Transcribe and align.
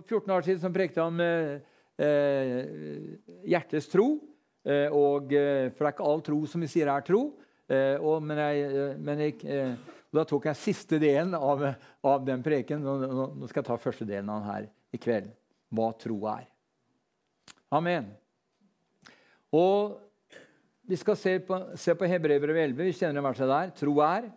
For 0.00 0.20
14 0.20 0.32
år 0.32 0.46
siden 0.46 0.72
prekte 0.72 1.04
han 1.04 1.16
med 1.16 1.60
eh, 2.00 3.16
hjertets 3.52 3.88
tro. 3.92 4.14
Eh, 4.64 4.88
og, 4.88 5.32
eh, 5.36 5.68
for 5.74 5.84
det 5.84 5.90
er 5.90 5.94
ikke 5.94 6.06
all 6.08 6.22
tro 6.24 6.38
som 6.48 6.64
vi 6.64 6.68
sier 6.70 6.88
er 6.88 7.04
tro. 7.04 7.20
Eh, 7.68 7.96
og, 8.00 8.22
men, 8.24 8.40
jeg, 8.40 8.70
eh, 8.70 8.94
men 8.96 9.20
jeg, 9.26 9.36
eh, 9.44 9.74
da 10.10 10.24
tok 10.28 10.48
jeg 10.48 10.60
siste 10.60 11.00
delen 11.02 11.36
av, 11.36 11.66
av 12.00 12.24
den 12.24 12.44
preken. 12.44 12.80
Nå, 12.84 12.96
nå, 13.36 13.50
skal 13.50 13.60
jeg 13.60 13.68
ta 13.68 13.78
første 13.80 14.08
delen 14.08 14.32
av 14.32 14.40
den 14.40 14.50
her 14.54 14.70
i 14.96 15.02
kveld. 15.02 15.30
Hva 15.70 15.90
tro 16.00 16.16
er. 16.32 16.48
Amen. 17.76 18.08
Og 19.54 20.00
vi 20.88 20.96
skal 20.98 21.18
se 21.18 21.36
på, 21.44 21.60
se 21.78 21.94
på 21.94 22.08
Hebrevet 22.08 22.56
11. 22.56 22.86
Vi 22.88 22.96
kjenner 22.98 23.22
verset 23.22 23.50
der. 23.50 23.76
Tro 23.76 24.00
er. 24.02 24.32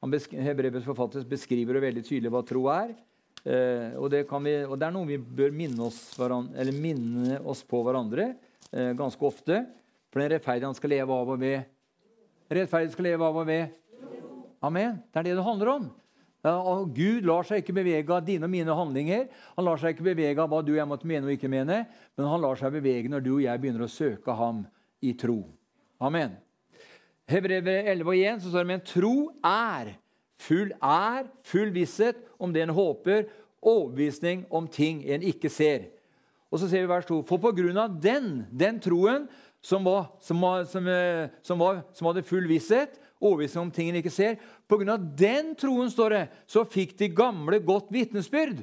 Hebrevets 0.00 0.86
forfatter 0.86 1.26
beskriver 1.28 1.76
det 1.76 1.88
veldig 1.88 2.06
tydelig 2.06 2.32
hva 2.32 2.46
tro 2.46 2.68
er. 2.72 2.94
Eh, 3.40 3.96
og, 3.96 4.10
det 4.12 4.26
vi, 4.28 4.54
og, 4.66 4.76
det 4.76 4.86
er 4.86 4.94
noe 4.94 5.08
vi 5.08 5.16
bør 5.16 5.54
minne 5.54 5.86
oss, 5.86 6.00
hverandre, 6.18 6.72
minne 6.76 7.38
oss 7.48 7.62
på 7.64 7.80
hverandre 7.86 8.32
eh, 8.72 8.92
ganske 8.98 9.24
ofte. 9.26 9.62
For 10.10 10.22
den 10.22 10.32
rettferdige 10.34 10.74
skal 10.76 10.92
leve 10.92 11.14
av 11.14 11.30
og 11.30 11.40
ved. 11.40 11.70
Rettferdige 12.50 12.96
skal 12.96 13.08
leve 13.12 13.26
av 13.28 13.38
og 13.40 13.48
ved. 13.48 13.78
Amen. 14.60 14.98
Det 15.08 15.22
er 15.22 15.30
det 15.30 15.38
det 15.38 15.46
handler 15.46 15.72
om. 15.78 15.88
Ja, 16.40 16.56
Gud 16.96 17.26
lar 17.28 17.44
seg 17.44 17.60
ikke 17.60 17.76
bevege 17.76 18.14
av 18.16 18.24
dine 18.24 18.48
og 18.48 18.52
mine 18.52 18.74
handlinger. 18.76 19.26
Han 19.58 19.66
lar 19.66 19.80
seg 19.80 19.92
ikke 19.92 20.08
bevege 20.08 20.40
av 20.40 20.48
hva 20.48 20.62
du 20.64 20.72
og 20.72 20.78
jeg 20.78 20.88
måtte 20.88 21.08
mene 21.08 21.28
og 21.28 21.34
ikke 21.34 21.50
mene, 21.52 21.82
men 22.16 22.30
han 22.32 22.40
lar 22.40 22.56
seg 22.56 22.72
bevege 22.72 23.12
når 23.12 23.24
du 23.24 23.34
og 23.34 23.42
jeg 23.44 23.60
begynner 23.60 23.84
å 23.84 23.92
søke 23.92 24.36
ham 24.38 24.62
i 25.04 25.12
tro. 25.20 25.42
Amen. 26.00 26.38
Hebrevet 27.30 27.90
11 27.92 28.08
og 28.08 28.16
1 28.16 28.40
så 28.42 28.52
står 28.52 28.64
det 28.64 28.72
men 28.72 28.86
tro 28.88 29.14
er 29.46 29.92
full 30.40 30.72
er, 30.80 31.28
full 31.46 31.70
visshet 31.74 32.18
om 32.40 32.52
det 32.54 32.64
en 32.64 32.74
håper, 32.74 33.28
overbevisning 33.60 34.46
om 34.50 34.68
ting 34.70 35.02
en 35.04 35.24
ikke 35.26 35.50
ser. 35.52 35.90
Og 36.50 36.58
så 36.58 36.70
ser 36.70 36.82
vi 36.82 36.90
vers 36.90 37.06
2. 37.06 37.20
For 37.28 37.42
på 37.42 37.52
grunn 37.54 37.78
av 37.78 37.94
den, 38.02 38.46
den 38.50 38.80
troen 38.82 39.28
som, 39.62 39.84
var, 39.84 40.08
som, 40.24 40.40
eh, 40.40 41.28
som, 41.44 41.60
var, 41.60 41.84
som 41.94 42.08
hadde 42.10 42.26
full 42.26 42.48
visshet, 42.50 42.96
overbevisning 43.20 43.66
om 43.66 43.72
ting 43.74 43.90
en 43.90 44.00
ikke 44.00 44.12
ser, 44.12 44.38
på 44.66 44.80
grunn 44.80 44.94
av 44.94 45.08
den 45.18 45.52
troen 45.60 45.92
står 45.92 46.16
det, 46.16 46.26
så 46.48 46.64
fikk 46.64 46.96
de 46.98 47.10
gamle 47.12 47.60
godt 47.62 47.92
vitnesbyrd. 47.92 48.62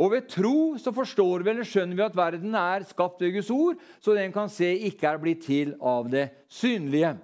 Og 0.00 0.14
ved 0.14 0.28
tro 0.32 0.78
så 0.80 0.94
forstår 0.96 1.42
vi 1.44 1.52
eller 1.52 1.66
skjønner 1.68 1.98
vi 1.98 2.04
at 2.06 2.16
verden 2.16 2.54
er 2.56 2.86
skapt 2.88 3.20
ved 3.20 3.34
Guds 3.34 3.50
ord, 3.52 3.80
så 4.00 4.14
den 4.16 4.32
kan 4.32 4.48
se 4.52 4.70
ikke 4.88 5.10
er 5.10 5.20
blitt 5.20 5.42
til 5.44 5.74
av 5.76 6.08
det 6.12 6.30
synlige. 6.48 7.18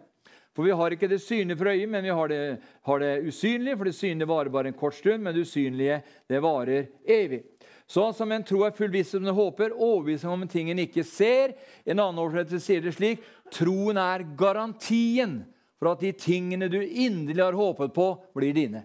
For 0.56 0.64
vi 0.64 0.72
har 0.72 0.94
ikke 0.94 1.08
det 1.10 1.20
synlige 1.20 1.58
for 1.60 1.68
øyet, 1.68 1.88
men 1.92 2.06
vi 2.06 2.14
har 2.16 2.28
det, 2.32 2.38
har 2.88 3.00
det 3.02 3.28
usynlige. 3.28 3.76
For 3.76 3.84
det 3.84 3.94
synlige 3.94 4.28
varer 4.30 4.52
bare 4.54 4.72
en 4.72 4.78
kort 4.78 4.94
stund, 4.96 5.22
men 5.22 5.34
det 5.34 5.44
usynlige 5.44 5.98
det 6.28 6.40
varer 6.40 6.86
evig. 7.04 7.42
Så 7.86 8.08
som 8.16 8.32
en 8.32 8.42
tro 8.42 8.62
er 8.64 8.72
full 8.74 8.90
visshet 8.90 9.20
om 9.20 9.28
det 9.28 9.36
håper, 9.36 9.74
overbevisning 9.76 10.32
om 10.32 10.46
ting 10.48 10.70
en 10.72 10.80
ikke 10.82 11.04
ser. 11.04 11.52
En 11.84 12.00
annen 12.00 12.22
oversettelse 12.22 12.64
sier 12.64 12.80
det 12.82 12.94
slik 12.96 13.20
troen 13.52 14.00
er 14.00 14.24
garantien 14.38 15.42
for 15.76 15.92
at 15.92 16.00
de 16.02 16.14
tingene 16.16 16.70
du 16.72 16.80
inderlig 16.80 17.44
har 17.44 17.58
håpet 17.58 17.92
på, 17.94 18.08
blir 18.34 18.56
dine. 18.56 18.82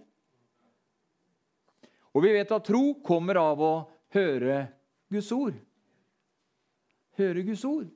Og 2.11 2.25
vi 2.25 2.35
vet 2.35 2.51
at 2.51 2.67
tro 2.67 2.83
kommer 2.99 3.39
av 3.39 3.63
å 3.63 3.73
høre 4.11 4.65
Guds 5.09 5.31
ord. 5.31 5.55
Høre 7.15 7.47
Guds 7.47 7.63
ord. 7.65 7.87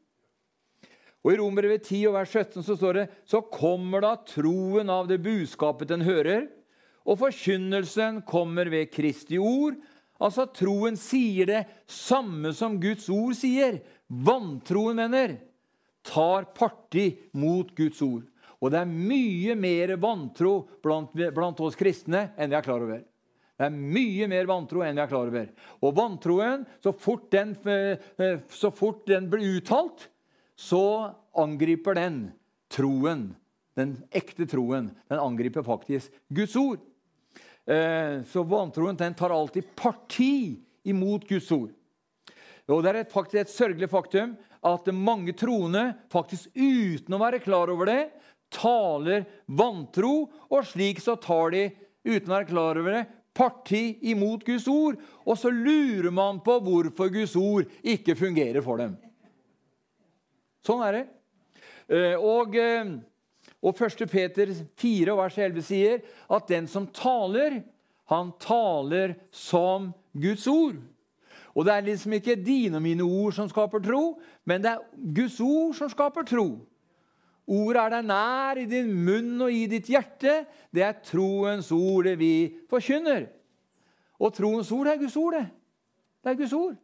Og 1.25 1.33
I 1.33 1.39
Romerbrevet 1.39 1.87
10 1.87 2.03
og 2.11 2.19
vers 2.19 2.35
17 2.37 2.61
så 2.67 2.75
står 2.77 2.99
det 2.99 3.05
så 3.25 3.41
kommer 3.49 4.03
da 4.05 4.11
troen 4.29 4.91
av 4.93 5.07
det 5.09 5.17
budskapet 5.25 5.89
den 5.89 6.05
hører, 6.05 6.45
og 7.05 7.17
forkynnelsen 7.17 8.21
kommer 8.29 8.69
ved 8.69 8.91
Kristi 8.93 9.39
ord. 9.41 9.73
Altså 10.21 10.45
troen 10.53 10.95
sier 10.97 11.49
det 11.49 11.63
samme 11.89 12.53
som 12.55 12.77
Guds 12.81 13.09
ord 13.13 13.33
sier. 13.37 13.81
Vantroen, 14.05 15.01
venner, 15.01 15.35
tar 16.05 16.45
parti 16.53 17.09
mot 17.33 17.73
Guds 17.77 18.01
ord. 18.05 18.23
Og 18.61 18.71
det 18.73 18.81
er 18.81 18.93
mye 18.93 19.57
mer 19.57 19.97
vantro 20.01 20.59
blant, 20.81 21.13
blant 21.13 21.61
oss 21.65 21.77
kristne 21.77 22.29
enn 22.37 22.53
vi 22.53 22.57
er 22.57 22.65
klar 22.65 22.85
over. 22.85 23.01
Det 23.55 23.65
er 23.65 23.75
mye 23.97 24.27
mer 24.29 24.49
vantro 24.49 24.81
enn 24.85 24.97
vi 24.97 25.03
er 25.03 25.09
klar 25.09 25.29
over. 25.29 25.49
Og 25.81 25.93
vantroen, 25.97 26.65
så 26.85 26.93
fort 26.93 27.29
den, 27.33 27.55
eh, 27.65 28.41
så 28.49 28.71
fort 28.73 29.05
den 29.09 29.29
blir 29.31 29.57
uttalt, 29.57 30.09
så 30.55 31.11
angriper 31.35 31.97
den 31.97 32.19
troen, 32.71 33.29
den 33.75 33.95
ekte 34.15 34.47
troen, 34.49 34.89
den 35.11 35.19
angriper 35.19 35.63
faktisk 35.63 36.13
Guds 36.27 36.55
ord. 36.55 36.79
Eh, 37.65 38.21
så 38.29 38.43
vantroen 38.43 38.97
den 38.97 39.13
tar 39.17 39.33
alltid 39.35 39.75
parti 39.75 40.59
imot 40.83 41.27
Guds 41.29 41.51
ord. 41.51 41.73
Og 42.67 42.83
Det 42.83 42.89
er 42.89 43.01
et, 43.03 43.11
faktisk 43.11 43.41
et 43.41 43.53
sørgelig 43.53 43.89
faktum 43.91 44.35
at 44.65 44.87
mange 44.93 45.35
troende 45.37 45.91
faktisk 46.09 46.49
uten 46.55 47.13
å 47.13 47.21
være 47.21 47.41
klar 47.43 47.69
over 47.69 47.89
det, 47.89 48.01
taler 48.49 49.25
vantro, 49.45 50.29
og 50.49 50.65
slik 50.65 51.01
så 51.03 51.17
tar 51.21 51.53
de 51.53 51.67
uten 52.05 52.31
å 52.31 52.37
være 52.37 52.49
klar 52.49 52.79
over 52.79 52.97
det, 52.97 53.03
parti 53.35 53.97
imot 54.09 54.45
Guds 54.47 54.67
ord. 54.71 54.97
Og 55.25 55.37
så 55.37 55.51
lurer 55.51 56.13
man 56.13 56.39
på 56.45 56.57
hvorfor 56.63 57.11
Guds 57.13 57.35
ord 57.37 57.69
ikke 57.83 58.17
fungerer 58.17 58.63
for 58.65 58.81
dem. 58.81 58.95
Sånn 60.65 60.81
er 60.85 60.97
det. 60.97 61.05
Eh, 61.87 62.15
og, 62.17 62.55
eh, 62.57 62.95
og 63.61 63.77
1. 63.77 64.05
Peter 64.09 64.51
4, 64.81 65.15
vers 65.17 65.37
11 65.37 65.65
sier 65.65 66.03
at 66.29 66.49
den 66.49 66.67
som 66.69 66.87
taler, 66.89 67.61
han 68.09 68.31
taler 68.41 69.15
som 69.33 69.91
Guds 70.13 70.45
ord. 70.49 70.81
Og 71.55 71.65
det 71.65 71.73
er 71.73 71.85
liksom 71.87 72.17
ikke 72.17 72.35
dine 72.35 72.79
og 72.79 72.83
mine 72.83 73.05
ord 73.05 73.35
som 73.37 73.47
skaper 73.49 73.83
tro, 73.83 74.17
men 74.43 74.63
det 74.63 74.73
er 74.73 74.83
Guds 75.15 75.37
ord 75.39 75.75
som 75.77 75.91
skaper 75.91 76.27
tro. 76.27 76.49
Ordet 77.45 77.81
er 77.83 77.93
deg 77.93 78.07
nær 78.09 78.59
i 78.59 78.65
din 78.67 78.89
munn 79.05 79.37
og 79.45 79.53
i 79.53 79.67
ditt 79.69 79.87
hjerte. 79.93 80.41
Det 80.73 80.81
er 80.81 80.97
troens 81.05 81.69
ord 81.71 82.09
det 82.09 82.17
vi 82.19 82.33
forkynner. 82.71 83.27
Og 84.17 84.33
troens 84.33 84.71
ord 84.73 84.89
er 84.89 84.99
Guds 84.99 85.17
ord, 85.19 85.37
det. 85.37 85.45
Det 86.25 86.33
er 86.33 86.39
Guds 86.39 86.55
ord. 86.57 86.77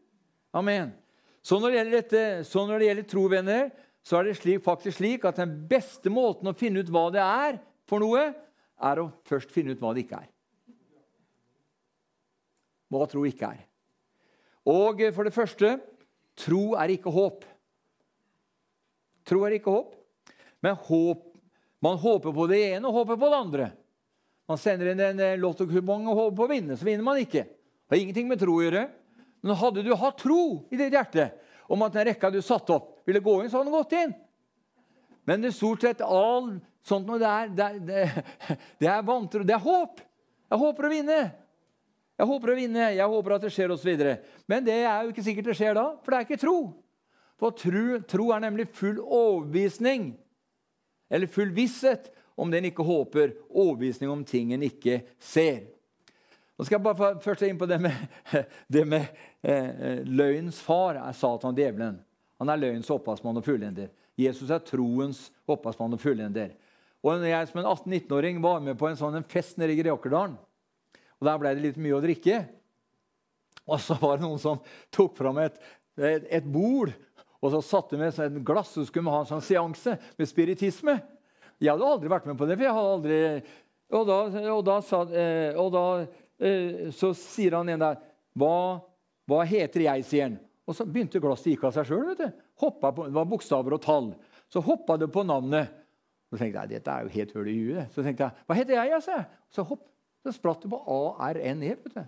Amen. 0.54 0.92
Så 1.42 1.58
når 1.58 1.72
det 1.72 1.78
gjelder, 1.80 1.96
dette, 1.98 2.24
så 2.46 2.66
når 2.68 2.80
det 2.80 2.88
gjelder 2.90 3.08
tro, 3.10 3.24
venner, 3.32 3.72
så 4.06 4.18
er 4.18 4.30
det 4.30 4.38
slik, 4.38 4.62
faktisk 4.66 4.98
slik 4.98 5.26
at 5.30 5.42
den 5.42 5.56
beste 5.70 6.12
måten 6.14 6.50
å 6.50 6.58
finne 6.58 6.82
ut 6.82 6.92
hva 6.94 7.08
det 7.14 7.22
er 7.22 7.58
for 7.90 8.02
noe, 8.02 8.30
er 8.82 9.02
å 9.02 9.10
først 9.30 9.54
finne 9.54 9.74
ut 9.74 9.82
hva 9.82 9.94
det 9.94 10.06
ikke 10.06 10.22
er. 10.22 10.30
Hva 12.92 13.08
tro 13.10 13.24
ikke 13.26 13.52
er. 13.54 13.66
Og 14.70 15.02
for 15.16 15.26
det 15.26 15.34
første 15.34 15.76
tro 16.38 16.64
er 16.78 16.94
ikke 16.94 17.14
håp. 17.14 17.46
Tro 19.28 19.46
er 19.48 19.58
ikke 19.58 19.74
håp. 19.74 19.94
Men 20.62 20.78
håp, 20.78 21.24
man 21.82 21.98
håper 21.98 22.34
på 22.36 22.48
det 22.50 22.62
ene 22.76 22.90
og 22.90 23.02
håper 23.02 23.18
på 23.18 23.30
det 23.32 23.38
andre. 23.38 23.70
Man 24.50 24.60
sender 24.62 24.92
inn 24.92 25.02
en 25.02 25.22
lottokupong 25.42 26.10
og 26.12 26.18
håper 26.18 26.38
på 26.38 26.46
å 26.46 26.52
vinne, 26.52 26.78
så 26.78 26.86
vinner 26.86 27.06
man 27.06 27.22
ikke. 27.22 27.46
Det 27.48 27.96
har 27.96 28.02
ingenting 28.02 28.30
med 28.30 28.42
tro 28.42 28.58
å 28.58 28.66
gjøre. 28.66 28.84
Men 29.42 29.58
hadde 29.58 29.84
du 29.86 29.94
hatt 29.98 30.20
tro 30.22 30.68
i 30.70 30.78
ditt 30.78 30.94
hjerte 30.94 31.32
om 31.72 31.82
at 31.86 31.96
den 31.96 32.08
rekka 32.10 32.30
du 32.32 32.42
satte 32.44 32.76
opp, 32.76 32.92
ville 33.08 33.24
gå 33.24 33.38
inn, 33.42 33.50
så 33.50 33.60
hadde 33.60 33.72
den 33.72 33.78
gått 33.78 33.96
inn. 33.98 34.14
Men 35.28 35.44
det 35.44 35.52
er 35.52 35.56
stort 35.56 35.86
sett 35.86 36.02
all 36.04 36.58
sånt 36.86 37.08
noe 37.08 37.20
der, 37.22 37.52
det, 37.56 37.70
det, 37.88 38.02
det 38.82 38.90
er 38.90 39.06
vantro. 39.12 39.46
Det 39.48 39.56
er 39.56 39.64
håp. 39.64 40.02
Jeg 40.52 40.62
håper 40.62 40.88
å 40.88 40.92
vinne. 40.92 41.20
Jeg 42.22 42.30
håper 42.30 42.52
å 42.54 42.56
vinne, 42.58 42.88
jeg 42.94 43.14
håper 43.14 43.34
at 43.34 43.46
det 43.48 43.50
skjer 43.56 43.72
osv. 43.74 44.02
Men 44.52 44.66
det 44.66 44.78
er 44.84 45.06
jo 45.06 45.14
ikke 45.14 45.26
sikkert 45.26 45.48
det 45.50 45.58
skjer 45.58 45.78
da, 45.78 45.86
for 46.04 46.14
det 46.14 46.20
er 46.20 46.28
ikke 46.28 46.42
tro. 46.44 46.58
For 47.42 47.56
tro, 47.58 47.86
tro 48.06 48.28
er 48.36 48.44
nemlig 48.44 48.68
full 48.78 49.00
overbevisning, 49.02 50.12
eller 51.10 51.32
full 51.32 51.50
visshet, 51.56 52.12
om 52.38 52.52
den 52.54 52.68
ikke 52.70 52.86
håper. 52.86 53.34
Overbevisning 53.50 54.12
om 54.14 54.22
ting 54.28 54.54
en 54.54 54.68
ikke 54.68 55.00
ser. 55.18 55.66
Nå 56.62 56.66
skal 56.68 56.78
jeg 56.78 56.86
bare 56.86 57.16
først 57.24 57.42
inn 57.42 57.58
på 57.58 57.66
det 57.66 57.80
med, 57.82 57.96
det 58.76 58.84
med 58.86 59.08
eh, 59.42 60.04
løgnens 60.06 60.60
far, 60.62 61.00
er 61.02 61.16
Satan 61.18 61.58
djevelen. 61.58 61.96
Han 62.38 62.54
er 62.54 62.62
løgnens 62.62 62.92
opphavsmann 62.94 63.40
og 63.42 63.48
fullender. 63.48 63.88
Jesus 64.14 64.54
er 64.54 64.62
troens 64.62 65.24
opphavsmann 65.50 65.98
og 65.98 66.04
fullender. 66.04 66.54
Og 67.02 67.26
jeg 67.26 67.50
som 67.50 67.64
en 67.64 67.72
18-19-åring 67.72 68.38
var 68.46 68.62
med 68.62 68.78
på 68.78 68.92
en 68.92 69.02
sånn 69.02 69.18
en 69.18 69.26
fest 69.26 69.58
nede 69.58 69.74
i 69.74 69.82
Greåkerdalen, 69.82 70.38
og 71.18 71.26
der 71.32 71.42
ble 71.42 71.56
det 71.58 71.66
litt 71.66 71.82
mye 71.82 71.98
å 71.98 72.06
drikke, 72.06 72.44
og 73.66 73.82
så 73.82 73.98
var 73.98 74.22
det 74.22 74.28
noen 74.28 74.46
som 74.46 74.62
tok 74.94 75.18
fram 75.18 75.42
et, 75.42 75.58
et, 75.98 76.30
et 76.30 76.46
bord 76.46 76.94
og 77.42 77.56
så 77.56 77.66
satte 77.66 77.98
med 77.98 78.14
et 78.22 78.42
glass 78.46 78.78
og 78.78 78.86
skulle 78.86 79.10
ha 79.10 79.26
en 79.26 79.34
sånn 79.34 79.48
seanse 79.50 79.98
med 80.14 80.30
spiritisme. 80.30 81.00
Jeg 81.58 81.74
hadde 81.74 81.90
aldri 81.90 82.10
vært 82.14 82.30
med 82.30 82.38
på 82.38 82.46
det. 82.46 82.62
for 82.62 82.70
jeg 82.70 82.82
hadde 82.82 82.98
aldri... 83.00 83.22
Og 83.92 84.06
da, 84.08 84.18
og 84.54 84.62
da, 84.64 84.76
eh, 85.20 85.58
og 85.60 85.72
da 85.74 85.86
Eh, 85.98 86.21
så 86.98 87.12
sier 87.18 87.58
han 87.60 87.70
en 87.70 87.84
der 87.84 88.00
hva, 88.38 88.82
hva 89.30 89.44
heter 89.46 89.86
jeg?' 89.86 90.08
sier 90.08 90.30
han. 90.30 90.40
Og 90.66 90.78
så 90.78 90.86
begynte 90.88 91.20
glasset 91.22 91.52
gikk 91.52 91.66
av 91.68 91.76
seg 91.76 91.90
sjøl. 91.90 92.14
Det 92.18 92.32
var 92.58 93.28
bokstaver 93.28 93.76
og 93.76 93.82
tall. 93.84 94.12
Så 94.52 94.62
hoppa 94.64 94.98
det 95.00 95.10
på 95.12 95.24
navnet. 95.28 95.72
Så 96.32 96.40
tenkte 96.40 96.64
jeg, 96.64 96.78
dette 96.78 96.94
er 96.94 97.04
jo 97.04 97.12
helt 97.12 97.32
høl 97.36 97.50
i 97.52 97.58
huet. 97.60 97.92
Så 97.92 98.06
tenkte 98.06 98.28
jeg, 98.28 98.46
hva 98.48 98.56
heter 98.56 98.78
jeg? 98.78 98.94
Altså? 98.96 99.18
Så, 99.52 99.66
hopp, 99.68 99.84
så 100.24 100.32
spratt 100.36 100.64
det 100.64 100.72
på 100.72 100.80
ARNE. 101.20 101.74
vet 101.76 101.96
du. 101.98 102.04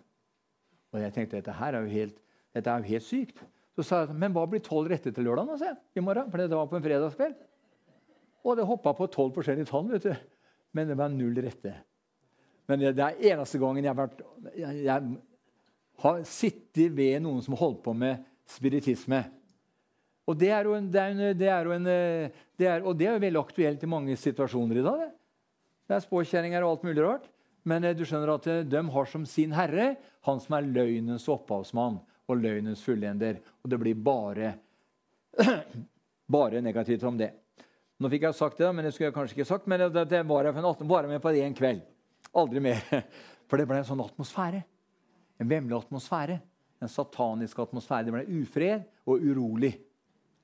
Og 0.93 1.01
jeg 1.01 1.15
tenkte 1.15 1.41
dette 1.41 1.57
her 1.57 1.73
er 1.73 1.87
jo 1.87 1.91
helt 1.91 2.19
Dette 2.53 2.69
er 2.69 2.83
jo 2.83 2.91
helt 2.93 3.05
sykt. 3.07 3.39
Så 3.73 3.81
sa 3.81 4.03
jeg 4.03 4.13
men 4.13 4.29
hva 4.35 4.43
blir 4.45 4.61
tolv 4.61 4.91
retter 4.91 5.09
til 5.09 5.25
lørdag? 5.25 5.49
Altså, 5.55 5.71
i 5.97 6.01
morgen? 6.05 6.27
For 6.29 6.37
det 6.37 6.53
var 6.53 6.67
på 6.69 6.77
en 6.77 6.83
fredagskveld. 6.85 7.33
Og 8.45 8.59
det 8.59 8.67
hoppa 8.69 8.93
på 8.93 9.07
tolv 9.09 9.33
forskjellige 9.33 9.71
tall. 9.71 9.87
vet 9.89 10.05
du. 10.05 10.13
Men 10.77 10.91
det 10.91 10.97
var 10.99 11.09
null 11.09 11.39
rette. 11.41 11.73
Men 12.69 12.83
det 12.83 13.03
er 13.03 13.21
eneste 13.33 13.59
gangen 13.61 13.83
jeg 13.83 13.91
har 13.91 13.99
vært 13.99 14.21
jeg, 14.55 14.83
jeg 14.85 15.17
har 16.03 16.21
sittet 16.27 16.93
ved 16.95 17.19
noen 17.23 17.41
som 17.43 17.57
holdt 17.59 17.81
på 17.85 17.93
med 17.97 18.23
spiritisme. 18.49 19.23
Og 20.29 20.37
det 20.39 20.53
er 20.55 20.67
jo, 20.67 20.77
en, 20.77 20.87
det 20.91 21.01
er 21.01 21.11
en, 21.11 21.21
det 21.35 21.49
er 21.51 21.69
en, 21.75 21.91
det 22.59 22.67
er, 22.69 22.85
og 22.85 22.95
det 22.95 23.09
er 23.09 23.17
jo 23.17 23.23
veldig 23.25 23.41
aktuelt 23.41 23.83
i 23.83 23.91
mange 23.91 24.15
situasjoner 24.19 24.79
i 24.79 24.85
dag. 24.85 25.03
Det, 25.03 25.11
det 25.89 25.97
er 25.97 26.05
spåkjerringer 26.05 26.63
og 26.63 26.77
alt 26.77 26.85
mulig 26.87 27.03
rart. 27.03 27.29
Men 27.67 27.83
eh, 27.83 27.95
du 27.95 28.05
skjønner 28.07 28.33
at 28.35 28.47
eh, 28.51 28.63
de 28.67 28.81
har 28.95 29.09
som 29.11 29.27
sin 29.27 29.55
herre 29.55 29.93
han 30.27 30.39
som 30.39 30.57
er 30.57 30.67
løgnens 30.67 31.27
opphavsmann 31.31 31.99
og 32.31 32.39
løgnens 32.39 32.83
fullender. 32.83 33.39
Og 33.63 33.71
det 33.71 33.79
blir 33.81 33.99
bare, 33.99 34.53
bare 36.37 36.63
negativt 36.63 37.03
om 37.07 37.19
det. 37.19 37.33
Nå 37.99 38.09
fikk 38.11 38.27
jeg 38.27 38.37
sagt 38.39 38.59
det, 38.59 38.69
men 38.75 38.87
det 38.87 38.93
skulle 38.93 39.11
jeg 39.11 39.15
kanskje 39.15 39.37
ikke 39.37 39.47
sagt, 39.47 39.67
men 39.71 39.85
det, 39.85 40.07
det 40.11 40.23
var 40.27 40.47
jeg 40.47 40.55
bare 40.55 41.11
med 41.11 41.21
på 41.23 41.35
en 41.35 41.55
kveld. 41.55 41.83
Aldri 42.33 42.63
mer. 42.63 42.81
For 43.47 43.59
det 43.59 43.67
ble 43.69 43.79
en 43.81 43.87
sånn 43.87 44.03
atmosfære. 44.03 44.63
En 45.41 45.49
vemmelig 45.49 45.77
atmosfære. 45.83 46.39
En 46.83 46.91
satanisk 46.91 47.59
atmosfære. 47.63 48.07
Det 48.07 48.15
ble 48.15 48.41
ufred 48.41 48.85
og 49.07 49.23
urolig. 49.23 49.73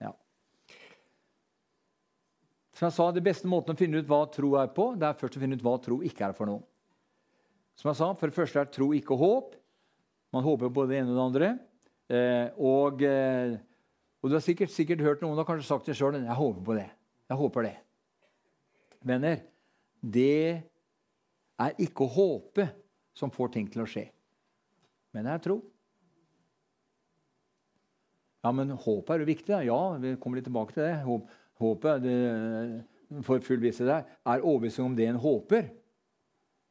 Ja. 0.01 0.13
Som 2.77 2.89
jeg 2.89 2.97
sa, 2.97 3.09
Det 3.11 3.25
beste 3.25 3.49
måten 3.49 3.75
å 3.75 3.79
finne 3.79 4.01
ut 4.01 4.09
hva 4.09 4.25
tro 4.31 4.53
er 4.61 4.69
på, 4.75 4.91
det 4.99 5.09
er 5.09 5.17
først 5.19 5.39
å 5.39 5.41
finne 5.41 5.57
ut 5.57 5.65
hva 5.65 5.77
tro 5.83 6.01
ikke 6.05 6.29
er 6.29 6.37
for 6.37 6.49
noe. 6.49 6.63
Som 7.79 7.91
jeg 7.91 7.99
sa, 8.01 8.13
For 8.13 8.29
det 8.29 8.37
første 8.37 8.61
er 8.61 8.71
tro 8.71 8.91
ikke 8.93 9.17
håp. 9.17 9.55
Man 10.35 10.45
håper 10.45 10.69
på 10.69 10.85
det 10.85 10.99
ene 10.99 11.13
og 11.13 11.17
det 11.17 11.25
andre. 11.25 11.51
Eh, 12.09 12.47
og, 12.57 13.03
eh, 13.05 13.57
og, 14.21 14.29
du 14.29 14.35
har 14.35 14.43
sikkert, 14.45 14.73
sikkert, 14.73 15.01
hørt 15.05 15.21
noen 15.23 15.37
har 15.37 15.47
kanskje 15.47 15.67
sagt 15.67 15.89
det 15.89 15.97
sjøl. 15.97 16.17
Jeg 16.19 16.39
håper 16.41 16.65
på 16.65 16.77
det. 16.77 16.89
Jeg 17.29 17.39
håper 17.39 17.65
det. 17.65 17.77
Venner, 19.05 19.41
det 20.03 20.68
er 21.59 21.81
ikke 21.83 22.05
å 22.05 22.13
håpe 22.13 22.69
som 23.17 23.31
får 23.33 23.51
ting 23.55 23.67
til 23.71 23.83
å 23.83 23.89
skje. 23.89 24.05
Men 25.15 25.27
det 25.27 25.33
er 25.33 25.43
tro. 25.43 25.57
Ja, 28.45 28.53
men 28.55 28.71
håpet 28.71 29.15
er 29.15 29.23
jo 29.23 29.27
viktig. 29.27 29.51
Da. 29.51 29.63
Ja, 29.67 29.79
vi 29.99 30.15
kommer 30.21 30.39
litt 30.39 30.47
tilbake 30.47 30.75
til 30.75 30.85
det. 30.85 30.93
Håp, 31.03 31.27
håpet 31.59 32.05
det, 32.05 32.15
for 33.27 33.43
full 33.43 33.59
visshet 33.63 33.89
der, 33.89 34.07
er 34.23 34.45
overbevisning 34.45 34.91
om 34.91 34.95
det 34.95 35.09
en 35.09 35.19
håper. 35.19 35.67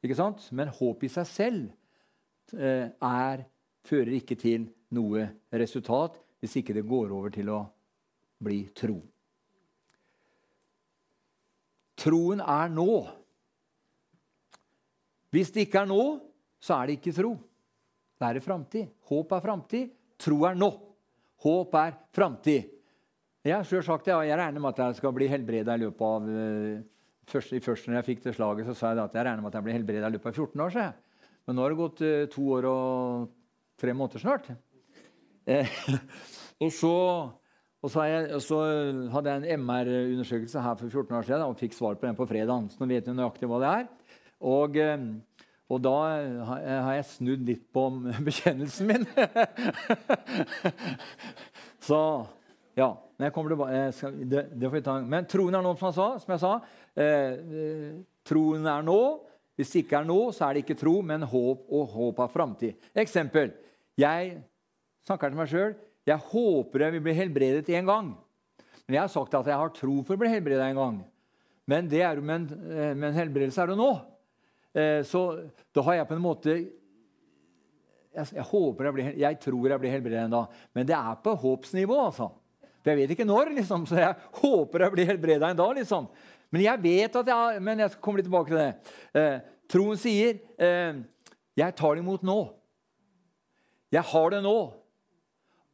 Ikke 0.05 0.17
sant? 0.17 0.46
Men 0.55 0.73
håp 0.73 1.05
i 1.05 1.12
seg 1.12 1.29
selv 1.29 2.56
eh, 2.56 2.88
er, 2.88 3.44
fører 3.88 4.14
ikke 4.20 4.38
til 4.41 4.70
noe 4.94 5.26
resultat 5.52 6.17
hvis 6.38 6.61
ikke 6.61 6.76
det 6.76 6.87
går 6.88 7.12
over 7.12 7.34
til 7.34 7.50
å 7.52 7.62
bli 8.44 8.62
tro. 8.79 9.00
Troen 11.99 12.41
er 12.41 12.70
nå. 12.70 12.93
Hvis 15.34 15.52
det 15.54 15.66
ikke 15.66 15.82
er 15.84 15.90
nå, 15.90 16.02
så 16.58 16.78
er 16.78 16.88
det 16.88 16.98
ikke 16.98 17.14
tro. 17.16 17.34
Det 18.19 18.28
er 18.28 18.42
framtid. 18.42 18.90
Håp 19.10 19.32
er 19.36 19.42
framtid. 19.44 19.90
Tro 20.19 20.42
er 20.48 20.56
nå. 20.58 20.70
Håp 21.44 21.75
er 21.78 21.96
framtid. 22.14 22.75
Jeg 23.46 23.54
har 23.54 23.66
selv 23.69 23.84
sagt 23.86 24.08
det, 24.08 24.14
og 24.16 24.26
jeg 24.26 24.38
regner 24.38 24.60
med 24.60 24.75
at 24.75 24.80
jeg 24.82 24.98
skal 24.98 25.12
bli 25.14 25.28
helbreda 25.30 25.76
i 25.78 25.82
løpet 25.84 26.02
av 26.04 26.25
uh, 26.26 26.80
først, 27.30 27.54
først 27.64 27.86
når 27.86 28.00
jeg 28.00 28.06
fikk 28.08 28.25
det 28.25 28.34
slaget, 28.36 28.66
så 28.66 28.75
sa 28.76 28.90
jeg 28.92 29.04
at 29.04 29.14
jeg 29.14 29.26
regner 29.28 29.44
med 29.44 29.52
at 29.52 29.58
jeg 29.60 29.66
blir 29.69 29.76
helbreda 29.78 30.10
i 30.10 30.16
løpet 30.16 30.32
av 30.32 30.40
14 30.42 30.64
år. 30.64 30.72
Så 30.75 30.82
jeg. 30.82 31.28
Men 31.46 31.56
nå 31.56 31.64
har 31.64 31.72
det 31.72 31.78
gått 31.78 32.02
uh, 32.02 32.24
to 32.32 32.46
år 32.58 32.69
og 32.69 33.28
tre 33.78 33.94
måneder 33.94 34.24
snart. 34.24 34.50
Eh, 35.48 35.70
og, 36.64 36.72
så, 36.74 36.92
og, 37.78 37.92
så 37.92 38.08
jeg, 38.10 38.42
så, 38.44 38.58
hadde 39.14 39.36
jeg 39.36 39.44
en 39.54 39.64
MR-undersøkelse 39.64 40.64
her 40.66 40.76
for 40.82 40.90
14 40.90 41.20
år 41.20 41.31
siden 41.31 41.46
og 41.46 41.56
fikk 41.62 41.78
svar 41.78 41.96
på 41.96 42.08
den 42.08 42.19
på 42.19 42.26
fredag. 42.28 42.69
Så 42.74 42.82
nå 42.82 42.90
vet 42.90 43.06
jeg 43.06 43.16
nøyaktig 43.16 43.48
hva 43.48 43.62
det 43.62 43.70
er. 43.76 43.88
Og, 44.38 44.76
eh, 44.79 45.06
og 45.69 45.82
da 45.85 45.96
har 46.49 46.96
jeg 46.96 47.08
snudd 47.12 47.44
litt 47.49 47.64
på 47.75 47.85
bekjennelsen 48.29 48.88
min. 48.88 49.06
så 51.88 52.00
ja. 52.79 52.93
Men 53.19 53.32
tilbake, 53.35 53.79
det, 54.31 54.44
det. 54.55 54.93
Men 55.11 55.26
troen 55.26 55.56
er 55.58 55.64
nå, 55.64 55.73
som 55.81 55.94
sa. 55.94 56.12
Som 56.23 56.37
jeg 56.37 56.43
sa 56.44 56.52
eh, 56.94 57.35
eh, 57.35 57.96
troen 58.29 58.69
er 58.70 58.87
nå. 58.87 59.00
Hvis 59.58 59.73
det 59.75 59.82
ikke 59.82 59.99
er 59.99 60.06
nå, 60.06 60.20
så 60.31 60.46
er 60.46 60.55
det 60.55 60.62
ikke 60.62 60.79
tro, 60.79 61.00
men 61.02 61.26
håp 61.26 61.67
og 61.75 61.94
håp 61.96 62.20
av 62.23 62.31
framtid. 62.31 62.79
Eksempel. 62.94 63.50
Jeg 63.99 64.37
snakker 65.08 65.32
til 65.32 65.41
meg 65.41 65.50
sjøl. 65.50 65.75
Jeg 66.06 66.23
håper 66.31 66.84
jeg 66.84 66.94
vil 66.94 67.05
bli 67.08 67.17
helbredet 67.19 67.73
en 67.75 67.91
gang. 67.91 68.12
Men 68.87 68.96
jeg 68.96 69.02
har 69.02 69.11
sagt 69.11 69.34
at 69.34 69.50
jeg 69.50 69.58
har 69.58 69.75
tro 69.75 69.96
for 70.06 70.14
å 70.14 70.23
bli 70.23 70.31
helbredet 70.31 70.70
en 70.70 70.79
gang. 70.79 71.00
Men, 71.69 71.91
det 71.91 72.05
er, 72.06 72.23
men, 72.23 72.46
eh, 72.70 72.94
men 72.94 73.19
helbredelse 73.19 73.64
er 73.64 73.73
det 73.73 73.81
nå. 73.81 73.91
Eh, 74.75 75.00
så 75.06 75.23
da 75.75 75.85
har 75.87 76.00
jeg 76.00 76.09
på 76.11 76.17
en 76.17 76.25
måte 76.25 76.56
jeg, 78.19 78.26
jeg, 78.35 78.44
håper 78.50 78.88
jeg, 78.88 78.94
blir, 78.97 79.11
jeg 79.20 79.38
tror 79.43 79.73
jeg 79.73 79.82
blir 79.82 79.94
helbredet 79.94 80.25
en 80.26 80.35
dag. 80.35 80.59
Men 80.75 80.88
det 80.88 80.97
er 80.97 81.20
på 81.23 81.35
håpsnivå. 81.38 81.99
altså. 82.09 82.31
For 82.81 82.93
jeg 82.93 83.00
vet 83.03 83.15
ikke 83.15 83.29
når, 83.29 83.53
liksom, 83.59 83.87
så 83.88 84.00
jeg 84.00 84.17
håper 84.43 84.87
jeg 84.87 84.97
blir 84.97 85.11
helbreda 85.12 85.53
en 85.53 85.61
dag. 85.61 85.76
liksom. 85.79 86.09
Men 86.50 86.65
jeg 86.65 86.82
vet 86.82 87.20
at 87.20 87.31
jeg, 87.32 87.62
men 87.62 87.85
jeg 87.85 87.93
skal 87.93 88.05
komme 88.05 88.20
litt 88.20 88.29
tilbake 88.29 88.53
til 88.53 88.61
det. 88.61 88.94
Eh, 89.20 89.38
troen 89.69 90.00
sier 90.00 90.38
eh, 90.56 91.00
'Jeg 91.59 91.75
tar 91.75 91.94
det 91.94 92.05
imot 92.05 92.23
nå'. 92.23 92.55
Jeg 93.91 94.03
har 94.03 94.31
det 94.31 94.43
nå. 94.44 94.59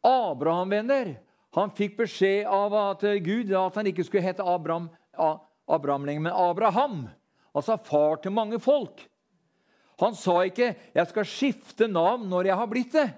Abraham, 0.04 0.70
venner, 0.70 1.16
han 1.54 1.70
fikk 1.70 1.96
beskjed 1.98 2.46
av 2.50 2.74
at 2.74 3.02
Gud 3.24 3.52
at 3.52 3.76
han 3.78 3.86
ikke 3.86 4.04
skulle 4.04 4.24
hete 4.24 4.44
Abraham, 4.44 4.88
Abraham 5.68 6.04
lenger, 6.04 6.22
men 6.26 6.32
Abraham. 6.32 6.96
Altså 7.54 7.76
far 7.86 8.16
til 8.22 8.34
mange 8.34 8.58
folk. 8.60 9.04
Han 10.00 10.14
sa 10.14 10.42
ikke 10.42 10.74
'jeg 10.94 11.06
skal 11.06 11.24
skifte 11.24 11.88
navn 11.88 12.28
når 12.28 12.46
jeg 12.46 12.56
har 12.56 12.66
blitt 12.66 12.92
det'. 12.92 13.14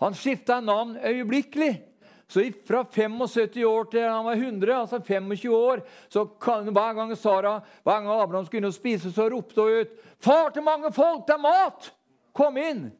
Han 0.00 0.14
skifta 0.14 0.60
navn 0.60 0.96
øyeblikkelig. 0.96 1.82
Så 2.28 2.52
fra 2.66 2.84
75 2.84 3.64
år 3.64 3.84
til 3.90 4.04
han 4.04 4.24
var 4.24 4.34
100, 4.34 4.74
altså 4.74 5.00
25 5.00 5.54
år, 5.56 5.80
så 6.08 6.26
kan, 6.40 6.68
hver 6.68 6.94
gang 6.94 7.16
Sara, 7.16 7.60
hver 7.82 8.02
gang 8.02 8.20
Abraham 8.20 8.44
skulle 8.44 8.66
inn 8.66 8.72
spise, 8.72 9.12
så 9.12 9.30
ropte 9.32 9.60
hun 9.60 9.80
ut 9.80 9.88
'Far 10.18 10.50
til 10.50 10.62
mange 10.62 10.92
folk, 10.92 11.26
det 11.26 11.34
er 11.34 11.38
mat! 11.38 11.94
Kom 12.34 12.56
inn!' 12.56 12.92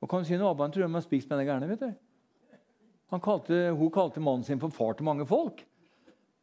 Og 0.00 0.08
kan 0.08 0.18
du 0.18 0.24
si 0.24 0.36
noe, 0.36 0.50
Abraham 0.50 0.72
tror 0.72 0.86
de 0.86 0.94
har 0.94 1.00
spist 1.00 1.28
med 1.30 1.38
den 1.38 1.46
gærne. 1.46 1.68
vet 1.68 1.80
du. 1.80 1.92
Hun 3.10 3.90
kalte 3.90 4.20
mannen 4.20 4.44
sin 4.44 4.60
for 4.60 4.68
far 4.68 4.94
til 4.94 5.04
mange 5.04 5.26
folk. 5.26 5.62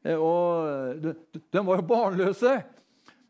Eh, 0.05 0.15
og 0.15 1.01
de, 1.03 1.15
de 1.51 1.63
var 1.65 1.81
jo 1.81 1.87
barnløse. 1.89 2.55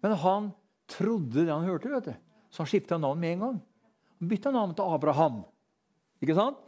Men 0.04 0.16
han 0.22 0.50
trodde 0.90 1.44
det 1.44 1.52
han 1.54 1.68
hørte, 1.68 1.92
vet 1.92 2.10
du. 2.10 2.16
så 2.50 2.64
han 2.64 2.72
skifta 2.72 2.98
navn 2.98 3.20
med 3.22 3.36
en 3.36 3.46
gang. 3.46 3.60
Han 4.20 4.32
bytta 4.32 4.54
navn 4.54 4.76
til 4.78 4.96
Abraham. 4.96 5.44
Ikke 6.24 6.38
sant? 6.38 6.60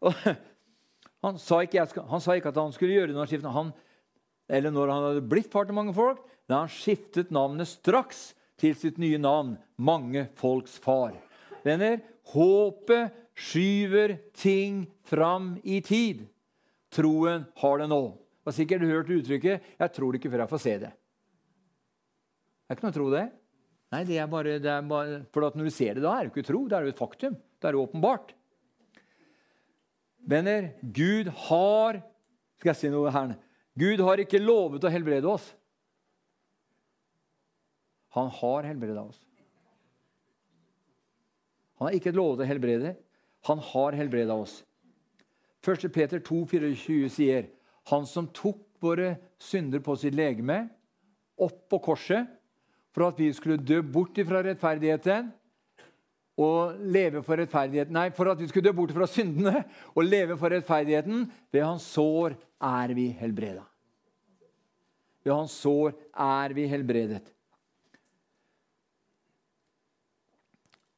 Og, 0.00 0.14
han 1.24 1.38
sa, 1.42 1.62
ikke, 1.64 1.86
han 2.08 2.24
sa 2.24 2.38
ikke, 2.38 2.52
at 2.52 2.60
han 2.62 2.74
skulle 2.74 2.96
gjøre 2.96 3.12
det 3.12 3.18
når 3.18 3.54
Han, 3.54 3.72
eller 4.48 4.74
når 4.74 4.92
han 4.94 5.06
hadde 5.10 5.28
blitt 5.28 5.50
far 5.52 5.68
til 5.68 5.76
mange 5.76 5.94
folk, 5.94 6.22
da 6.48 6.62
han 6.62 6.72
skiftet 6.72 7.32
navnet 7.34 7.68
straks 7.68 8.32
til 8.58 8.74
sitt 8.74 8.98
nye 8.98 9.18
navn, 9.20 9.56
mange 9.76 10.28
folks 10.38 10.78
far. 10.82 11.12
Venner, 11.64 12.00
håpet 12.32 13.14
skyver 13.38 14.16
ting 14.34 14.86
fram 15.06 15.56
i 15.62 15.80
tid. 15.84 16.24
Troen 16.94 17.44
har 17.60 17.78
det 17.78 17.90
nå. 17.92 18.02
Har 18.48 18.56
sikkert 18.56 18.86
hørt 18.88 19.10
uttrykket 19.12 19.60
'Jeg 19.76 19.92
tror 19.92 20.12
det 20.12 20.22
ikke 20.22 20.32
før 20.32 20.42
jeg 20.44 20.52
får 20.54 20.62
se 20.64 20.74
det'. 20.80 20.96
Det 22.64 22.72
er 22.72 22.76
ikke 22.76 22.86
noe 22.86 22.92
å 22.92 22.98
tro 22.98 23.10
det. 23.12 23.26
Nei, 23.92 24.04
det 24.04 24.16
er 24.20 24.26
bare, 24.28 24.58
det 24.60 24.68
er 24.68 24.82
bare, 24.84 25.20
For 25.32 25.40
når 25.40 25.68
du 25.68 25.72
ser 25.72 25.94
det, 25.96 26.02
da 26.04 26.12
er 26.16 26.26
det 26.26 26.32
ikke 26.32 26.48
tro. 26.48 26.66
Det 26.68 26.76
er 26.76 26.84
jo 26.84 26.92
et 26.92 27.00
faktum. 27.00 27.36
Det 27.36 27.68
er 27.68 27.76
jo 27.76 27.84
åpenbart. 27.86 28.34
Venner, 30.28 30.72
Gud 30.82 31.28
har 31.48 32.02
Skal 32.58 32.72
jeg 32.72 32.76
si 32.76 32.88
noe 32.90 33.10
her? 33.14 33.36
Gud 33.78 34.00
har 34.02 34.18
ikke 34.18 34.40
lovet 34.42 34.82
å 34.82 34.90
helbrede 34.90 35.28
oss. 35.30 35.54
Han 38.16 38.32
har 38.34 38.66
helbreda 38.66 39.04
oss. 39.04 39.20
Han 41.78 41.86
har 41.86 41.94
ikke 41.94 42.10
lovet 42.16 42.42
å 42.42 42.48
helbrede. 42.48 42.96
Han 43.46 43.62
har 43.62 43.94
helbreda 43.94 44.34
oss. 44.34 44.64
1. 45.62 45.86
Peter 45.94 46.18
2, 46.18 46.40
24 46.50 47.12
sier, 47.14 47.46
'Han 47.88 48.06
som 48.06 48.28
tok 48.28 48.60
våre 48.80 49.16
synder 49.38 49.80
på 49.80 49.96
sitt 49.96 50.14
legeme, 50.14 50.68
opp 51.38 51.68
på 51.70 51.78
korset, 51.78 52.26
for 52.92 53.08
at 53.08 53.18
vi 53.20 53.32
skulle 53.32 53.56
dø 53.56 53.80
bort 53.82 54.18
ifra 54.18 54.42
rettferdigheten 54.42 55.30
og 56.38 56.78
leve 56.78 57.22
for 57.26 57.40
rettferdigheten. 57.40 57.94
Nei, 57.94 58.10
for 58.14 58.30
at 58.30 58.38
vi 58.40 58.48
skulle 58.50 58.68
dø 58.68 58.74
bort 58.76 58.92
fra 58.94 59.08
syndene 59.10 59.64
og 59.94 60.06
leve 60.06 60.36
for 60.38 60.54
rettferdigheten. 60.54 61.26
Ved 61.54 61.64
hans 61.64 61.86
sår 61.94 62.36
er 62.62 62.94
vi 62.94 63.08
helbreda. 63.18 63.64
Ved 65.24 65.34
hans 65.34 65.56
sår 65.62 65.96
er 66.12 66.54
vi 66.56 66.68
helbredet. 66.70 67.24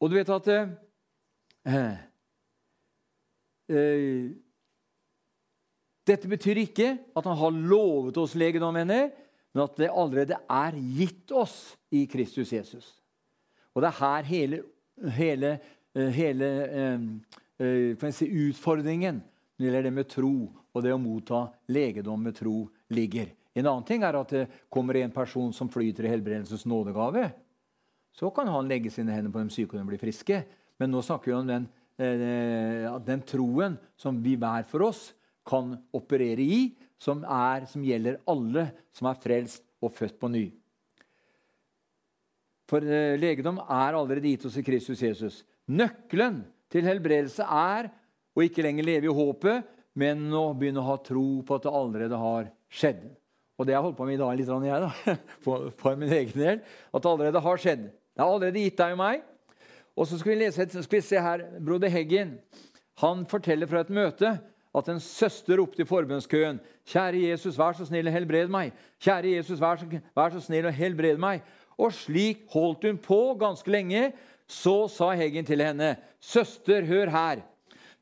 Og 0.01 0.09
du 0.09 0.17
vet 0.17 0.31
at 0.33 0.47
eh, 0.49 1.97
eh, 3.69 4.29
Dette 6.11 6.31
betyr 6.31 6.59
ikke 6.65 6.95
at 7.15 7.27
han 7.29 7.39
har 7.39 7.59
lovet 7.71 8.17
oss 8.19 8.35
legedom, 8.39 8.75
venner, 8.75 9.11
men 9.55 9.63
at 9.63 9.77
det 9.79 9.91
allerede 9.91 10.39
er 10.51 10.79
gitt 10.99 11.31
oss 11.35 11.57
i 11.95 12.05
Kristus 12.11 12.51
Jesus. 12.55 12.89
Og 13.75 13.83
det 13.83 13.91
er 13.91 14.01
her 14.01 14.27
hele, 14.27 14.63
hele, 15.17 15.53
eh, 15.95 16.11
hele 16.15 16.49
eh, 16.67 17.05
eh 17.61 18.11
si, 18.15 18.27
utfordringen 18.27 19.21
når 19.21 19.61
det 19.61 19.69
gjelder 19.69 19.87
det 19.87 19.95
med 19.95 20.09
tro 20.11 20.35
og 20.71 20.83
det 20.83 20.95
å 20.95 21.03
motta 21.03 21.45
legedom 21.69 22.23
med 22.23 22.39
tro, 22.39 22.71
ligger. 22.95 23.29
En 23.55 23.67
annen 23.67 23.87
ting 23.87 24.03
er 24.07 24.17
at 24.17 24.31
det 24.33 24.47
kommer 24.71 24.97
en 24.97 25.13
person 25.13 25.53
som 25.53 25.69
flyter 25.71 26.07
i 26.07 26.13
helbredelsens 26.13 26.65
nådegave. 26.67 27.29
Så 28.15 28.31
kan 28.35 28.49
han 28.51 28.69
legge 28.71 28.91
sine 28.91 29.13
hender 29.15 29.33
på 29.35 29.43
dem 29.43 29.51
syke, 29.51 29.75
og 29.75 29.83
de 29.83 29.91
blir 29.91 30.01
friske. 30.01 30.43
Men 30.79 30.91
nå 30.91 31.03
snakker 31.03 31.31
vi 31.31 31.37
om 31.37 31.47
den, 31.47 31.69
eh, 31.99 32.99
den 33.07 33.23
troen 33.23 33.79
som 33.99 34.23
vi 34.23 34.37
hver 34.37 34.67
for 34.67 34.87
oss 34.87 35.11
kan 35.47 35.75
operere 35.97 36.45
i, 36.45 36.61
som, 37.01 37.23
er, 37.25 37.67
som 37.71 37.85
gjelder 37.85 38.21
alle 38.29 38.69
som 38.97 39.09
er 39.11 39.21
frelst 39.23 39.65
og 39.81 39.95
født 39.97 40.19
på 40.21 40.31
ny. 40.33 40.47
For 42.71 42.85
eh, 42.85 43.17
legedom 43.19 43.59
er 43.65 43.97
allerede 43.99 44.31
gitt 44.31 44.47
oss 44.47 44.59
i 44.61 44.65
Kristus 44.67 45.03
Jesus. 45.03 45.41
Nøkkelen 45.71 46.43
til 46.71 46.87
helbredelse 46.87 47.47
er 47.47 47.91
å 48.37 48.45
ikke 48.45 48.63
lenger 48.63 48.87
leve 48.87 49.11
i 49.11 49.15
håpet, 49.15 49.67
men 49.99 50.29
å 50.37 50.53
begynne 50.55 50.83
å 50.83 50.91
ha 50.93 51.01
tro 51.03 51.41
på 51.47 51.57
at 51.57 51.67
det 51.67 51.73
allerede 51.75 52.21
har 52.21 52.53
skjedd. 52.71 53.03
Og 53.59 53.67
det 53.67 53.75
jeg 53.75 53.85
holdt 53.85 53.99
på 53.99 54.07
med 54.09 54.17
i 54.17 54.21
dag, 54.21 54.37
litt 54.39 54.53
jeg 54.69 54.85
da, 54.85 55.17
for, 55.45 55.99
min 55.99 56.15
egen 56.15 56.39
del, 56.39 56.63
at 56.63 57.03
det 57.03 57.11
allerede 57.11 57.43
har 57.45 57.61
skjedd. 57.61 57.83
Det 57.91 58.23
er 58.23 58.29
allerede 58.29 58.63
gitt 58.63 58.79
deg 58.79 58.95
og 58.95 59.03
meg. 59.03 59.27
Og 59.99 60.07
så 60.09 60.21
skal 60.21 60.33
vi 60.33 60.39
lese 60.45 60.63
et, 60.65 60.77
skal 60.87 61.01
vi 61.01 61.05
se 61.05 61.21
her, 61.21 61.43
Broder 61.61 61.93
Heggen 61.93 62.39
han 63.01 63.25
forteller 63.29 63.69
fra 63.69 63.83
et 63.85 63.93
møte 63.93 64.33
at 64.75 64.89
en 64.89 65.01
søster 65.03 65.59
ropte 65.59 65.83
i 65.83 65.89
forbønnskøen. 65.89 66.61
'Kjære 66.87 67.31
Jesus, 67.31 67.59
vær 67.59 67.73
så 67.73 67.87
snill 67.87 68.07
og 68.07 68.13
helbred 68.13 68.49
meg.' 68.49 68.73
'Kjære 69.01 69.37
Jesus, 69.37 69.61
vær 69.61 69.77
så, 69.77 69.87
vær 70.17 70.31
så 70.31 70.41
snill 70.41 70.67
og 70.67 70.75
helbred 70.75 71.19
meg.' 71.19 71.43
Og 71.81 71.93
slik 71.93 72.45
holdt 72.53 72.85
hun 72.85 72.99
på 72.99 73.35
ganske 73.41 73.71
lenge. 73.71 74.13
Så 74.47 74.89
sa 74.89 75.13
Heggen 75.15 75.47
til 75.47 75.63
henne, 75.63 75.97
'Søster, 76.21 76.85
hør 76.85 77.11
her.' 77.11 77.43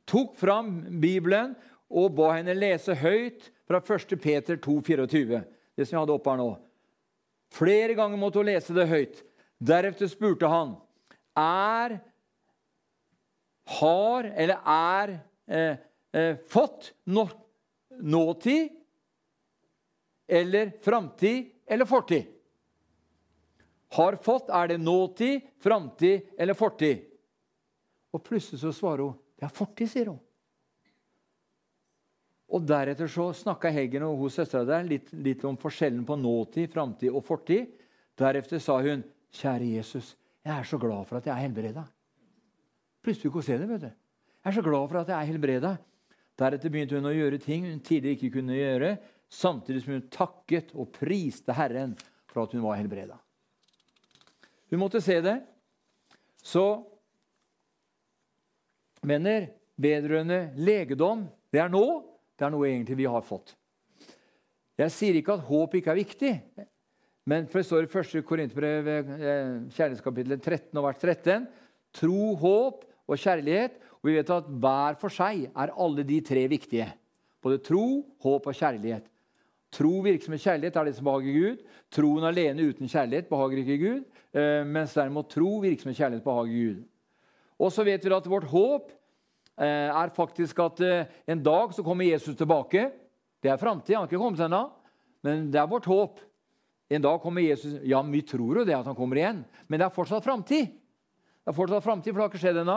Tok 0.07 0.37
fram 0.37 1.01
Bibelen 1.01 1.55
og 1.91 2.15
ba 2.17 2.33
henne 2.37 2.55
lese 2.57 2.95
høyt 2.95 3.51
fra 3.69 3.81
1. 3.81 4.17
Peter 4.21 4.57
2, 4.57 4.81
24, 4.81 5.45
det 5.77 5.87
som 5.87 5.97
jeg 5.97 6.01
hadde 6.01 6.15
oppe 6.17 6.31
her 6.31 6.41
nå. 6.41 6.49
Flere 7.53 7.95
ganger 7.97 8.21
måtte 8.21 8.41
hun 8.41 8.49
lese 8.49 8.77
det 8.77 8.89
høyt. 8.89 9.21
Deretter 9.61 10.09
spurte 10.09 10.49
han, 10.49 10.77
er 11.37 11.99
Har 13.69 14.25
eller 14.33 14.63
er 14.65 15.11
eh, 15.45 15.77
eh, 16.12 16.37
fått 16.49 16.93
nå, 17.05 17.29
nåtid 18.00 18.69
eller 20.29 20.73
framtid 20.83 21.50
eller 21.67 21.85
fortid? 21.85 22.27
Har 23.88 24.17
fått, 24.21 24.49
er 24.49 24.69
det 24.69 24.79
nåtid, 24.79 25.41
framtid 25.59 26.29
eller 26.38 26.55
fortid? 26.55 27.05
Og 28.12 28.25
plutselig 28.25 28.61
så 28.61 28.73
svarer 28.73 29.07
hun 29.07 29.17
det 29.38 29.47
er 29.47 29.55
fortid, 29.55 29.87
sier 29.87 30.09
hun. 30.11 30.19
Og 32.49 32.65
Deretter 32.65 33.11
så 33.12 33.29
snakka 33.37 33.71
Heggen 33.71 34.07
og 34.07 34.17
hos 34.25 34.38
søstera 34.38 34.67
der 34.67 34.87
litt, 34.88 35.12
litt, 35.12 35.45
om 35.47 35.57
forskjellen 35.61 36.03
på 36.09 36.17
nåtid, 36.19 36.73
framtid 36.73 37.12
og 37.12 37.23
fortid. 37.27 37.69
Deretter 38.19 38.59
sa 38.59 38.81
hun, 38.83 39.05
'Kjære 39.31 39.69
Jesus, 39.77 40.17
jeg 40.43 40.59
er 40.59 40.65
så 40.65 40.79
glad 40.81 41.07
for 41.07 41.19
at 41.19 41.27
jeg 41.27 41.37
er 41.37 41.45
helbreda.' 41.45 41.87
Plutselig 43.05 43.31
kunne 43.31 43.43
hun 43.45 43.47
se 43.47 43.59
det. 43.59 43.69
vet 43.69 43.81
du. 43.81 43.87
Jeg 43.87 44.50
er 44.50 44.57
så 44.57 44.62
glad 44.62 44.88
for 44.88 44.99
at 44.99 45.09
jeg 45.09 45.21
er 45.21 45.29
helbreda. 45.29 45.77
Deretter 46.38 46.71
begynte 46.71 46.99
hun 46.99 47.09
å 47.11 47.14
gjøre 47.14 47.40
ting 47.42 47.66
hun 47.66 47.80
tidligere 47.83 48.18
ikke 48.18 48.37
kunne 48.38 48.59
gjøre, 48.59 48.92
samtidig 49.28 49.83
som 49.85 49.97
hun 49.97 50.07
takket 50.12 50.71
og 50.78 50.92
priste 50.95 51.57
Herren 51.57 51.97
for 52.30 52.45
at 52.45 52.54
hun 52.54 52.62
var 52.64 52.78
helbreda. 52.78 53.18
Hun 54.71 54.83
måtte 54.83 55.02
se 55.02 55.18
det. 55.25 55.38
Så 56.45 56.64
venner, 59.02 59.49
vedrørende 59.80 60.52
legedom, 60.61 61.26
det 61.52 61.62
er 61.64 61.73
nå. 61.73 61.85
Det 62.38 62.47
er 62.47 62.52
noe 62.54 62.68
egentlig 62.68 63.00
vi 63.00 63.09
har 63.11 63.25
fått. 63.26 63.57
Jeg 64.78 64.95
sier 64.95 65.16
ikke 65.18 65.35
at 65.35 65.47
håp 65.49 65.73
ikke 65.75 65.90
er 65.90 65.99
viktig. 65.99 66.33
Men 67.28 67.49
for 67.50 67.61
det 67.61 67.66
står 67.66 67.88
i 67.88 67.90
1. 67.90 68.23
Korinterbrev, 68.25 68.87
eh, 68.95 69.57
kjærlighetskapittel 69.75 70.38
13 70.38 70.78
og 70.78 70.87
vers 70.87 71.00
13, 71.02 71.49
tro, 71.92 72.35
håp 72.40 72.87
og 73.09 73.18
kjærlighet. 73.18 73.75
Og 74.00 74.11
vi 74.11 74.17
vet 74.17 74.35
at 74.35 74.49
hver 74.49 74.99
for 75.00 75.12
seg 75.12 75.49
er 75.49 75.75
alle 75.75 76.05
de 76.07 76.21
tre 76.25 76.47
viktige. 76.50 76.88
Både 77.43 77.61
tro, 77.62 78.05
håp 78.25 78.50
og 78.50 78.57
kjærlighet. 78.59 79.07
Tro 79.75 79.99
virksomhet 80.05 80.43
kjærlighet 80.43 80.76
er 80.81 80.88
det 80.88 80.95
som 80.97 81.09
behager 81.09 81.35
Gud. 81.35 81.64
Troen 81.93 82.25
alene 82.25 82.71
uten 82.71 82.88
kjærlighet 82.88 83.28
behager 83.28 83.62
ikke 83.62 83.81
Gud. 83.83 84.07
Eh, 84.33 84.62
mens 84.67 84.95
derimot 84.97 85.28
tro 85.31 85.59
virksomhet 85.64 85.99
kjærlighet 85.99 86.25
behager 86.25 86.55
Gud. 86.55 86.87
Og 87.59 87.75
så 87.75 87.85
vet 87.85 88.05
vi 88.05 88.14
at 88.14 88.31
vårt 88.31 88.49
håp 88.49 88.95
Eh, 89.59 89.90
er 89.90 90.14
faktisk 90.14 90.61
at 90.62 90.81
eh, 90.87 91.07
en 91.26 91.40
dag 91.43 91.73
så 91.75 91.83
kommer 91.83 92.07
Jesus 92.07 92.37
tilbake. 92.38 92.90
Det 93.43 93.50
er 93.50 93.59
framtid. 93.59 93.97
Han 93.97 94.05
har 94.05 94.11
ikke 94.11 94.21
kommet 94.21 94.43
ennå, 94.45 94.61
men 95.26 95.49
det 95.50 95.59
er 95.59 95.71
vårt 95.71 95.88
håp. 95.90 96.21
En 96.88 97.02
dag 97.02 97.19
kommer 97.21 97.43
Jesus 97.43 97.81
Ja, 97.85 98.02
vi 98.02 98.23
tror 98.23 98.61
jo 98.61 98.64
det 98.64 98.76
at 98.76 98.87
han 98.87 98.97
kommer 98.97 99.19
igjen, 99.19 99.43
men 99.67 99.81
det 99.81 99.88
er 99.88 99.95
fortsatt 99.95 100.25
framtid. 100.25 100.71
Det 101.49 101.55
er 101.55 101.57
fortsatt 101.57 101.81
framtid, 101.81 102.12
for 102.12 102.21
det 102.21 102.25
har 102.26 102.28
ikke 102.28 102.40
skjedd 102.43 102.59
ennå. 102.61 102.75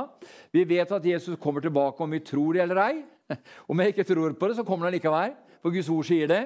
Vi 0.56 0.62
vet 0.63 0.92
at 0.96 1.04
Jesus 1.04 1.36
kommer 1.44 1.60
tilbake 1.60 2.00
om 2.06 2.13
vi 2.16 2.22
tror 2.24 2.56
det 2.56 2.62
eller 2.63 2.78
ei. 2.80 3.01
Om 3.68 3.82
jeg 3.84 3.92
ikke 3.92 4.06
tror 4.08 4.36
på 4.40 4.48
det, 4.48 4.56
så 4.56 4.63
kommer 4.63 4.88
han 4.88 4.94
likevel, 4.96 5.34
for 5.60 5.75
Guds 5.75 5.90
ord 5.92 6.06
sier 6.08 6.30
det. 6.32 6.40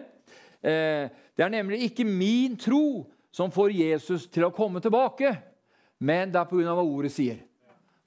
Eh, 0.58 1.06
det 1.38 1.44
er 1.46 1.52
nemlig 1.54 1.84
ikke 1.86 2.02
min 2.02 2.56
tro 2.58 3.04
som 3.30 3.54
får 3.54 3.76
Jesus 3.78 4.26
til 4.34 4.48
å 4.48 4.50
komme 4.58 4.82
tilbake, 4.82 5.36
men 6.02 6.32
det 6.34 6.40
er 6.42 6.48
pga. 6.50 6.74
hva 6.74 6.82
ordet 6.82 7.12
sier. 7.14 7.44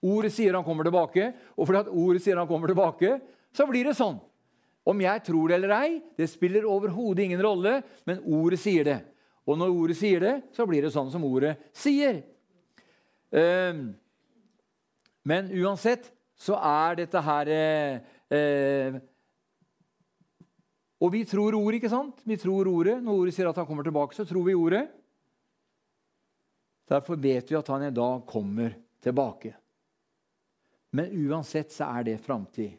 Ordet 0.02 0.32
sier 0.34 0.58
han 0.58 0.66
kommer 0.66 0.88
tilbake, 0.88 1.28
og 1.54 1.70
fordi 1.70 1.82
at 1.84 1.92
ordet 1.92 2.24
sier 2.24 2.42
han 2.42 2.50
kommer 2.50 2.74
tilbake, 2.74 3.20
så 3.54 3.68
blir 3.70 3.86
det 3.86 3.94
sånn. 4.00 4.18
Om 4.82 5.04
jeg 5.04 5.22
tror 5.30 5.46
det 5.46 5.60
eller 5.60 5.76
ei, 5.76 5.92
det 6.18 6.26
spiller 6.26 6.66
overhodet 6.66 7.28
ingen 7.28 7.44
rolle, 7.46 7.76
men 8.02 8.18
ordet 8.26 8.58
sier 8.64 8.90
det. 8.90 8.98
Og 9.46 9.62
når 9.62 9.78
ordet 9.78 10.00
sier 10.02 10.26
det, 10.26 10.34
så 10.58 10.66
blir 10.66 10.82
det 10.82 10.90
sånn 10.90 11.14
som 11.14 11.22
ordet 11.30 11.54
sier. 11.70 12.24
Ehm, 13.30 13.94
men 15.28 15.50
uansett 15.60 16.08
så 16.38 16.56
er 16.56 17.00
dette 17.02 17.20
her 17.26 17.50
eh, 17.52 17.98
eh, 18.32 18.98
Og 20.98 21.12
vi 21.14 21.24
tror 21.28 21.54
ordet, 21.58 21.78
ikke 21.78 21.92
sant? 21.92 22.22
Vi 22.26 22.38
tror 22.40 22.70
ordet. 22.70 22.96
Når 23.02 23.20
ordet 23.22 23.34
sier 23.36 23.50
at 23.50 23.58
han 23.60 23.66
kommer 23.68 23.86
tilbake, 23.86 24.16
så 24.16 24.26
tror 24.26 24.46
vi 24.46 24.56
ordet. 24.58 24.86
Derfor 26.88 27.20
vet 27.20 27.50
vi 27.50 27.58
at 27.58 27.68
han 27.70 27.84
en 27.86 27.94
dag 27.94 28.24
kommer 28.26 28.74
tilbake. 29.04 29.52
Men 30.96 31.12
uansett 31.28 31.74
så 31.74 31.90
er 31.98 32.08
det 32.08 32.18
framtid. 32.24 32.78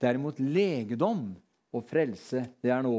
Derimot 0.00 0.40
legedom 0.40 1.28
og 1.70 1.84
frelse, 1.86 2.46
det 2.64 2.72
er 2.72 2.82
nå. 2.86 2.96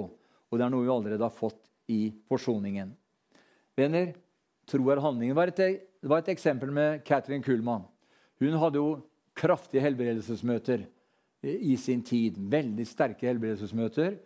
Og 0.51 0.59
det 0.59 0.67
er 0.67 0.71
noe 0.71 0.85
vi 0.85 0.93
allerede 0.93 1.25
har 1.25 1.33
fått 1.33 1.63
i 1.91 2.13
forsoningen. 2.29 2.93
Venner, 3.75 4.13
tro 4.69 4.91
er 4.93 5.01
handlingen. 5.01 5.35
Det 5.57 6.07
var 6.07 6.21
et 6.21 6.31
eksempel 6.35 6.71
med 6.71 7.01
Catherine 7.07 7.43
Kuhlmann. 7.43 7.87
Hun 8.41 8.57
hadde 8.59 8.81
jo 8.81 8.99
kraftige 9.37 9.83
helbredelsesmøter 9.85 10.85
i 11.47 11.75
sin 11.79 12.01
tid. 12.05 12.37
Veldig 12.51 12.85
sterke 12.89 13.29
helbredelsesmøter. 13.29 14.17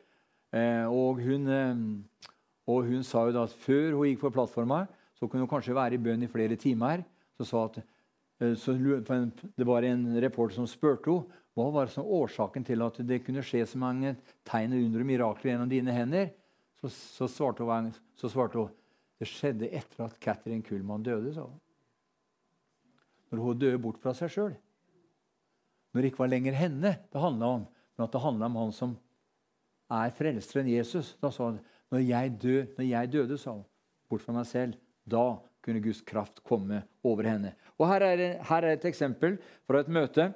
Eh, 0.55 0.85
og 0.87 1.19
hun, 1.23 1.49
eh, 1.51 2.29
og 2.71 2.87
hun 2.87 3.03
sa 3.03 3.25
jo 3.27 3.35
da 3.35 3.43
at 3.45 3.57
før 3.65 3.99
hun 3.99 4.07
gikk 4.07 4.23
på 4.23 4.33
plattforma, 4.37 4.85
så 5.15 5.27
kunne 5.27 5.43
hun 5.43 5.51
kanskje 5.51 5.75
være 5.75 5.99
i 5.99 6.01
bønn 6.01 6.23
i 6.23 6.31
flere 6.31 6.55
timer. 6.59 7.03
Så 7.35 7.47
sa 7.49 7.65
at 7.67 7.83
Eh, 8.39 8.55
så 8.55 8.73
det 9.55 9.63
var 9.63 9.83
en 9.83 10.21
reporter 10.21 10.55
som 10.55 10.67
spurte 10.67 11.11
henne 11.11 11.41
hva 11.55 11.69
var 11.71 11.87
som 11.87 12.03
årsaken 12.03 12.65
til 12.67 12.81
at 12.83 12.97
det 13.07 13.21
kunne 13.23 13.43
skje 13.45 13.61
så 13.63 13.79
mange 13.79 14.17
tegn 14.43 14.73
under 14.75 15.05
og 15.05 15.07
mirakler 15.07 15.53
gjennom 15.53 15.69
dine 15.71 15.93
hender. 15.95 16.33
Så, 16.81 16.89
så, 16.91 17.29
svarte 17.31 17.63
hun, 17.63 17.93
så, 18.19 18.27
svarte 18.27 18.59
hun, 18.59 18.73
det 19.15 19.29
skjedde 19.31 19.69
etter 19.71 20.03
at 20.03 20.17
Catherine 20.19 20.65
Kuhlmann 20.67 21.05
døde. 21.05 21.31
sa 21.31 21.45
hun. 21.47 21.55
Når 23.35 23.43
hun 23.43 23.59
døde 23.59 23.81
bort 23.81 23.99
fra 24.01 24.13
seg 24.15 24.31
sjøl. 24.31 24.53
Når 25.91 26.01
det 26.01 26.11
ikke 26.11 26.23
var 26.23 26.31
lenger 26.31 26.55
henne 26.57 26.93
det 27.11 27.21
handla 27.21 27.51
om, 27.57 27.65
men 27.95 28.05
at 28.05 28.15
det 28.15 28.23
handla 28.23 28.49
om 28.49 28.59
han 28.59 28.73
som 28.75 28.95
er 29.95 30.13
frelseren 30.15 30.69
Jesus. 30.71 31.13
Da 31.21 31.31
sa 31.31 31.49
hun 31.49 31.59
når 31.93 32.01
jeg, 32.01 32.31
dø, 32.41 32.55
når 32.77 32.87
jeg 32.89 33.11
døde, 33.13 33.37
sa 33.39 33.53
hun, 33.53 33.65
bort 34.09 34.23
fra 34.25 34.33
meg 34.35 34.47
selv, 34.49 34.79
da 35.05 35.37
kunne 35.65 35.83
Guds 35.83 36.01
kraft 36.05 36.41
komme 36.45 36.81
over 37.05 37.27
henne. 37.29 37.53
Og 37.77 37.87
Her 37.89 38.07
er, 38.07 38.23
her 38.43 38.65
er 38.65 38.75
et 38.75 38.87
eksempel 38.89 39.37
fra 39.67 39.81
et 39.81 39.91
møte. 39.91 40.29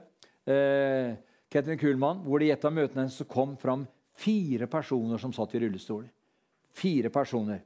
Eh, 0.46 1.15
Ketrin 1.50 1.79
Kuhlmann, 1.82 2.22
hvor 2.25 2.39
det 2.39 2.50
i 2.50 2.53
et 2.53 2.65
av 2.65 2.74
møtene 2.74 3.06
hennes 3.06 3.29
kom 3.29 3.56
fram 3.60 3.88
fire 4.20 4.68
personer 4.70 5.22
som 5.22 5.34
satt 5.34 5.56
i 5.56 5.63
rullestol. 5.63 6.06
Fire 6.75 7.12
personer. 7.13 7.63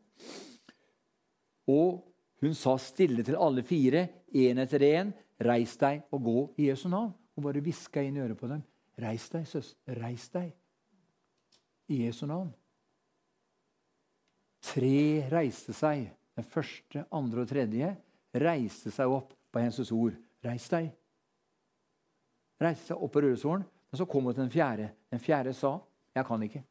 Og 1.72 2.02
hun 2.44 2.56
sa 2.58 2.76
stille 2.82 3.24
til 3.24 3.40
alle 3.40 3.64
fire, 3.68 4.08
én 4.34 4.60
etter 4.60 4.84
én, 4.84 5.14
reis 5.40 5.76
deg 5.80 6.04
og 6.14 6.24
gå 6.24 6.40
i 6.62 6.70
Jesu 6.70 6.88
navn. 6.90 7.14
Og 7.34 7.48
bare 7.48 7.64
hviska 7.66 8.02
inn 8.06 8.18
i 8.18 8.22
øret 8.22 8.38
på 8.38 8.50
dem. 8.50 8.62
Reis 9.02 9.26
deg, 9.34 9.48
søster. 9.50 9.98
Reis 10.02 10.28
deg. 10.34 10.52
I 11.90 12.04
Jesu 12.06 12.26
navn. 12.30 12.52
Tre 14.64 14.98
reiste 15.34 15.74
seg. 15.76 16.06
Den 16.34 16.46
første, 16.50 17.06
andre 17.14 17.44
og 17.44 17.50
tredje 17.50 17.94
reiste 18.34 18.92
seg 18.94 19.12
opp 19.14 19.34
på 19.54 19.62
hennes 19.62 19.92
ord. 19.94 20.16
Reis 20.46 20.66
deg. 20.72 20.90
Reiste 22.62 22.92
seg 22.92 23.02
opp 23.02 23.14
på 23.14 23.24
rødsolen. 23.26 23.66
Men 23.94 24.02
så 24.02 24.08
kom 24.10 24.26
hun 24.26 24.34
til 24.34 24.42
den 24.42 24.54
fjerde. 24.54 24.90
Den 25.14 25.20
fjerde 25.22 25.54
sa, 25.54 25.80
'Jeg 26.16 26.26
kan 26.26 26.42
ikke.' 26.42 26.64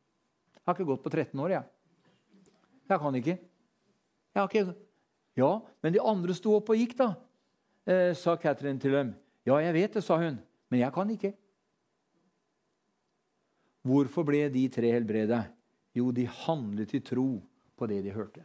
Jeg 0.63 0.67
har 0.67 0.75
ikke 0.75 0.85
gått 0.85 1.03
på 1.03 1.11
13 1.11 1.41
år, 1.41 1.51
jeg. 1.51 1.65
Jeg 2.89 2.99
kan 2.99 3.15
ikke. 3.15 3.39
Jeg 4.35 4.41
har 4.41 4.49
ikke. 4.49 4.75
Ja, 5.37 5.61
men 5.83 5.93
de 5.93 6.01
andre 6.01 6.35
sto 6.35 6.55
opp 6.55 6.69
og 6.71 6.77
gikk, 6.77 6.97
da, 6.99 7.15
eh, 7.87 8.13
sa 8.19 8.37
Catherine 8.37 8.81
til 8.81 8.95
dem. 8.97 9.15
Ja, 9.47 9.59
jeg 9.63 9.75
vet 9.75 9.99
det, 9.99 10.05
sa 10.05 10.19
hun, 10.21 10.39
men 10.71 10.81
jeg 10.81 10.95
kan 10.95 11.11
ikke. 11.11 11.33
Hvorfor 13.83 14.27
ble 14.27 14.45
de 14.55 14.69
tre 14.71 14.93
helbredet? 14.95 15.43
Jo, 15.97 16.13
de 16.15 16.25
handlet 16.47 16.95
i 16.95 17.03
tro 17.05 17.27
på 17.77 17.89
det 17.91 18.03
de 18.05 18.15
hørte. 18.15 18.45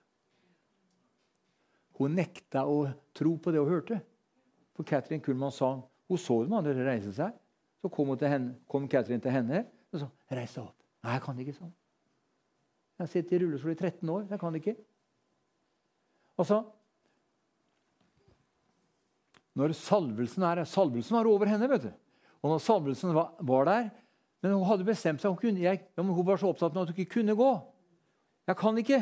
Hun 1.97 2.17
nekta 2.17 2.65
å 2.69 2.87
tro 3.17 3.35
på 3.41 3.53
det 3.53 3.61
hun 3.61 3.71
hørte. 3.71 3.99
For 4.77 4.85
Catherine 4.85 5.23
Kullmann 5.23 5.53
sa 5.53 5.75
hun 5.77 6.21
så 6.21 6.41
de 6.45 6.53
andre 6.57 6.75
reise 6.85 7.13
seg. 7.15 7.33
Så 7.81 7.89
kom, 7.93 8.13
henne, 8.17 8.57
kom 8.69 8.87
Catherine 8.89 9.21
til 9.21 9.33
henne 9.33 9.65
og 9.93 10.01
sa 10.01 10.07
'Reis 10.33 10.53
deg 10.53 10.63
opp'. 10.63 10.83
'Nei, 11.03 11.13
jeg 11.13 11.21
kan 11.21 11.39
ikke', 11.39 11.53
sånn. 11.53 11.73
'Jeg 12.97 13.05
har 13.05 13.07
sittet 13.07 13.33
i 13.33 13.39
rullestol 13.43 13.71
i 13.71 13.75
13 13.75 14.09
år. 14.09 14.27
Jeg 14.29 14.39
kan 14.39 14.55
ikke'. 14.55 14.75
Altså, 16.37 16.65
når 19.57 19.73
salvelsen 19.73 20.45
er 20.45 20.61
Salvelsen 20.69 21.17
var 21.17 21.29
over 21.29 21.49
henne. 21.49 21.69
vet 21.69 21.87
du. 21.87 21.91
Og 22.43 22.53
når 22.53 22.61
salvelsen 22.61 23.15
var, 23.15 23.33
var 23.39 23.65
der 23.65 23.89
Men 24.41 24.53
hun 24.53 24.67
hadde 24.69 24.85
bestemt 24.85 25.19
seg. 25.19 25.31
Hun, 25.33 25.39
kunne, 25.41 25.59
jeg, 25.59 25.81
ja, 25.97 26.03
hun 26.03 26.25
var 26.25 26.37
så 26.37 26.51
opptatt 26.51 26.75
med 26.75 26.83
at 26.83 26.91
hun 26.91 26.99
ikke 26.99 27.15
kunne 27.17 27.33
gå. 27.35 27.51
Jeg 28.47 28.57
kan 28.59 28.77
ikke. 28.77 28.99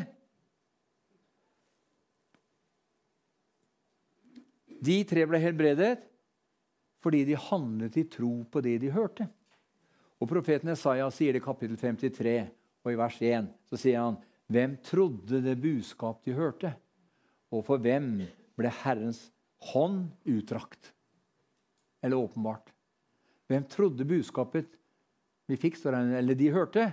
De 4.80 4.96
tre 5.04 5.26
ble 5.28 5.40
helbredet 5.42 5.96
fordi 7.04 7.20
de 7.28 7.36
handlet 7.38 8.00
i 8.00 8.06
tro 8.10 8.32
på 8.50 8.60
det 8.64 8.80
de 8.82 8.88
hørte. 8.90 9.28
Og 10.18 10.26
Profeten 10.26 10.72
Isaiah 10.72 11.12
sier 11.12 11.36
det 11.36 11.42
i 11.42 11.44
kapittel 11.44 11.76
53 11.78 12.48
og 12.82 12.90
i 12.90 12.98
vers 12.98 13.20
1. 13.20 13.52
Så 13.68 13.78
sier 13.78 14.00
han, 14.00 14.16
'Hvem 14.48 14.76
trodde 14.82 15.42
det 15.44 15.60
budskap 15.60 16.24
de 16.24 16.32
hørte?' 16.32 16.74
Og 17.52 17.62
for 17.64 17.78
hvem 17.78 18.26
ble 18.56 18.70
Herrens 18.82 19.30
hånd 19.58 20.10
utdrakt? 20.24 20.92
Eller 22.02 22.16
åpenbart. 22.16 22.72
Hvem 23.46 23.64
trodde 23.70 24.04
budskapet 24.04 24.78
vi 25.46 25.58
fikk, 25.58 25.78
eller 25.86 26.34
de 26.34 26.48
hørte? 26.50 26.86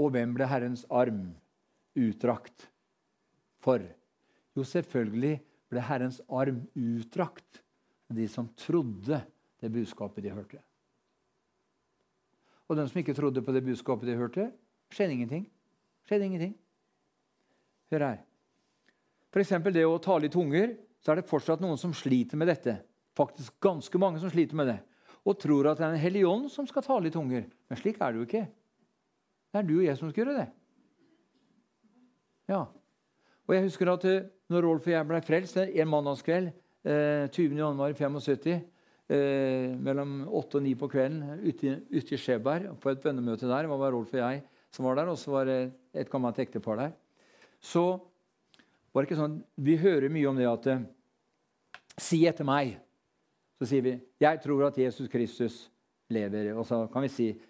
Og 0.00 0.14
hvem 0.14 0.32
ble 0.36 0.48
Herrens 0.48 0.86
arm 0.88 1.34
utdrakt 1.98 2.68
for? 3.62 3.84
Jo, 4.54 4.64
selvfølgelig 4.64 5.36
ble 5.72 5.84
Herrens 5.84 6.20
arm 6.28 6.64
utdrakt 6.72 7.60
de 8.14 8.26
som 8.30 8.48
trodde 8.58 9.20
det 9.60 9.70
budskapet 9.72 10.24
de 10.24 10.32
hørte. 10.32 10.60
Og 12.68 12.78
de 12.78 12.86
som 12.88 13.00
ikke 13.00 13.16
trodde 13.16 13.42
på 13.44 13.52
det 13.52 13.64
budskapet 13.64 14.08
de 14.08 14.16
hørte, 14.16 14.46
skjedde 14.92 15.16
ingenting. 15.16 15.48
Skjedde 16.06 16.28
ingenting. 16.28 16.54
Hør 17.92 18.06
her. 18.06 18.22
F.eks. 19.34 19.50
det 19.74 19.82
å 19.82 19.98
tale 19.98 20.28
i 20.28 20.30
tunger, 20.30 20.76
så 21.02 21.10
er 21.10 21.18
det 21.18 21.26
fortsatt 21.26 21.62
noen 21.62 21.78
som 21.80 21.94
sliter 21.96 22.38
med 22.38 22.52
dette. 22.52 22.76
Faktisk 23.18 23.56
ganske 23.62 23.98
mange 23.98 24.20
som 24.22 24.30
sliter 24.30 24.54
med 24.54 24.68
det. 24.70 24.76
Og 25.26 25.40
tror 25.42 25.66
at 25.72 25.80
det 25.80 25.88
er 25.88 25.96
en 25.96 26.04
hellig 26.04 26.22
ånd 26.28 26.46
som 26.52 26.68
skal 26.70 26.84
tale 26.86 27.10
i 27.10 27.14
tunger. 27.14 27.48
Men 27.66 27.80
slik 27.80 27.98
er 27.98 28.14
det 28.14 28.20
jo 28.20 28.28
ikke. 28.28 28.44
Det 29.50 29.58
er 29.58 29.66
du 29.66 29.74
og 29.80 29.84
jeg 29.88 29.98
som 29.98 30.12
skal 30.12 30.22
gjøre 30.22 30.36
det. 30.38 30.46
Ja. 32.52 32.60
Og 33.48 33.56
jeg 33.56 33.66
husker 33.66 33.90
at 33.90 34.06
eh, 34.08 34.30
når 34.52 34.68
Rolf 34.68 34.86
og 34.86 34.94
jeg 34.94 35.08
ble 35.10 35.20
frelst 35.24 35.58
en 35.64 35.90
mandagskveld 35.90 36.52
eh, 36.52 37.26
20.1.75 37.34 38.48
eh, 38.54 39.74
mellom 39.82 40.16
8 40.28 40.60
og 40.60 40.66
9 40.68 40.74
på 40.78 40.90
kvelden 40.94 41.42
ute, 41.42 41.78
ute 41.90 42.14
i 42.14 42.20
Skjeberg 42.20 42.70
på 42.78 42.92
et 42.92 43.02
bønnemøte 43.02 43.50
der. 43.50 43.66
Var 43.66 43.94
Rolf 43.96 44.14
og 44.14 44.20
jeg 44.22 44.44
som 44.74 44.86
var 44.88 44.98
der, 44.98 45.10
og 45.10 45.18
så 45.18 45.30
var 45.30 45.50
det 45.50 45.58
et 45.94 46.10
gammelt 46.10 46.38
ektepar 46.42 46.80
der. 46.80 46.94
Så 47.62 47.98
var 48.94 49.02
det 49.02 49.10
ikke 49.10 49.18
sånn, 49.18 49.40
Vi 49.56 49.76
hører 49.76 50.12
mye 50.12 50.28
om 50.30 50.38
det 50.38 50.46
at 50.48 50.66
eh, 50.70 50.84
Si 51.98 52.24
etter 52.26 52.46
meg. 52.46 52.76
Så 53.58 53.66
sier 53.70 53.82
vi 53.82 54.00
'Jeg 54.20 54.40
tror 54.42 54.66
at 54.66 54.78
Jesus 54.78 55.08
Kristus 55.08 55.70
lever'. 56.10 56.56
Og 56.56 56.66
så 56.66 56.86
kan 56.92 57.02
vi 57.02 57.08
si 57.08 57.40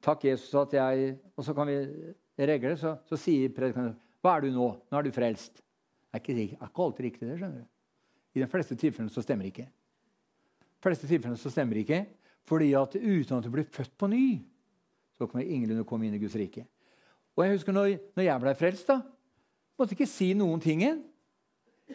'Takk, 0.00 0.24
Jesus, 0.24 0.54
at 0.54 0.72
jeg' 0.72 1.18
Og 1.36 1.44
så 1.44 1.54
kan 1.54 1.66
vi 1.66 2.14
regle, 2.38 2.76
så, 2.76 2.98
så 3.06 3.16
sier 3.16 3.48
predikanten 3.48 3.96
'Hva 4.22 4.36
er 4.36 4.40
du 4.40 4.50
nå? 4.50 4.80
Nå 4.90 4.98
er 4.98 5.02
du 5.02 5.10
frelst'. 5.10 5.60
Det 6.14 6.20
er 6.20 6.20
ikke, 6.20 6.56
er 6.60 6.68
ikke 6.68 6.82
alltid 6.82 7.04
riktig, 7.04 7.28
det. 7.28 7.38
skjønner 7.38 7.58
du. 7.58 7.66
I 8.34 8.40
de 8.40 8.46
fleste 8.46 8.76
tilfellene 8.76 9.10
så 9.10 9.22
stemmer 9.22 9.44
det 9.44 9.52
ikke. 9.52 9.68
De 10.60 10.82
fleste 10.82 11.08
tilfellene 11.08 11.38
så 11.38 11.50
stemmer 11.50 11.74
det 11.74 11.80
ikke, 11.80 12.06
fordi 12.44 12.72
at 12.72 12.94
uten 12.94 13.38
at 13.38 13.44
du 13.44 13.50
blir 13.50 13.64
født 13.64 13.98
på 13.98 14.06
ny, 14.06 14.42
så 15.16 15.26
kommer 15.26 15.46
ingenlunde 15.46 15.84
komme 15.84 16.06
inn 16.06 16.14
i 16.14 16.18
Guds 16.18 16.36
rike. 16.36 16.66
Og 17.36 17.44
jeg 17.44 17.52
husker 17.56 17.72
når, 17.72 17.98
når 18.14 18.22
jeg 18.22 18.40
ble 18.40 18.54
frelst, 18.54 18.86
da, 18.86 19.00
Måtte 19.78 19.96
ikke 19.96 20.08
si 20.08 20.32
noen 20.38 20.62
ting. 20.62 20.84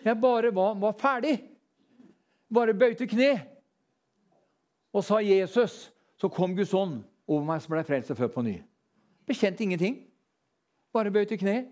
Jeg 0.04 0.22
bare 0.22 0.52
var, 0.56 0.76
var 0.80 0.98
ferdig. 1.00 1.38
Bare 2.54 2.74
bøyte 2.74 3.08
kne 3.08 3.32
og 4.94 5.04
sa 5.06 5.22
'Jesus'. 5.22 5.90
Så 6.20 6.28
kom 6.28 6.56
Guds 6.56 6.74
ånd 6.74 7.04
over 7.28 7.46
meg, 7.46 7.62
som 7.62 7.72
ble 7.72 7.84
frelst 7.88 8.12
og 8.12 8.18
født 8.18 8.34
på 8.34 8.42
ny. 8.44 8.58
Bekjente 9.28 9.64
ingenting. 9.64 10.02
Bare 10.94 11.12
bøyte 11.12 11.38
kne. 11.38 11.70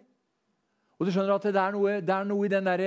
Og 0.98 1.06
du 1.06 1.12
skjønner 1.12 1.36
at 1.36 1.44
det 1.44 1.62
er 1.62 1.74
noe, 1.76 2.00
det 2.02 2.14
er 2.14 2.26
noe 2.26 2.46
i 2.46 2.50
den, 2.50 2.66
der, 2.66 2.84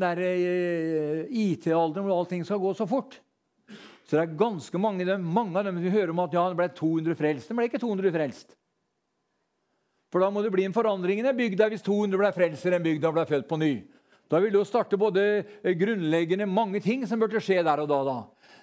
der, 0.00 0.20
uh, 0.22 1.24
IT-alderen 1.28 2.06
hvor 2.06 2.20
allting 2.20 2.44
skal 2.46 2.62
gå 2.62 2.72
så 2.76 2.86
fort. 2.88 3.18
Så 4.04 4.16
det 4.16 4.22
er 4.22 4.38
ganske 4.38 4.78
mange, 4.78 5.04
mange 5.18 5.58
av 5.58 5.66
dem 5.66 5.80
som 5.80 5.92
hører 5.92 6.12
om 6.12 6.22
at 6.24 6.36
ja, 6.36 6.44
det 6.48 6.60
ble 6.60 6.68
200 6.76 7.18
frelst. 7.18 7.48
Det 7.48 7.56
ble 7.56 7.66
ikke 7.68 7.80
200 7.82 8.14
frelst. 8.14 8.56
For 10.14 10.22
da 10.22 10.28
må 10.30 10.44
det 10.44 10.52
bli 10.54 10.62
en 10.62 10.74
forandring 10.74 11.18
i 11.18 11.26
den 11.26 11.34
bygda 11.34 11.66
hvis 11.72 11.82
200 11.82 12.20
ble 12.20 12.28
frelst 12.36 12.68
i 12.68 12.70
den 12.70 12.84
bygda 12.84 13.10
ble 13.10 13.24
født 13.26 13.48
på 13.50 13.56
ny. 13.58 13.72
Da 14.30 14.38
vil 14.38 14.52
det 14.54 14.60
jo 14.60 14.68
starte 14.68 14.94
både 14.94 15.24
eh, 15.42 15.74
grunnleggende 15.74 16.46
mange 16.46 16.78
ting 16.84 17.02
som 17.10 17.18
burde 17.18 17.42
skje 17.42 17.64
der 17.66 17.82
og 17.82 17.90
da. 17.90 17.98
da. 18.06 18.14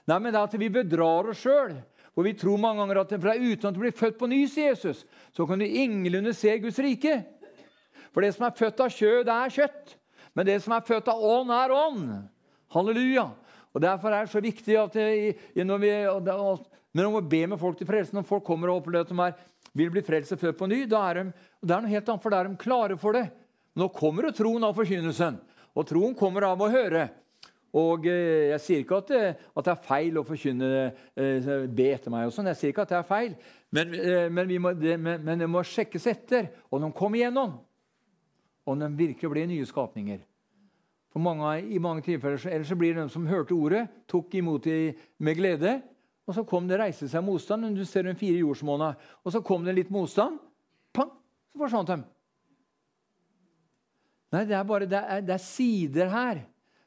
Nei, 0.07 0.19
men 0.23 0.31
det 0.31 0.39
er 0.39 0.47
at 0.47 0.55
Vi 0.61 0.69
bedrar 0.71 1.27
oss 1.27 1.43
sjøl. 1.43 1.75
For 2.15 2.23
vi 2.23 2.31
tror 2.39 2.55
mange 2.59 2.79
ganger 2.79 3.01
at 3.01 3.11
fra 3.23 3.35
uten 3.35 3.67
at 3.67 3.75
du 3.75 3.81
blir 3.83 3.95
født 3.95 4.17
på 4.19 4.31
ny, 4.31 4.45
sier 4.47 4.71
Jesus, 4.71 5.03
så 5.35 5.43
kan 5.47 5.59
du 5.59 5.67
ingenlunde 5.67 6.33
se 6.35 6.55
Guds 6.59 6.79
rike. 6.83 7.19
For 8.15 8.23
det 8.23 8.33
som 8.35 8.47
er 8.47 8.55
født 8.55 8.83
av 8.83 8.95
kjød, 8.95 9.31
er 9.31 9.53
kjøtt. 9.55 9.95
Men 10.35 10.47
det 10.47 10.57
som 10.63 10.75
er 10.75 10.87
født 10.87 11.11
av 11.11 11.19
ånd, 11.19 11.51
er 11.51 11.75
ånd. 11.75 12.09
Halleluja. 12.71 13.29
Og 13.71 13.83
Derfor 13.83 14.11
er 14.11 14.23
det 14.23 14.33
så 14.33 14.43
viktig 14.43 14.75
at 14.79 14.95
det, 14.95 15.63
når 15.67 15.83
vi, 15.83 15.91
når 16.99 17.15
vi 17.15 17.27
ber 17.35 17.53
med 17.53 17.59
folk 17.59 17.79
til 17.79 17.87
frelse, 17.87 18.15
når 18.15 18.27
folk 18.27 18.43
kommer 18.43 18.71
og 18.71 18.81
opplever 18.81 19.07
at 19.07 19.11
de 19.11 19.19
er 19.23 19.39
vil 19.77 19.91
bli 19.93 20.03
frelst 20.05 20.35
og 20.35 20.41
født 20.41 20.59
på 20.59 20.67
ny, 20.69 20.83
da 20.89 21.05
er 21.09 21.21
de, 21.21 21.23
det 21.63 21.75
er 21.75 21.83
noe 21.83 21.93
helt 21.93 22.09
annet, 22.09 22.23
for 22.23 22.33
da 22.33 22.41
er 22.41 22.49
de 22.49 22.59
klare 22.59 22.97
for 22.99 23.15
det. 23.17 23.25
Nå 23.79 23.87
kommer 23.95 24.27
jo 24.27 24.35
troen 24.35 24.67
av 24.67 24.75
forkynnelsen, 24.75 25.39
og 25.71 25.87
troen 25.87 26.15
kommer 26.17 26.49
av 26.49 26.61
å 26.61 26.71
høre. 26.71 27.07
Og 27.77 28.07
eh, 28.09 28.51
Jeg 28.51 28.63
sier 28.65 28.81
ikke 28.83 28.99
at 28.99 29.11
det, 29.13 29.21
at 29.55 29.67
det, 29.67 29.73
er 29.73 29.85
feil 29.85 30.19
å 30.19 30.25
forkynne 30.27 30.69
eh, 31.15 31.51
be 31.71 31.87
etter 31.93 32.11
meg. 32.11 32.27
og 32.27 32.35
sånn, 32.35 32.49
jeg 32.51 32.59
sier 32.59 32.73
ikke 32.73 32.83
at 32.83 32.91
det 32.91 32.97
er 32.99 33.07
feil, 33.07 33.35
Men, 33.71 33.93
eh, 33.95 34.27
men, 34.27 34.51
må, 34.59 34.73
det, 34.75 34.97
men, 34.99 35.23
men, 35.23 35.39
det, 35.39 35.47
må 35.47 35.63
sjekkes 35.63 36.09
etter 36.11 36.49
om 36.69 36.83
de 36.83 36.91
kommer 36.91 37.21
igjennom. 37.21 37.55
Om 38.67 38.83
de 38.83 38.91
virkelig 38.97 39.31
blir 39.31 39.47
nye 39.47 39.67
skapninger. 39.69 40.19
For 41.11 41.23
mange, 41.23 41.57
I 41.71 41.79
mange 41.79 42.03
tilfeller 42.03 42.39
så, 42.39 42.51
ellers 42.51 42.69
så 42.71 42.75
blir 42.79 42.95
det 42.95 43.05
de 43.05 43.13
som 43.13 43.27
hørte 43.27 43.55
ordet, 43.55 43.85
tok 44.07 44.35
imot 44.35 44.67
det 44.67 44.97
med 45.19 45.39
glede. 45.39 45.79
Og 46.31 46.37
så 46.37 46.45
kom 46.47 46.69
det 46.69 46.79
reiste 46.79 47.09
seg 47.11 47.25
motstand. 47.27 47.73
Du 47.75 47.83
ser 47.83 48.07
den 48.07 48.15
fire 48.15 48.39
jordsmåneder. 48.39 48.95
Og 49.27 49.33
så 49.35 49.41
kom 49.43 49.65
det 49.67 49.75
litt 49.75 49.89
motstand. 49.91 50.37
Pang, 50.95 51.11
så 51.51 51.59
forsvant 51.59 51.91
de. 51.91 51.97
Nei, 54.31 54.45
det 54.47 54.55
er 54.55 54.63
bare 54.63 54.87
det 54.87 55.01
er, 55.01 55.25
det 55.27 55.35
er, 55.35 55.43
sider 55.43 56.07
her 56.13 56.39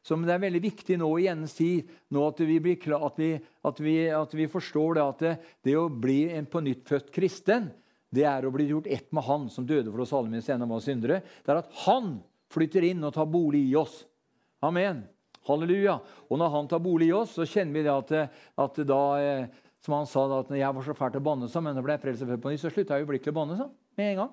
som 0.04 0.24
det 0.24 0.32
er 0.32 0.40
veldig 0.40 0.62
viktig 0.64 0.96
nå 1.00 1.10
i 1.20 1.28
endens 1.28 1.58
tid 1.58 1.90
nå 2.12 2.22
at 2.24 2.40
vi, 2.40 2.56
klar, 2.80 3.04
at, 3.04 3.20
vi, 3.20 3.34
at, 3.36 3.84
vi, 3.84 3.94
at 4.16 4.36
vi, 4.36 4.48
forstår 4.48 4.96
det 4.96 5.04
at 5.04 5.24
det, 5.26 5.34
det 5.68 5.76
å 5.76 5.90
bli 5.92 6.22
en 6.32 6.48
på 6.48 6.64
nytt 6.64 6.88
født 6.88 7.12
kristen, 7.12 7.68
det 8.08 8.24
er 8.28 8.48
å 8.48 8.52
bli 8.54 8.70
gjort 8.70 8.88
ett 8.88 9.12
med 9.12 9.28
Han 9.28 9.48
som 9.52 9.68
døde 9.68 9.92
for 9.92 10.06
oss 10.06 10.16
alle 10.16 10.32
mens 10.32 10.48
ennå 10.48 10.70
var 10.72 10.84
syndere. 10.84 11.20
Det 11.44 11.52
er 11.52 11.60
at 11.60 11.82
Han 11.84 12.16
flytter 12.52 12.88
inn 12.88 13.04
og 13.04 13.12
tar 13.12 13.28
bolig 13.28 13.66
i 13.68 13.76
oss. 13.76 14.06
Amen. 14.64 15.04
Halleluja. 15.48 15.98
Og 16.28 16.40
når 16.40 16.52
han 16.54 16.70
tar 16.70 16.82
bolig 16.84 17.10
i 17.10 17.16
oss, 17.16 17.34
så 17.36 17.46
kjenner 17.48 17.76
vi 17.76 17.84
det 17.86 17.92
at, 17.92 18.40
at 18.64 18.80
da 18.88 19.02
eh, 19.20 19.60
Som 19.84 19.98
han 19.98 20.08
sa, 20.08 20.22
da, 20.30 20.38
at 20.40 20.48
når 20.48 20.56
jeg 20.56 20.74
var 20.76 20.84
så 20.86 20.94
fælt 20.96 21.16
å 21.18 21.20
banne, 21.20 21.48
men 21.60 21.76
da 21.76 21.82
ble 21.84 21.92
jeg 21.92 22.00
frelst 22.00 22.24
på 22.24 22.52
ny, 22.52 22.56
så 22.56 22.70
slutta 22.72 22.96
jeg 22.96 23.04
øyeblikkelig 23.04 23.34
å 23.34 23.36
banne 23.36 23.56
så, 23.58 23.66
med 24.00 24.14
en 24.14 24.20
gang. 24.22 24.30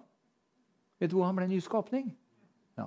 Vet 1.02 1.12
du 1.12 1.18
hvor 1.18 1.28
han 1.28 1.36
ble 1.36 1.48
ny 1.50 1.58
skapning? 1.60 2.06
Ja. 2.80 2.86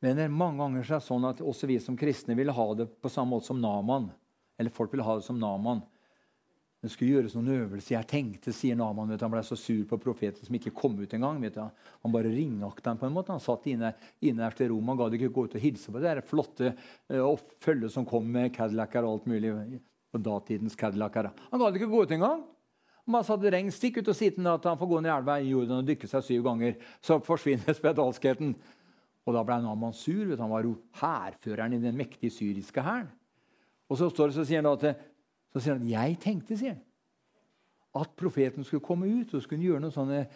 Men 0.00 0.16
det 0.16 0.24
er 0.24 0.32
mange 0.32 0.62
ganger 0.62 0.88
så 0.88 0.96
er 0.96 1.02
det 1.02 1.08
sånn 1.10 1.28
at 1.28 1.44
også 1.44 1.68
vi 1.68 1.76
som 1.84 2.00
kristne 2.00 2.38
vil 2.38 2.54
ha 2.56 2.66
det 2.80 2.88
på 3.02 3.12
samme 3.12 3.34
måte 3.34 3.50
som 3.50 3.60
Naman. 3.60 4.08
Eller 4.56 4.72
folk 4.72 4.96
vil 4.96 5.04
ha 5.04 5.18
det 5.18 5.26
som 5.28 5.36
Naman. 5.36 5.84
Det 6.86 6.92
skulle 6.94 7.16
gjøres 7.16 7.32
noen 7.34 7.48
øvelser. 7.50 7.96
Jeg 7.96 8.06
tenkte, 8.06 8.52
sier 8.54 8.76
Naman. 8.78 9.10
Han 9.18 9.32
ble 9.32 9.40
så 9.42 9.56
sur 9.58 9.80
på 9.90 9.98
profeten 9.98 10.46
som 10.46 10.54
ikke 10.54 10.70
kom 10.76 10.94
ut 11.00 11.14
engang. 11.16 11.40
Han 11.56 12.12
bare 12.14 12.30
ringakta 12.30 12.92
ham 12.92 13.00
på 13.00 13.08
en 13.08 13.16
måte. 13.16 13.34
Han 13.34 13.42
satt 13.42 13.66
inne, 13.72 13.90
inne 14.22 14.44
her 14.46 14.54
til 14.54 14.70
Rom. 14.70 14.92
Han 14.92 15.00
gadd 15.00 15.16
ikke 15.18 15.32
gå 15.34 15.46
ut 15.48 15.56
og 15.58 15.64
hilse 15.64 15.90
på 15.90 15.98
det 15.98 16.12
der 16.12 16.22
flotte 16.22 16.70
uh, 17.10 17.48
følget 17.64 17.90
som 17.90 18.06
kom 18.06 18.28
med 18.30 18.52
Cadillacer 18.54 19.02
og 19.02 19.16
alt 19.16 19.26
mulig. 19.32 19.50
på 20.14 20.20
datidens 20.22 20.78
Cadillacer. 20.78 21.32
Han 21.50 21.64
gadd 21.64 21.80
ikke 21.80 21.90
gå 21.90 22.04
ut 22.06 22.14
engang. 22.14 22.46
Bare 23.06 23.26
satte 23.26 23.50
regn, 23.50 23.74
stikk 23.74 23.98
ut 23.98 24.12
og 24.14 24.16
si 24.18 24.30
at 24.30 24.70
han 24.70 24.78
får 24.78 24.92
gå 24.92 25.02
ned 25.02 25.10
i 25.10 25.14
elva 25.16 25.36
i 25.42 25.50
Jordan 25.50 25.82
og 25.82 25.90
dykke 25.90 26.08
seg 26.10 26.22
syv 26.22 26.46
ganger. 26.46 26.78
Så 27.02 27.18
forsvinner 27.26 27.74
spedalskheten. 27.80 28.54
Og 29.26 29.34
da 29.34 29.42
ble 29.42 29.58
Naman 29.64 29.94
sur. 29.94 30.36
Han 30.38 30.54
var 30.54 30.62
jo 30.70 30.76
hærføreren 31.02 31.74
i 31.74 31.82
den 31.82 31.98
mektige 31.98 32.30
syriske 32.30 32.82
hæren. 32.82 33.10
Og 33.90 33.98
så 33.98 34.06
står 34.10 34.30
det, 34.30 34.38
så 34.38 34.46
sier 34.46 34.62
han 34.62 34.70
at 34.70 35.15
så 35.56 35.62
sier 35.64 35.78
han, 35.78 35.88
'Jeg 35.88 36.18
tenkte', 36.20 36.58
sier 36.60 36.74
han, 36.74 36.82
'at 37.96 38.12
profeten 38.16 38.64
skulle 38.64 38.84
komme 38.84 39.08
ut 39.08 39.32
og 39.32 39.42
skulle 39.42 39.64
gjøre 39.64 39.80
noen 39.80 39.94
sånne, 39.94 40.26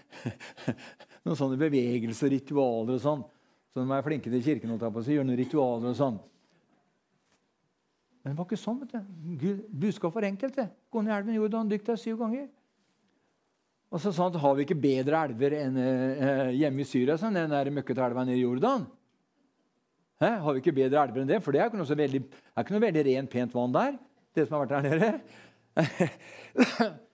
noen 1.29 1.37
sånne 1.37 1.61
bevegelser, 1.61 2.33
ritualer 2.33 2.97
og 2.97 3.05
sånn.' 3.05 3.25
Så 3.71 3.85
de 3.85 3.93
er 3.95 4.03
flinke 4.03 4.33
til 4.33 4.43
kirken 4.43 4.73
å 4.75 4.79
ta 4.81 4.89
på 4.91 5.03
seg, 5.05 5.19
gjøre 5.19 5.29
noen 5.29 5.39
ritualer 5.39 5.93
og 5.93 5.99
sånn. 5.99 6.17
Men 8.25 8.33
det 8.33 8.39
var 8.39 8.49
ikke 8.49 8.59
sånn. 8.59 8.81
vet 8.81 8.97
du. 8.97 9.61
Budskapet 9.85 10.17
var 10.17 10.27
enkelt. 10.27 10.57
Gå 10.91 11.03
ned 11.05 11.13
i 11.13 11.17
elven 11.19 11.37
Jordan, 11.37 11.69
dykk 11.71 11.85
deg 11.87 12.01
syv 12.01 12.19
ganger. 12.19 12.49
Og 13.91 14.03
så 14.03 14.11
sa 14.13 14.27
han 14.27 14.41
har 14.41 14.57
vi 14.57 14.67
ikke 14.67 14.81
bedre 14.81 15.23
elver 15.29 15.55
enn 15.61 15.79
eh, 15.79 16.51
hjemme 16.59 16.83
i 16.83 16.89
Syria 16.89 17.17
sånn, 17.21 17.39
den 17.39 17.55
der 17.55 17.71
møkkete 17.75 18.03
elva 18.09 18.25
nede 18.25 18.41
i 18.41 18.43
Jordan. 18.43 18.89
Hæ? 20.21 20.35
Har 20.43 20.57
vi 20.57 20.65
ikke 20.65 20.77
bedre 20.81 21.05
elver 21.05 21.23
enn 21.23 21.31
det? 21.31 21.41
For 21.45 21.55
det 21.55 21.63
er 21.63 21.71
ikke 21.71 21.81
noe, 21.81 22.01
veldig, 22.03 22.21
er 22.59 22.85
veldig 22.89 23.07
rent, 23.07 23.31
pent 23.31 23.55
vann 23.55 23.79
der 23.79 23.99
det 24.35 24.47
som 24.47 24.57
har 24.57 24.67
vært 24.67 24.75
der 24.77 24.85
nede. 24.89 25.11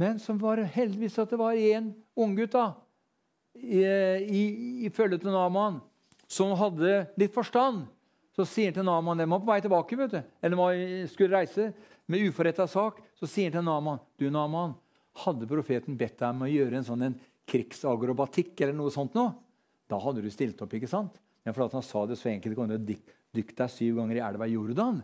Men 0.00 0.18
som 0.20 0.38
var 0.40 0.60
heldigvis 0.74 1.18
at 1.22 1.32
det 1.32 1.38
var 1.40 1.56
én 1.56 1.92
unggutt 2.16 2.56
i, 3.56 3.80
i, 3.80 4.42
i 4.84 4.92
følge 4.92 5.18
til 5.22 5.32
Naman 5.32 5.80
som 6.28 6.52
hadde 6.58 7.06
litt 7.16 7.34
forstand. 7.34 7.86
Så 8.36 8.44
sier 8.44 8.68
han 8.68 8.76
til 8.76 8.84
Naman 8.84 9.22
De 9.22 9.24
var 9.30 9.40
på 9.40 9.48
vei 9.48 9.60
tilbake, 9.64 9.96
vet 9.96 10.12
du. 10.12 10.20
eller 10.44 11.06
skulle 11.08 11.38
reise 11.38 11.70
med 12.06 12.26
uforretta 12.28 12.66
sak. 12.68 13.00
Så 13.16 13.28
sier 13.30 13.48
han 13.48 13.62
til 13.62 13.68
Naman 13.70 14.02
du 14.20 14.28
Naman, 14.30 14.74
hadde 15.24 15.48
profeten 15.48 15.96
bedt 15.96 16.18
deg 16.20 16.28
om 16.34 16.44
å 16.44 16.50
gjøre 16.50 16.76
en 16.76 16.84
sånn 16.84 17.06
en 17.06 17.18
krigsagrobatikk 17.48 18.58
eller 18.60 18.76
noe 18.76 18.92
sånt 18.92 19.14
nå, 19.16 19.30
da 19.88 20.00
hadde 20.02 20.24
du 20.24 20.28
stilt 20.34 20.60
opp. 20.60 20.74
ikke 20.74 20.90
sant? 20.90 21.14
Men 21.46 21.54
fordi 21.54 21.78
han 21.78 21.86
sa 21.86 22.02
det 22.10 22.18
så 22.18 22.28
enkelt, 22.28 22.58
kan 22.58 22.74
du 22.74 22.76
dykke 22.76 23.56
deg 23.62 23.70
syv 23.72 24.00
ganger 24.00 24.18
i 24.18 24.24
elva 24.26 24.48
Jordan. 24.50 24.98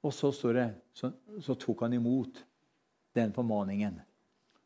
Og 0.00 0.14
så 0.14 0.30
står 0.32 0.56
det 0.56 0.68
så, 0.96 1.10
så 1.42 1.56
tok 1.60 1.84
han 1.84 1.96
imot 1.96 2.40
den 3.16 3.34
formaningen. 3.36 3.98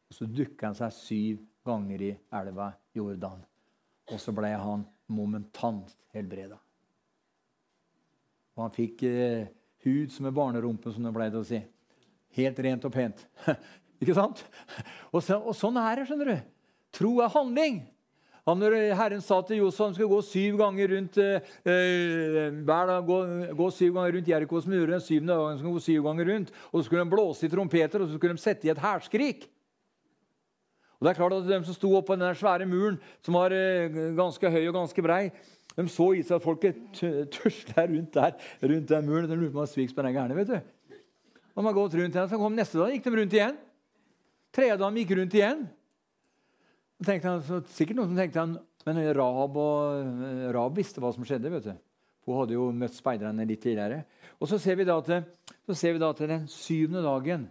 Og 0.09 0.17
så 0.17 0.29
dukka 0.31 0.71
han 0.71 0.79
seg 0.79 0.95
syv 0.95 1.43
ganger 1.67 2.05
i 2.07 2.13
elva 2.39 2.71
Jordan. 2.95 3.43
Og 4.13 4.21
så 4.21 4.35
ble 4.37 4.53
han 4.53 4.85
momentant 5.11 5.95
helbreda. 6.15 6.59
Og 8.55 8.67
han 8.67 8.75
fikk 8.75 9.03
eh, 9.09 9.49
hud 9.85 10.13
som 10.15 10.29
er 10.29 10.37
barnerumpe, 10.37 10.93
som 10.95 11.07
det 11.07 11.15
pleide 11.15 11.41
å 11.41 11.47
si. 11.47 11.59
Helt 12.39 12.61
rent 12.67 12.87
og 12.87 12.95
pent. 12.95 13.25
Ikke 14.03 14.15
sant? 14.17 14.45
Og, 15.11 15.21
så, 15.25 15.39
og 15.41 15.57
sånn 15.59 15.79
er 15.81 15.99
det, 15.99 16.07
skjønner 16.09 16.31
du. 16.31 16.53
Tro 16.95 17.17
er 17.25 17.33
handling. 17.35 17.83
Han, 18.45 18.61
når 18.61 18.75
Herren 18.99 19.23
sa 19.25 19.39
til 19.47 19.63
Josef 19.63 19.87
han 19.87 19.95
skulle 19.97 20.11
gå 20.11 20.21
syv 20.29 20.59
ganger 20.61 20.91
rundt 20.93 21.17
eh, 21.23 21.47
eh, 21.65 22.51
hver 22.69 22.91
dag, 22.91 23.07
gå, 23.09 23.19
gå, 23.57 23.69
syv 23.73 23.95
ganger 23.97 24.19
rundt 24.19 24.29
Jerikos 24.29 24.67
murer, 24.69 24.91
den 24.93 25.05
syvende 25.05 25.33
dagen 25.33 25.61
skulle 25.61 25.79
gå 25.79 25.85
syv 25.87 26.05
ganger 26.05 26.29
rundt, 26.29 26.53
og 26.69 26.77
så 26.77 26.85
skulle 26.85 27.05
de 27.07 27.15
blåse 27.15 27.47
i 27.47 27.53
trompeter 27.55 28.05
og 28.05 28.11
så 28.11 28.19
skulle 28.19 28.37
de 28.37 28.43
sette 28.45 28.69
i 28.69 28.73
et 28.75 28.83
hærskrik. 28.83 29.47
Og 31.01 31.07
det 31.07 31.15
er 31.15 31.19
klart 31.19 31.37
at 31.39 31.49
De 31.49 31.61
som 31.65 31.77
sto 31.77 31.91
oppå 31.97 32.17
den 32.21 32.37
svære 32.37 32.69
muren, 32.69 33.01
som 33.25 33.39
var 33.41 33.53
eh, 33.57 33.97
ganske 34.17 34.51
høy 34.53 34.63
og 34.69 34.77
ganske 34.77 35.05
brei, 35.05 35.23
de 35.75 35.87
så 35.91 36.11
i 36.15 36.21
seg 36.23 36.37
at 36.37 36.45
folket 36.45 37.01
tusla 37.35 37.87
rundt 37.89 38.13
der, 38.15 38.37
rundt 38.63 38.93
den 38.93 39.09
muren. 39.09 39.31
De 39.31 39.39
lurte 39.41 39.57
på 39.57 39.65
om 39.65 39.95
på 39.97 40.05
er 40.05 40.13
gærne. 40.15 40.37
vet 40.37 40.53
du. 40.53 40.59
De 41.55 41.65
har 41.65 41.73
gått 41.73 41.97
rundt 41.97 42.15
igjen, 42.15 42.29
så 42.29 42.39
kom 42.39 42.55
Neste 42.55 42.79
dag 42.79 42.93
gikk 42.93 43.09
de 43.09 43.17
rundt 43.17 43.35
igjen. 43.35 43.57
Tredje 44.55 44.77
dagen 44.79 45.01
gikk 45.01 45.17
rundt 45.19 45.35
igjen. 45.35 45.65
Han, 47.03 47.43
sikkert 47.75 47.99
noen 47.99 48.13
som 48.13 48.19
tenkte 48.19 48.41
han, 48.41 48.55
Men 48.85 49.01
Rab, 49.17 49.57
og, 49.57 50.15
Rahab 50.55 50.77
visste 50.77 51.01
hva 51.01 51.11
som 51.15 51.25
skjedde. 51.25 51.51
vet 51.51 51.65
du. 51.65 51.75
Hun 52.25 52.39
hadde 52.41 52.57
jo 52.57 52.71
møtt 52.73 52.97
speiderne 52.97 53.47
litt 53.49 53.63
tidligere. 53.65 54.05
Og 54.41 54.49
så 54.49 54.59
ser 54.61 54.77
vi 54.77 54.87
da 54.87 54.99
at 55.01 56.23
den 56.25 56.47
syvende 56.53 57.03
dagen 57.05 57.49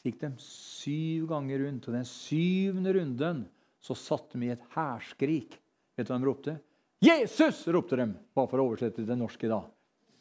så 0.00 0.08
gikk 0.08 0.20
de 0.22 0.30
syv 0.40 1.26
ganger 1.30 1.64
rundt. 1.66 1.88
Og 1.88 1.96
den 1.98 2.06
syvende 2.08 2.94
runden 2.96 3.44
så 3.80 3.96
satte 3.96 4.38
de 4.38 4.48
i 4.48 4.54
et 4.54 4.66
hærskrik. 4.74 5.56
Vet 5.96 6.08
du 6.08 6.12
hva 6.12 6.20
de 6.20 6.28
ropte? 6.28 6.56
'Jesus!' 7.00 7.64
ropte 7.72 7.96
de, 7.96 8.10
bare 8.36 8.48
for 8.50 8.60
å 8.60 8.66
oversette 8.68 9.00
til 9.00 9.08
det 9.08 9.16
norske 9.16 9.48
da. 9.48 9.62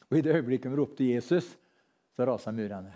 Og 0.09 0.15
i 0.15 0.23
det 0.23 0.35
øyeblikket 0.37 0.71
de 0.71 0.79
ropte 0.79 1.03
'Jesus', 1.03 1.57
så 2.15 2.27
rasa 2.27 2.53
murene. 2.55 2.95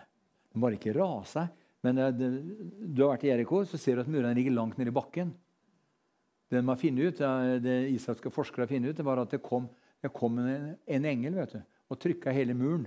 De 0.54 0.60
bare 0.60 0.78
ikke 0.78 0.96
rasa, 0.96 1.50
men 1.84 2.00
eh, 2.00 2.12
du 2.16 3.04
har 3.04 3.14
vært 3.14 3.26
i 3.28 3.32
Jeriko, 3.32 3.64
så 3.68 3.80
ser 3.80 4.00
du 4.00 4.06
at 4.06 4.12
murene 4.12 4.36
ligger 4.38 4.56
langt 4.56 4.80
nede 4.80 4.94
i 4.94 4.96
bakken. 4.96 5.34
Det 6.50 6.62
de 6.62 6.70
har 6.70 7.08
ut, 7.08 7.22
det 7.64 7.78
israelske 7.90 8.30
forskere 8.30 8.64
har 8.64 8.70
funnet 8.70 8.94
ut, 8.94 8.98
det 8.98 9.06
var 9.06 9.22
at 9.24 9.32
det 9.34 9.42
kom, 9.42 9.68
det 10.04 10.12
kom 10.14 10.38
en, 10.38 10.74
en, 10.86 11.06
engel 11.10 11.40
vet 11.40 11.56
du, 11.56 11.62
og 11.90 12.00
trykka 12.00 12.34
hele 12.36 12.54
muren 12.54 12.86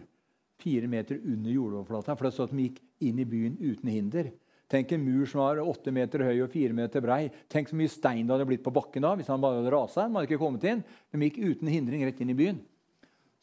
fire 0.62 0.86
meter 0.88 1.18
under 1.18 1.50
jordoverflata. 1.50 2.14
For 2.16 2.28
det 2.28 2.34
stod 2.36 2.48
at 2.48 2.54
de 2.54 2.68
gikk 2.68 2.78
inn 3.04 3.18
i 3.20 3.26
byen 3.28 3.56
uten 3.60 3.90
hinder. 3.90 4.30
Tenk 4.70 4.94
en 4.94 5.04
mur 5.04 5.26
som 5.30 5.42
var 5.42 5.60
åtte 5.62 5.92
meter 5.94 6.24
høy 6.26 6.40
og 6.42 6.50
fire 6.50 6.74
meter 6.74 7.02
brei. 7.04 7.26
Tenk 7.52 7.70
så 7.70 7.78
mye 7.78 7.90
stein 7.90 8.24
det 8.26 8.34
hadde 8.34 8.48
blitt 8.48 8.64
på 8.64 8.74
bakken 8.74 9.04
da. 9.04 9.12
hvis 9.18 9.28
han 9.30 9.42
bare 9.42 9.60
hadde 9.60 9.74
rasa. 9.74 10.06
De 10.06 10.16
hadde 10.16 10.30
ikke 10.30 10.42
kommet 10.42 10.64
inn. 10.66 10.82
De 11.12 11.20
gikk 11.28 11.38
uten 11.42 11.70
hindring 11.70 12.02
rett 12.06 12.22
inn 12.22 12.32
i 12.32 12.38
byen. 12.38 12.58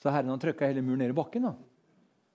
Så 0.03 0.11
Herren 0.11 0.33
han 0.33 0.41
trykka 0.41 0.67
hele 0.67 0.83
muren 0.83 1.03
ned 1.05 1.13
i 1.13 1.19
bakken. 1.19 1.47
da. 1.47 1.53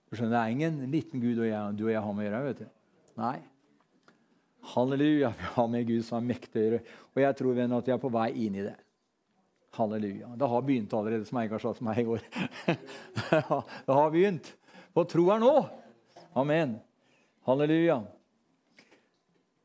Du 0.09 0.17
skjønner, 0.17 0.33
Det 0.33 0.41
er 0.41 0.55
ingen 0.55 0.91
liten 0.91 1.21
gud 1.21 1.37
og 1.37 1.45
jeg, 1.45 1.77
du 1.77 1.85
og 1.85 1.91
jeg 1.93 2.01
har 2.01 2.13
med 2.13 2.25
å 2.25 2.29
gjøre. 2.29 2.45
vet 2.47 2.63
du. 2.63 2.78
Nei. 3.19 3.39
Halleluja. 4.61 5.33
Vi 5.37 5.43
har 5.43 5.67
med 5.67 5.87
Gud 5.87 6.05
som 6.05 6.21
er 6.21 6.29
mektigere. 6.29 6.79
Og 7.15 7.19
jeg 7.23 7.35
tror 7.35 7.57
venn, 7.57 7.73
at 7.75 7.87
vi 7.87 7.93
er 7.95 7.99
på 7.99 8.11
vei 8.13 8.29
inn 8.45 8.55
i 8.55 8.63
det. 8.63 8.75
Halleluja. 9.75 10.31
Det 10.39 10.49
har 10.51 10.63
begynt 10.65 10.93
allerede, 10.95 11.27
som 11.27 11.39
Eigar 11.41 11.61
sa 11.61 11.73
til 11.75 11.87
meg 11.87 11.99
i 11.99 12.05
går. 12.07 12.23
det 13.87 13.97
har 13.97 14.13
begynt. 14.13 14.53
På 14.95 15.03
tro 15.09 15.27
er 15.33 15.43
nå. 15.43 15.53
Amen. 16.39 16.77
Halleluja. 17.47 17.99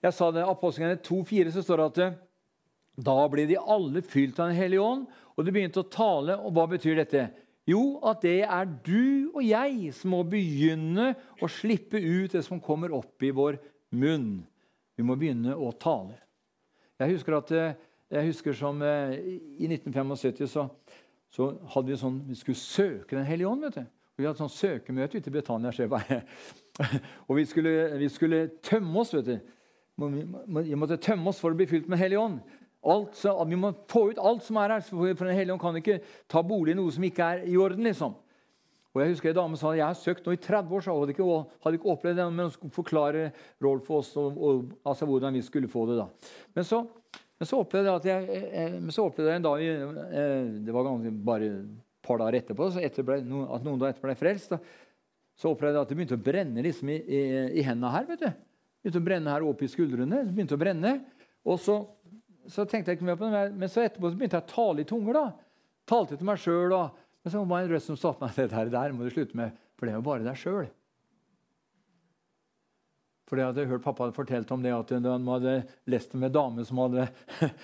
Jeg 0.04 0.16
sa 0.16 0.28
det, 0.34 0.44
Apostlene 0.44 0.98
2,4 1.00 1.54
så 1.54 1.62
står 1.64 1.80
det 1.80 1.86
at 1.86 2.20
da 3.06 3.16
ble 3.30 3.46
de 3.48 3.56
alle 3.58 4.02
fylt 4.06 4.38
av 4.38 4.50
Den 4.50 4.58
hellige 4.58 4.82
ånd, 4.82 5.06
og 5.34 5.46
de 5.46 5.54
begynte 5.54 5.82
å 5.82 5.90
tale. 5.90 6.36
Og 6.42 6.52
hva 6.54 6.66
betyr 6.70 6.98
dette? 7.00 7.28
Jo, 7.68 7.98
at 8.04 8.20
det 8.24 8.42
er 8.44 8.68
du 8.84 9.30
og 9.32 9.40
jeg 9.44 9.92
som 9.96 10.12
må 10.12 10.20
begynne 10.28 11.14
å 11.40 11.48
slippe 11.48 11.96
ut 11.96 12.34
det 12.36 12.44
som 12.44 12.60
kommer 12.60 12.92
opp 12.92 13.24
i 13.24 13.32
vår 13.32 13.56
munn. 13.96 14.42
Vi 14.94 15.06
må 15.06 15.16
begynne 15.16 15.56
å 15.56 15.70
tale. 15.72 16.18
Jeg 17.00 17.16
husker 17.16 17.38
at 17.38 17.52
eh, 17.56 17.76
jeg 18.14 18.28
husker 18.28 18.54
som 18.54 18.82
eh, 18.84 19.16
I 19.58 19.68
1975 19.70 20.50
så, 20.50 20.66
så 21.32 21.48
hadde 21.72 21.90
vi 21.90 21.98
sånn, 21.98 22.20
vi 22.28 22.36
skulle 22.38 22.60
søke 22.60 23.16
Den 23.16 23.26
hellige 23.26 23.50
ånd. 23.50 23.64
vet 23.66 23.80
du. 23.80 23.92
Vi 24.14 24.28
hadde 24.28 24.38
sånn 24.38 24.52
søkemøte 24.52 25.18
ute 25.18 25.32
i 25.32 25.34
Britannia. 25.34 25.72
og 27.26 27.32
vi 27.40 27.46
skulle, 27.50 27.72
vi 27.98 28.10
skulle, 28.12 28.44
tømme 28.62 29.00
oss. 29.02 29.14
vet 29.16 29.32
du. 29.32 29.38
Vi 30.04 30.78
måtte 30.78 31.00
tømme 31.02 31.32
oss 31.32 31.40
for 31.42 31.54
å 31.54 31.58
bli 31.58 31.66
fylt 31.70 31.88
med 31.90 31.98
Hellig 31.98 32.20
ånd. 32.20 32.38
Alt, 32.84 33.16
så, 33.16 33.32
vi 33.48 33.56
må 33.56 33.72
få 33.88 34.08
ut 34.12 34.20
alt 34.20 34.44
som 34.44 34.58
er 34.60 34.76
her. 34.76 34.84
For 34.84 35.24
Den 35.24 35.36
hellige 35.36 35.54
ånd 35.54 35.62
kan 35.62 35.78
ikke 35.80 36.00
ta 36.30 36.42
bolig 36.44 36.74
i 36.74 36.78
noe 36.78 36.92
som 36.92 37.06
ikke 37.06 37.30
er 37.34 37.46
i 37.48 37.56
orden. 37.60 37.84
liksom. 37.86 38.14
Og 38.94 39.02
jeg 39.02 39.10
husker 39.10 39.32
En 39.32 39.38
dame 39.40 39.58
sa 39.58 39.72
jeg 39.74 39.82
har 39.82 39.96
søkt 39.98 40.26
nå 40.26 40.36
i 40.36 40.38
30 40.38 40.70
år, 40.70 40.82
så 40.84 40.92
hadde 40.94 41.14
ikke, 41.16 41.38
hadde 41.64 41.78
ikke 41.80 41.90
opplevd 41.90 42.20
det. 42.20 42.26
Men 42.30 42.46
hun 42.46 42.52
skulle 42.54 42.76
forklare 42.76 43.24
Rolf 43.64 43.88
for 43.88 44.04
oss 44.04 44.12
og, 44.20 44.36
og, 44.38 44.68
altså 44.86 45.08
hvordan 45.10 45.34
vi 45.34 45.42
skulle 45.42 45.70
få 45.70 45.86
det. 45.90 45.98
da. 45.98 46.06
Men 46.54 46.68
så, 46.68 46.84
men 47.40 47.50
så 47.50 47.58
opplevde 47.58 47.90
jeg 47.90 48.02
at 48.02 48.06
jeg, 48.12 48.44
eh, 48.52 48.76
men 48.78 48.94
så 48.94 49.08
opplevde 49.08 49.32
jeg 49.32 49.42
en 49.42 49.48
dag 49.48 49.64
eh, 49.64 50.52
Det 50.62 50.76
var 50.76 50.86
ganske 50.86 51.14
bare 51.26 51.50
et 51.50 52.06
par 52.06 52.20
dager 52.20 52.38
etterpå 52.38 52.70
så 52.70 52.82
etter 52.84 53.06
ble, 53.06 53.18
at 53.18 53.64
noen 53.66 53.80
dager 53.80 53.96
etter 53.96 54.06
ble 54.06 54.14
frelst. 54.20 54.54
Da, 54.54 54.60
så 55.34 55.50
opplevde 55.50 55.80
jeg 55.80 55.88
at 55.88 55.90
det 55.90 55.98
begynte 55.98 56.20
å 56.20 56.26
brenne 56.30 56.62
liksom 56.62 56.94
i, 56.94 57.00
i, 57.02 57.20
i 57.58 57.66
hendene 57.66 57.90
her. 57.96 58.06
vet 58.12 58.22
du. 58.22 58.30
Begynte 58.84 59.00
å 59.00 59.08
brenne 59.08 59.34
her 59.34 59.46
oppe 59.48 59.66
i 59.66 59.72
skuldrene. 59.72 60.22
Begynte 60.30 60.54
å 60.54 60.60
brenne. 60.60 60.98
Og 61.48 61.58
så 61.60 61.80
så 62.50 62.66
tenkte 62.68 62.92
jeg 62.92 62.98
ikke 62.98 63.08
mer 63.08 63.18
på 63.20 63.30
det, 63.32 63.42
men 63.56 63.70
så 63.72 63.84
etterpå 63.84 64.10
så 64.10 64.18
begynte 64.18 64.38
jeg 64.40 64.46
å 64.46 64.52
tale 64.52 64.84
i 64.84 64.88
tunger. 64.88 65.16
da. 65.16 65.26
Talte 65.88 66.18
til 66.18 66.28
meg 66.28 66.40
sjøl. 66.40 66.74
Men 67.24 67.32
så 67.32 67.42
var 67.44 67.60
det 67.60 67.68
en 67.68 67.74
røst 67.74 67.90
som 67.90 68.00
sa 68.00 68.14
meg 68.20 68.36
det 68.36 68.50
der, 68.52 68.72
der 68.72 68.92
må 68.92 69.04
du 69.04 69.12
slutte 69.12 69.36
med, 69.38 69.54
for 69.78 69.86
det 69.86 69.94
er 69.94 70.00
jo 70.00 70.08
bare 70.08 70.26
deg 70.26 70.40
sjøl. 70.40 70.66
For 73.24 73.40
jeg 73.40 73.48
hadde 73.48 73.64
hørt 73.70 73.84
pappa 73.84 74.04
hadde 74.04 74.16
fortalt 74.16 74.50
om 74.52 74.64
det 74.64 74.72
at 74.76 74.90
han 74.92 75.28
hadde 75.30 75.54
lest 75.88 76.12
om 76.14 76.26
en 76.26 76.32
dame 76.32 76.64
som 76.68 76.80
hadde, 76.82 77.06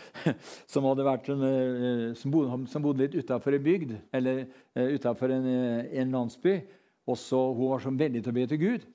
som 0.72 0.86
hadde 0.88 1.04
vært 1.04 1.28
en, 1.34 1.44
eh, 1.44 2.04
som 2.16 2.32
bodde, 2.32 2.56
som 2.72 2.84
bodde 2.84 3.04
litt 3.04 3.18
utafor 3.20 3.58
en 3.58 3.66
bygd, 3.66 3.92
eller 4.16 4.46
uh, 4.48 4.86
utafor 4.96 5.34
en, 5.36 5.50
eh, 5.50 5.90
en, 6.00 6.16
landsby. 6.16 6.56
Og 7.04 7.18
så, 7.20 7.38
Hun 7.52 7.74
var 7.74 7.84
så 7.84 7.92
veldig 7.92 8.24
til 8.24 8.32
å 8.32 8.38
be 8.38 8.46
til 8.48 8.62
Gud. 8.62 8.88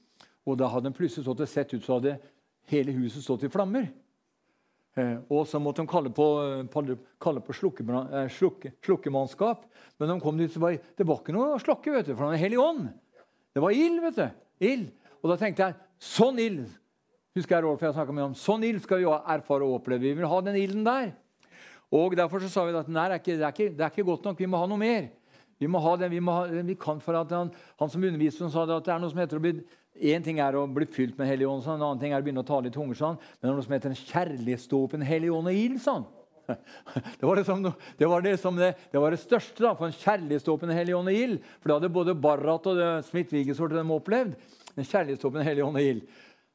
Og 0.50 0.58
da 0.58 0.72
hadde 0.74 0.90
hun 0.90 0.98
plutselig 0.98 1.28
stått 1.28 1.46
og 1.46 1.52
sett 1.52 1.74
ut 1.76 1.86
så 1.86 2.00
hadde 2.00 2.18
hele 2.74 2.98
huset 2.98 3.22
stått 3.22 3.46
i 3.46 3.52
flammer. 3.54 3.92
Uh, 4.96 5.18
og 5.28 5.44
så 5.50 5.60
måtte 5.60 5.84
de 5.84 5.92
kalle 5.92 6.12
på, 6.16 6.26
kalle 7.20 7.42
på 7.44 7.56
slukke, 7.58 7.84
slukkemannskap. 8.86 9.66
Men 10.00 10.14
de 10.14 10.22
kom 10.24 10.40
dit, 10.40 10.54
så 10.54 10.62
var, 10.64 10.78
det 10.80 11.08
var 11.08 11.20
ikke 11.20 11.36
noe 11.36 11.58
å 11.58 11.60
slokke, 11.62 11.92
vet 11.92 12.08
du, 12.08 12.14
for 12.16 12.30
var 12.30 12.38
en 12.38 12.46
hellig 12.46 12.62
ånd. 12.64 12.88
Det 13.56 13.64
var 13.64 13.76
ild. 13.76 14.00
vet 14.08 14.22
du. 14.22 14.26
Ild. 14.72 14.90
Og 15.20 15.32
da 15.34 15.40
tenkte 15.42 15.68
jeg 15.68 15.80
sånn 16.16 16.40
ild 16.44 16.66
husker 17.36 17.58
jeg 17.58 17.66
Rolf 17.66 17.84
jeg 17.84 17.96
snakket 17.96 18.16
med 18.16 18.30
om, 18.30 18.36
sånn 18.40 18.64
ild 18.64 18.82
skal 18.84 19.02
vi 19.02 19.08
erfare 19.12 19.68
og 19.68 19.82
oppleve. 19.82 20.08
Vi 20.08 20.16
vil 20.16 20.30
ha 20.32 20.42
den 20.46 20.56
ilden 20.60 20.86
der. 20.88 21.12
Og 21.94 22.16
Derfor 22.18 22.42
så 22.42 22.50
sa 22.52 22.64
vi 22.66 22.76
at 22.76 22.88
nei, 22.88 23.08
det 23.12 23.18
er, 23.18 23.22
ikke, 23.22 23.36
det, 23.36 23.46
er 23.46 23.56
ikke, 23.56 23.74
det 23.76 23.86
er 23.86 23.92
ikke 23.92 24.08
godt 24.08 24.28
nok. 24.30 24.40
Vi 24.40 24.48
må 24.50 24.60
ha 24.62 24.70
noe 24.72 24.80
mer. 24.80 25.10
Vi 25.60 25.68
må 25.72 25.80
ha 25.84 25.96
den, 26.00 26.12
vi, 26.12 26.22
ha, 26.24 26.46
vi 26.68 26.76
kan 26.80 27.02
for 27.04 27.16
at 27.20 27.32
han, 27.36 27.52
han 27.80 27.92
som 27.92 28.04
underviste 28.04 28.48
sa 28.52 28.66
det 28.68 28.80
at 28.80 28.88
det 28.88 28.94
er 28.96 29.04
noe 29.04 29.12
som 29.12 29.22
heter 29.22 29.40
å 29.40 29.44
bli 29.44 29.54
Én 29.96 30.24
ting 30.24 30.42
er 30.44 30.58
å 30.60 30.66
bli 30.68 30.88
fylt 30.92 31.16
med 31.20 31.30
Hellig 31.30 31.48
Ånd, 31.48 31.64
sånn. 31.64 31.80
en 31.80 31.88
annen 31.88 32.02
ting 32.02 32.12
er 32.12 32.20
å 32.20 32.26
begynne 32.26 32.44
å 32.44 32.48
tale 32.48 32.68
i 32.68 32.74
tunger. 32.74 32.98
Sånn. 33.00 33.16
Men 33.40 33.48
det 33.48 33.52
er 33.52 33.56
noe 33.56 33.66
som 33.66 33.76
heter 33.76 33.94
en 33.94 34.02
kjærlighetsdåpen 34.02 35.06
Hellig 35.08 35.32
Ånd 35.32 35.52
og 35.52 35.60
ild. 35.62 35.80
Sånn. 35.84 36.06
Det 36.46 37.26
var, 37.26 37.40
liksom, 37.40 37.64
det, 37.98 38.06
var 38.06 38.22
det, 38.22 38.36
det, 38.38 38.68
det, 38.92 39.00
var 39.02 39.16
det 39.16 39.18
største 39.18 39.64
da, 39.64 39.72
for 39.74 39.88
en 39.88 39.96
kjærlighetsdåpen 39.98 40.74
Hellig 40.76 40.94
Ånd 40.98 41.10
og 41.10 41.18
ild. 41.18 41.40
For 41.58 41.72
det 41.72 41.78
hadde 41.80 41.94
både 41.96 42.18
Barrat 42.28 42.68
og 42.70 42.84
Smith-Wiggesort 43.08 43.74
opplevd 43.80 44.36
En 44.76 44.86
kjærlighetsdåpen 44.86 45.46
Hellig 45.48 45.64
ånd 45.64 45.80
og 45.80 45.90
ild. 45.90 46.06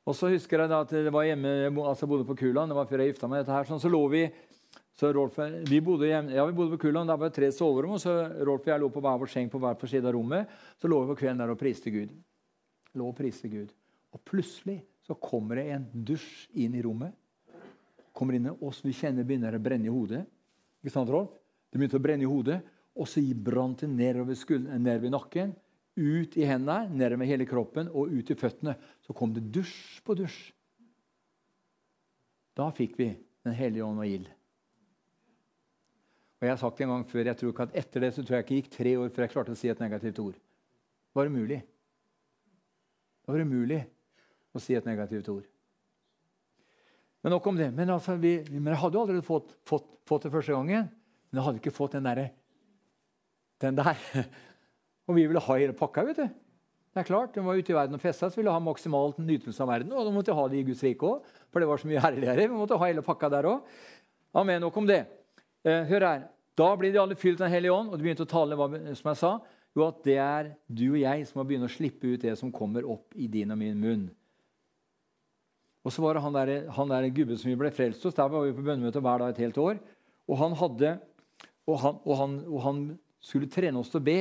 Og 0.08 0.16
så 0.16 0.30
husker 0.32 0.60
jeg 0.60 0.70
da 0.72 0.82
at 0.84 0.92
det 0.92 1.12
var 1.12 1.24
hjemme, 1.24 1.50
altså 1.80 2.04
jeg 2.04 2.12
bodde 2.12 2.28
på 2.28 2.36
Kuland, 2.42 2.72
det 2.72 2.76
var 2.76 2.88
før 2.88 3.02
jeg 3.02 3.12
gifta 3.12 3.28
meg. 3.30 3.42
dette 3.42 3.56
her, 3.56 3.68
sånn, 3.68 3.80
så 3.80 3.90
lå 3.92 4.00
vi 4.12 4.24
så 5.00 5.12
Rolf, 5.16 5.38
vi 5.64 5.78
bodde, 5.80 6.08
hjemme, 6.10 6.34
ja, 6.36 6.44
vi 6.44 6.56
bodde 6.56 6.76
på 6.76 6.82
Kuland, 6.82 7.08
der 7.08 7.16
var 7.16 7.30
det 7.30 7.38
tre 7.38 7.48
soverom. 7.56 7.96
og 7.96 8.02
så 8.02 8.18
Rolf 8.44 8.66
og 8.66 8.72
jeg 8.72 8.82
lå 8.82 8.90
på 8.92 9.00
hver 9.00 9.20
vår 9.22 9.32
seng 9.32 9.48
på 9.48 9.60
hver 9.62 9.78
side 9.88 10.04
av 10.04 10.12
rommet. 10.12 10.50
Så 10.76 10.90
lå 10.92 10.98
vi 11.00 11.14
på 11.14 11.22
kvelden 11.22 11.40
der 11.40 11.54
og 11.54 11.60
priste 11.60 11.92
Gud. 11.94 12.12
Lå 12.98 13.10
og 13.10 13.16
priste 13.18 13.50
Gud. 13.50 13.70
Og 14.10 14.22
plutselig 14.26 14.80
så 15.06 15.14
kommer 15.18 15.60
det 15.60 15.68
en 15.74 15.86
dusj 15.94 16.48
inn 16.62 16.74
i 16.74 16.82
rommet. 16.84 17.14
Kommer 18.16 18.36
inn, 18.36 18.50
og 18.50 18.74
Vi 18.82 18.92
kjenner 18.92 19.24
begynner 19.24 19.54
å 19.54 19.62
brenne 19.62 19.86
i 19.86 19.92
hodet. 19.92 20.24
Ikke 20.80 20.94
sant, 20.94 21.10
Rolf? 21.10 21.32
Det 21.70 21.78
begynte 21.78 22.00
å 22.00 22.02
brenne 22.02 22.26
i 22.26 22.30
hodet, 22.30 22.58
og 22.98 23.06
så 23.06 23.22
brant 23.34 23.84
det 23.84 23.88
nedover, 23.88 24.34
nedover 24.78 25.12
nakken 25.12 25.54
ut 26.00 26.36
i 26.36 26.46
hendene, 26.46 26.90
nedover 26.90 27.28
hele 27.28 27.46
kroppen 27.46 27.90
og 27.94 28.10
ut 28.10 28.30
i 28.30 28.36
føttene. 28.38 28.74
Så 29.06 29.14
kom 29.16 29.32
det 29.34 29.46
dusj 29.54 30.00
på 30.04 30.16
dusj. 30.18 30.50
Da 32.56 32.70
fikk 32.74 32.98
vi 32.98 33.16
Den 33.40 33.54
hellige 33.56 33.80
ånd 33.80 33.96
og 33.96 34.04
ild. 34.04 34.26
Og 36.40 36.44
jeg 36.44 36.52
har 36.52 36.58
sagt 36.60 36.76
det 36.76 36.84
en 36.84 36.90
gang 36.92 37.06
før, 37.08 37.28
jeg 37.30 37.38
tror 37.40 37.52
ikke 37.54 37.64
at 37.64 37.76
Etter 37.80 38.04
det 38.04 38.10
så 38.12 38.20
tror 38.20 38.36
jeg 38.36 38.44
ikke 38.44 38.52
det 38.52 38.58
gikk 38.58 38.74
tre 38.74 38.90
år 39.00 39.08
før 39.08 39.24
jeg 39.24 39.32
klarte 39.32 39.54
å 39.54 39.56
si 39.56 39.70
et 39.72 39.80
negativt 39.80 40.20
ord. 40.20 40.34
Det 40.36 41.16
var 41.16 41.30
umulig. 41.32 41.62
Det 43.30 43.38
var 43.38 43.46
umulig 43.46 43.80
å 44.50 44.60
si 44.62 44.74
et 44.74 44.86
negativt 44.88 45.28
ord. 45.30 45.46
Men 47.22 47.34
nok 47.36 47.46
om 47.46 47.58
det. 47.58 47.68
Men, 47.76 47.92
altså, 47.94 48.16
vi, 48.18 48.38
men 48.50 48.72
jeg 48.72 48.80
hadde 48.82 48.96
jo 48.96 49.04
allerede 49.04 49.26
fått, 49.26 49.52
fått, 49.68 49.88
fått, 50.08 50.26
det 50.26 50.32
første 50.34 50.56
gangen. 50.56 50.88
Men 51.30 51.40
jeg 51.40 51.46
hadde 51.46 51.60
ikke 51.62 51.76
fått 51.76 51.94
den 51.94 52.08
derre 52.08 52.30
Den 53.60 53.76
der 53.76 53.98
og 55.06 55.14
vi 55.18 55.26
ville 55.28 55.42
ha 55.44 55.58
hele 55.58 55.76
pakka. 55.76 56.06
vet 56.08 56.22
du. 56.22 56.26
Det 56.90 57.04
er 57.04 57.06
klart, 57.06 57.34
De 57.34 57.44
var 57.44 57.54
ute 57.54 57.70
i 57.70 57.76
verden 57.76 57.94
og 57.94 58.02
festa, 58.02 58.30
så 58.30 58.40
ville 58.40 58.50
ha 58.50 58.62
maksimalt 58.62 59.20
nytelse 59.22 59.62
av 59.62 59.70
verden. 59.70 59.92
Og 59.94 60.08
da 60.08 60.14
måtte 60.14 60.34
ha 60.34 60.48
det 60.50 60.58
i 60.58 60.66
Guds 60.66 60.82
rike 60.82 61.06
òg, 61.06 61.28
for 61.52 61.62
det 61.62 61.68
var 61.70 61.78
så 61.78 61.90
mye 61.90 62.02
herligere. 62.02 62.48
Vi 62.50 62.58
måtte 62.58 62.78
ha 62.80 62.88
hele 62.88 63.04
pakka 63.06 63.30
der 63.30 63.46
òg. 63.52 63.70
Amen. 64.40 64.62
Nok 64.64 64.80
om 64.80 64.88
det. 64.90 65.04
Eh, 65.62 65.84
hør 65.90 66.06
her. 66.08 66.26
Da 66.58 66.72
blir 66.76 66.92
de 66.92 66.98
alle 67.02 67.18
fylt 67.18 67.38
av 67.38 67.46
Den 67.46 67.54
hellige 67.54 67.74
ånd, 67.76 67.92
og 67.92 67.98
de 67.98 68.06
begynte 68.06 68.26
å 68.26 68.30
tale 68.30 68.58
hva 68.58 68.66
som 68.98 69.12
jeg 69.12 69.20
sa, 69.20 69.32
jo 69.76 69.84
at 69.86 70.00
det 70.06 70.16
er 70.18 70.48
du 70.66 70.86
og 70.90 71.00
jeg 71.02 71.26
som 71.28 71.40
må 71.40 71.46
begynne 71.46 71.68
å 71.68 71.72
slippe 71.72 72.10
ut 72.10 72.24
det 72.24 72.34
som 72.38 72.52
kommer 72.54 72.86
opp 72.88 73.14
i 73.14 73.28
din 73.30 73.52
og 73.54 73.60
min 73.60 73.78
munn. 73.78 74.08
Og 75.86 75.94
så 75.94 76.02
var 76.04 76.16
det 76.16 76.24
han 76.24 76.36
der, 76.36 76.50
han 76.76 76.90
der 76.92 77.08
gubben 77.14 77.38
som 77.40 77.48
vi 77.48 77.58
ble 77.58 77.70
frelst 77.72 78.02
hos. 78.04 78.16
Der 78.16 78.28
var 78.28 78.44
vi 78.44 78.56
på 78.56 78.64
bønnemøte 78.66 79.00
hver 79.00 79.22
dag 79.22 79.32
et 79.32 79.44
helt 79.46 79.60
år. 79.62 79.78
Og 80.28 80.36
han 80.42 80.56
hadde, 80.58 80.90
og 81.70 81.78
han, 81.80 82.00
og 82.04 82.18
han, 82.18 82.34
og 82.50 82.64
han 82.66 82.82
skulle 83.24 83.48
trene 83.50 83.80
oss 83.80 83.92
til 83.92 84.02
å 84.02 84.08
be. 84.10 84.18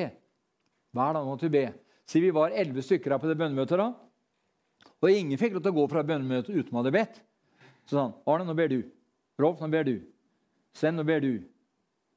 Hver 0.95 1.17
dag 1.17 1.27
måtte 1.27 1.49
vi 1.49 1.57
be. 1.57 1.65
Si 2.09 2.21
vi 2.23 2.31
var 2.33 2.55
elleve 2.55 2.85
stykker 2.85 3.13
her 3.13 3.21
på 3.21 3.29
det 3.29 3.37
bønnemøtet. 3.41 3.81
da. 3.81 3.91
Og 4.99 5.11
ingen 5.11 5.39
fikk 5.39 5.57
lov 5.57 5.65
til 5.65 5.73
å 5.73 5.79
gå 5.81 5.85
fra 5.91 6.05
bønnemøtet 6.07 6.55
uten 6.55 6.79
å 6.79 6.83
ha 6.83 6.93
bedt. 6.93 7.19
Så 7.85 7.97
sa 7.97 8.01
han, 8.07 8.15
'Arne, 8.25 8.45
nå 8.45 8.55
ber 8.55 8.69
du.' 8.69 8.83
'Rolf, 9.39 9.59
nå 9.59 9.67
ber 9.67 9.83
du.' 9.83 10.01
'Sven, 10.73 10.95
nå 10.95 11.03
ber 11.03 11.19
du.' 11.19 11.43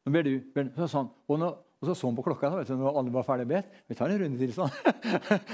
Nå 0.05 0.13
ber 0.13 0.23
du. 0.23 0.41
Så 0.77 0.89
sa 0.89 0.99
han, 0.99 1.11
og, 1.29 1.39
nå, 1.39 1.51
og 1.83 1.89
så 1.89 1.95
så 1.99 2.07
han 2.07 2.15
på 2.15 2.23
klokka 2.23 2.47
da, 2.47 2.61
vet 2.61 2.69
du, 2.71 2.77
når 2.79 2.99
alle 3.01 3.11
var 3.11 3.25
ferdig 3.27 3.49
bedt. 3.51 3.71
'Vi 3.89 3.97
tar 3.99 4.13
en 4.13 4.21
runde 4.23 4.39
til', 4.39 4.53
sånn. 4.55 4.71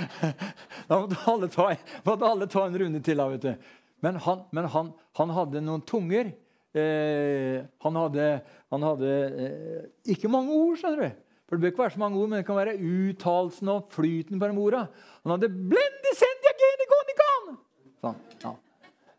da 0.89 0.99
måtte 1.01 1.21
alle, 1.25 1.49
ta, 1.49 1.71
måtte 2.05 2.29
alle 2.29 2.49
ta 2.53 2.65
en 2.67 2.77
runde 2.83 3.01
til. 3.01 3.17
da, 3.17 3.29
vet 3.33 3.47
du. 3.47 3.55
Men 4.05 4.19
han, 4.21 4.43
men 4.53 4.69
han, 4.69 4.91
han 5.17 5.33
hadde 5.33 5.63
noen 5.65 5.85
tunger. 5.89 6.29
Eh, 6.77 7.65
han 7.81 7.97
hadde, 7.97 8.27
han 8.69 8.85
hadde 8.85 9.15
eh, 9.41 9.87
ikke 10.13 10.29
mange 10.29 10.53
ord, 10.53 10.77
skjønner 10.77 11.01
du. 11.07 11.25
For 11.49 11.57
Det 11.57 11.65
bør 11.65 11.73
ikke 11.73 11.85
være 11.87 11.95
så 11.97 12.03
mange 12.05 12.21
ord, 12.21 12.29
men 12.29 12.43
det 12.43 12.47
kan 12.51 12.61
være 12.61 12.77
uttalelsen 12.77 13.73
og 13.73 13.89
flyten 13.97 14.37
på 14.37 14.53
de 14.53 14.65
orda. 14.67 14.85
Han 15.25 15.33
hadde 15.33 15.49
'blendi 15.49 16.13
sendia 16.13 16.53
geni 16.61 16.91
gonigan'. 16.93 17.57
Sånn. 18.05 18.21
Ja. 18.45 18.53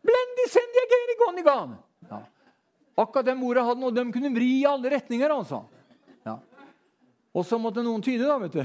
Blendi 0.06 0.46
sendia 0.54 0.86
geni 0.94 1.18
gonigan. 1.24 1.74
Ja. 2.06 2.22
Akkurat 3.02 3.26
de 3.26 3.34
orda 3.34 3.66
hadde 3.66 3.82
noe 3.82 3.98
de 3.98 4.06
kunne 4.14 4.30
vri 4.38 4.52
i 4.60 4.66
alle 4.70 4.94
retninger. 4.94 5.34
altså. 5.40 5.64
Og 7.34 7.46
så 7.46 7.58
måtte 7.62 7.84
noen 7.86 8.02
tyde, 8.02 8.26
da. 8.26 8.38
vet 8.42 8.56
du. 8.58 8.64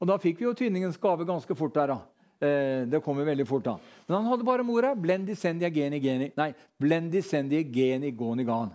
Og 0.00 0.08
da 0.08 0.16
fikk 0.18 0.40
vi 0.40 0.48
jo 0.48 0.54
tyningens 0.56 0.98
gave 1.00 1.26
ganske 1.28 1.56
fort 1.56 1.74
der. 1.76 1.92
da. 1.92 1.98
Eh, 2.42 2.84
det 2.90 3.02
kom 3.04 3.18
jo 3.20 3.26
veldig 3.26 3.46
fort 3.46 3.64
da. 3.68 3.76
Men 4.08 4.16
han 4.16 4.30
hadde 4.32 4.46
bare 4.46 4.66
mora. 4.66 4.94
'blendi 4.94 5.36
sendi 5.36 5.68
geni 5.70 6.00
geni'. 6.00 6.32
Nei, 6.36 6.54
'blendi 6.80 7.22
sendi 7.22 7.62
geni 7.62 8.10
gonigan'. 8.10 8.72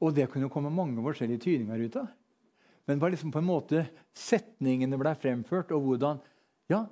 Og 0.00 0.14
det 0.14 0.30
kunne 0.30 0.50
komme 0.50 0.70
mange 0.70 1.02
forskjellige 1.02 1.38
tydninger 1.38 1.84
ut 1.84 1.96
av. 1.96 2.08
Men 2.86 2.98
det 2.98 3.02
var 3.02 3.10
liksom 3.10 3.32
på 3.32 3.38
en 3.38 3.44
måte 3.44 3.86
setningene 4.14 4.98
ble 4.98 5.14
fremført, 5.14 5.70
og 5.72 5.82
hvordan 5.82 6.20
Ja. 6.68 6.86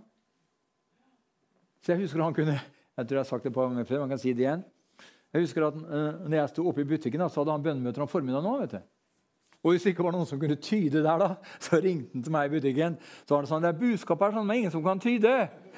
Så 1.82 1.92
jeg 1.92 2.00
husker 2.00 2.22
han 2.22 2.34
kunne 2.34 2.60
Jeg 2.96 3.06
tror 3.06 3.16
jeg 3.16 3.18
har 3.18 3.24
sagt 3.24 3.44
det 3.44 3.52
på 3.52 3.60
ganger 3.60 3.84
før, 3.84 3.98
man 4.00 4.08
kan 4.08 4.18
si 4.18 4.32
det 4.32 4.40
igjen. 4.40 4.64
Jeg 5.32 5.42
husker 5.42 5.66
at 5.66 5.74
uh, 5.74 6.24
når 6.24 6.36
jeg 6.38 6.48
sto 6.48 6.68
oppe 6.68 6.80
i 6.80 6.84
butikken, 6.84 7.20
da, 7.20 7.28
så 7.28 7.40
hadde 7.42 7.52
han 7.52 7.62
bønnemøter 7.62 8.00
om 8.00 8.08
formiddagen 8.08 8.46
òg. 8.48 8.80
Du. 9.66 9.68
Og 9.68 9.74
hvis 9.74 9.82
det 9.82 9.96
ikke 9.96 10.04
var 10.06 10.14
noen 10.14 10.28
som 10.30 10.38
kunne 10.38 10.56
tyde 10.62 11.02
der, 11.02 11.18
da, 11.18 11.28
så 11.58 11.80
ringte 11.82 12.14
han 12.14 12.22
til 12.22 12.34
meg 12.34 12.46
i 12.46 12.52
butikken. 12.54 12.96
Så 13.26 13.34
var 13.34 13.42
det 13.42 13.50
sånn, 13.50 13.64
det 13.64 13.72
er 13.72 13.80
budskap 13.80 14.20
her, 14.22 14.34
sånn, 14.36 14.46
men 14.46 14.60
ingen 14.60 14.74
som 14.74 14.84
kan 14.84 15.02
tyde. 15.02 15.32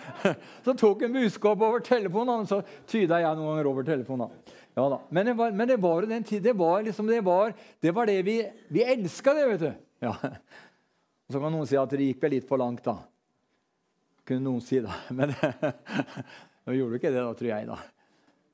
Så 0.67 0.75
tok 0.77 1.07
han 1.07 1.17
budskap 1.17 1.63
over 1.65 1.81
telefonen, 1.83 2.45
og 2.45 2.51
så 2.51 2.61
tyda 2.87 3.19
jeg 3.19 3.35
noen 3.35 3.49
ganger 3.49 3.69
over 3.71 3.87
telefonen. 3.89 4.35
Ja 4.79 4.85
da. 4.93 5.01
Men 5.11 5.27
det 5.27 5.35
var, 5.41 5.57
men 5.59 5.71
det 5.73 5.79
var 5.83 6.07
den 6.07 6.27
tid, 6.29 6.45
det 6.45 6.53
var 6.55 6.85
liksom, 6.87 7.09
det 7.11 7.19
var 7.27 7.51
det, 7.83 7.91
var 7.97 8.07
det 8.07 8.21
vi, 8.23 8.37
vi 8.71 8.85
elska 8.87 9.35
det, 9.35 9.47
vet 9.51 9.65
du. 9.65 9.73
Ja. 10.07 10.13
Så 11.33 11.41
kan 11.43 11.51
noen 11.51 11.67
si 11.67 11.81
at 11.81 11.91
det 11.91 12.07
gikk 12.13 12.23
vel 12.23 12.37
litt 12.37 12.47
for 12.47 12.63
langt, 12.63 12.85
da. 12.87 13.01
Kunne 14.29 14.45
noen 14.45 14.63
si, 14.63 14.79
da. 14.85 15.01
Men 15.19 15.35
nå 16.69 16.77
gjorde 16.77 17.01
ikke 17.01 17.11
det, 17.11 17.25
da, 17.25 17.35
tror 17.41 17.51
jeg. 17.51 17.67
da. 17.73 17.81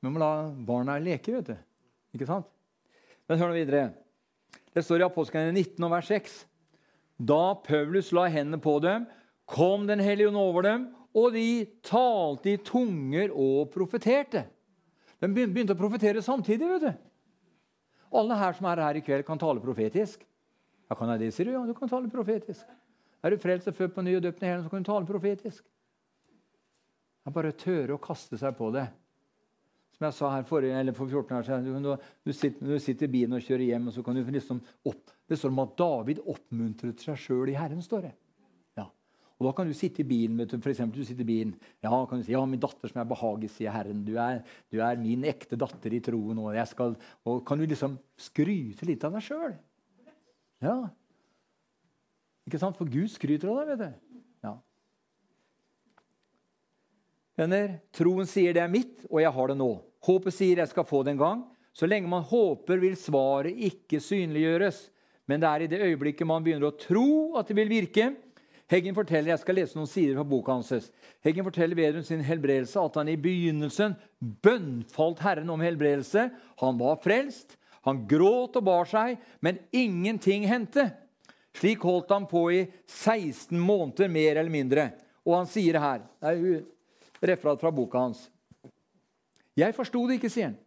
Men 0.01 0.17
la 0.23 0.31
barna 0.65 0.97
leke, 1.03 1.35
vet 1.37 1.53
du. 1.53 1.55
Ikke 2.17 2.29
sant? 2.31 2.49
Men 3.29 3.41
hør 3.41 3.53
nå 3.53 3.59
videre. 3.59 3.85
Det 4.75 4.83
står 4.83 5.01
i 5.01 5.07
Apostelgjerningen 5.07 5.55
19, 5.55 5.87
vers 5.91 6.09
6. 6.11 6.35
Da 7.15 7.55
Paulus 7.63 8.11
la 8.11 8.25
hendene 8.27 8.59
på 8.59 8.75
dem, 8.83 9.05
kom 9.47 9.87
Den 9.87 10.01
hellige 10.03 10.27
ånd 10.27 10.39
over 10.41 10.65
dem, 10.65 10.87
og 11.15 11.31
de 11.31 11.65
talte 11.85 12.51
i 12.51 12.59
tunger 12.59 13.31
og 13.31 13.69
profeterte. 13.71 14.43
De 15.21 15.29
begynte 15.31 15.75
å 15.77 15.79
profetere 15.79 16.21
samtidig. 16.21 16.67
vet 16.67 16.81
du. 16.81 16.91
Alle 18.15 18.35
her 18.35 18.57
som 18.57 18.67
er 18.67 18.83
her 18.83 18.99
i 18.99 19.03
kveld, 19.03 19.23
kan 19.25 19.39
tale 19.39 19.63
profetisk. 19.63 20.25
Ja, 20.89 20.95
kan 20.95 21.09
jeg 21.13 21.23
det, 21.23 21.31
sier 21.33 21.47
du? 21.47 21.53
Ja, 21.55 21.63
du 21.65 21.73
kan 21.73 21.89
tale 21.89 22.11
profetisk. 22.11 22.67
Er 23.23 23.31
du 23.31 23.39
frelst 23.41 23.67
og 23.71 23.77
født 23.77 23.95
på 23.95 24.03
ny 24.03 24.17
og 24.17 24.21
døpt 24.27 24.43
i 24.43 24.49
hælen, 24.49 24.63
så 24.65 24.69
kan 24.69 24.83
du 24.83 24.91
tale 24.91 25.07
profetisk. 25.07 25.63
Jeg 27.25 27.33
bare 27.33 27.55
tørre 27.57 27.95
å 27.95 28.01
kaste 28.01 28.37
seg 28.37 28.53
på 28.59 28.69
det. 28.75 28.85
Som 29.95 30.09
jeg 30.09 30.15
sa 30.17 30.29
her 30.33 30.43
forrige, 30.43 30.75
eller 30.75 30.95
for 30.95 31.07
14 31.07 31.37
år 31.37 31.45
siden, 31.47 31.85
du, 31.87 32.31
sitter, 32.35 32.67
du 32.67 32.79
sitter 32.83 33.07
i 33.07 33.13
bilen 33.13 33.37
og 33.37 33.43
kjører 33.45 33.69
hjem, 33.69 33.87
og 33.87 33.95
så 33.95 34.03
kan 34.03 34.17
du 34.17 34.27
liksom 34.27 34.59
opp, 34.91 35.13
Det 35.25 35.37
står 35.39 35.53
om 35.53 35.61
at 35.63 35.77
David 35.79 36.19
oppmuntret 36.21 37.01
seg 37.01 37.17
sjøl 37.17 37.49
i 37.49 37.55
Herren. 37.55 37.79
står 37.81 38.09
det. 38.09 38.11
Ja. 38.77 38.89
Og 39.39 39.47
Da 39.47 39.53
kan 39.55 39.67
du 39.67 39.73
sitte 39.73 40.03
i 40.03 40.07
bilen. 40.07 40.37
vet 40.37 40.51
du, 40.51 40.59
for 40.59 40.69
eksempel, 40.69 40.99
du 40.99 41.05
sitter 41.05 41.23
i 41.23 41.31
bilen. 41.31 41.55
Ja, 41.81 42.05
kan 42.05 42.19
du 42.19 42.23
si, 42.23 42.33
ja, 42.33 42.43
min 42.45 42.59
datter 42.59 42.91
som 42.91 43.01
er 43.01 43.07
behaget, 43.07 43.51
sier 43.55 43.71
Herren. 43.71 44.03
Du 44.03 44.17
er, 44.17 44.43
du 44.69 44.81
er, 44.81 44.99
min 44.99 45.23
ekte 45.23 45.55
datter 45.55 45.93
i 45.93 46.03
troen. 46.03 46.37
Og, 46.43 46.53
jeg 46.53 46.67
skal, 46.67 46.97
og 47.23 47.45
kan 47.47 47.57
du 47.57 47.65
liksom 47.65 47.97
skryte 48.19 48.85
litt 48.85 49.03
av 49.03 49.15
deg 49.15 49.23
sjøl? 49.23 49.55
Ja. 50.61 50.77
Ikke 52.45 52.59
sant? 52.59 52.77
For 52.77 52.85
Gud 52.85 53.07
skryter 53.09 53.49
av 53.49 53.63
deg, 53.63 53.79
vet 53.79 53.87
du. 53.87 54.21
Ja. 54.43 54.57
Venner, 57.35 57.79
troen 57.95 58.27
sier 58.29 58.55
det 58.55 58.63
er 58.63 58.71
mitt, 58.71 59.03
og 59.11 59.19
jeg 59.19 59.31
har 59.35 59.51
det 59.51 59.57
nå. 59.59 59.71
Håpet 60.07 60.35
sier 60.35 60.61
jeg 60.61 60.71
skal 60.71 60.87
få 60.87 61.01
det 61.03 61.15
en 61.15 61.23
gang. 61.23 61.41
Så 61.75 61.87
lenge 61.89 62.07
man 62.07 62.23
håper, 62.23 62.79
vil 62.79 62.95
svaret 62.95 63.57
ikke 63.67 63.99
synliggjøres. 63.99 64.85
Men 65.27 65.41
det 65.41 65.49
er 65.49 65.65
i 65.65 65.67
det 65.71 65.81
øyeblikket 65.83 66.29
man 66.29 66.45
begynner 66.45 66.69
å 66.69 66.77
tro 66.79 67.35
at 67.39 67.49
det 67.49 67.57
vil 67.57 67.71
virke. 67.71 68.13
Heggen 68.71 68.95
forteller 68.97 69.33
jeg 69.33 69.41
skal 69.43 69.59
lese 69.59 69.77
noen 69.77 69.89
sider 69.89 70.15
fra 70.17 70.25
boka 70.25 70.55
hans. 70.55 70.87
Heggen 71.25 71.45
forteller 71.45 71.77
Vedrun 71.77 72.05
sin 72.07 72.23
helbredelse 72.25 72.81
at 72.81 72.95
han 72.97 73.11
i 73.11 73.17
begynnelsen 73.19 73.97
bønnfalt 74.45 75.21
Herren 75.25 75.51
om 75.53 75.61
helbredelse. 75.61 76.29
Han 76.61 76.79
var 76.79 77.01
frelst, 77.03 77.57
han 77.85 78.05
gråt 78.09 78.55
og 78.57 78.65
bar 78.65 78.89
seg, 78.89 79.19
men 79.45 79.59
ingenting 79.75 80.47
hendte. 80.49 80.87
Slik 81.55 81.83
holdt 81.85 82.13
han 82.15 82.25
på 82.29 82.47
i 82.53 82.63
16 82.87 83.53
måneder, 83.59 84.09
mer 84.11 84.39
eller 84.39 84.53
mindre. 84.53 84.87
Og 85.25 85.37
han 85.39 85.47
sier 85.49 85.77
her 85.81 86.03
Det 86.21 86.31
er 86.31 86.63
referat 87.21 87.61
fra 87.61 87.71
boka 87.71 88.01
hans. 88.07 88.25
Jeg 89.55 89.75
forsto 89.75 90.01
det 90.07 90.19
ikke, 90.19 90.31
sier 90.31 90.51
han. 90.51 90.59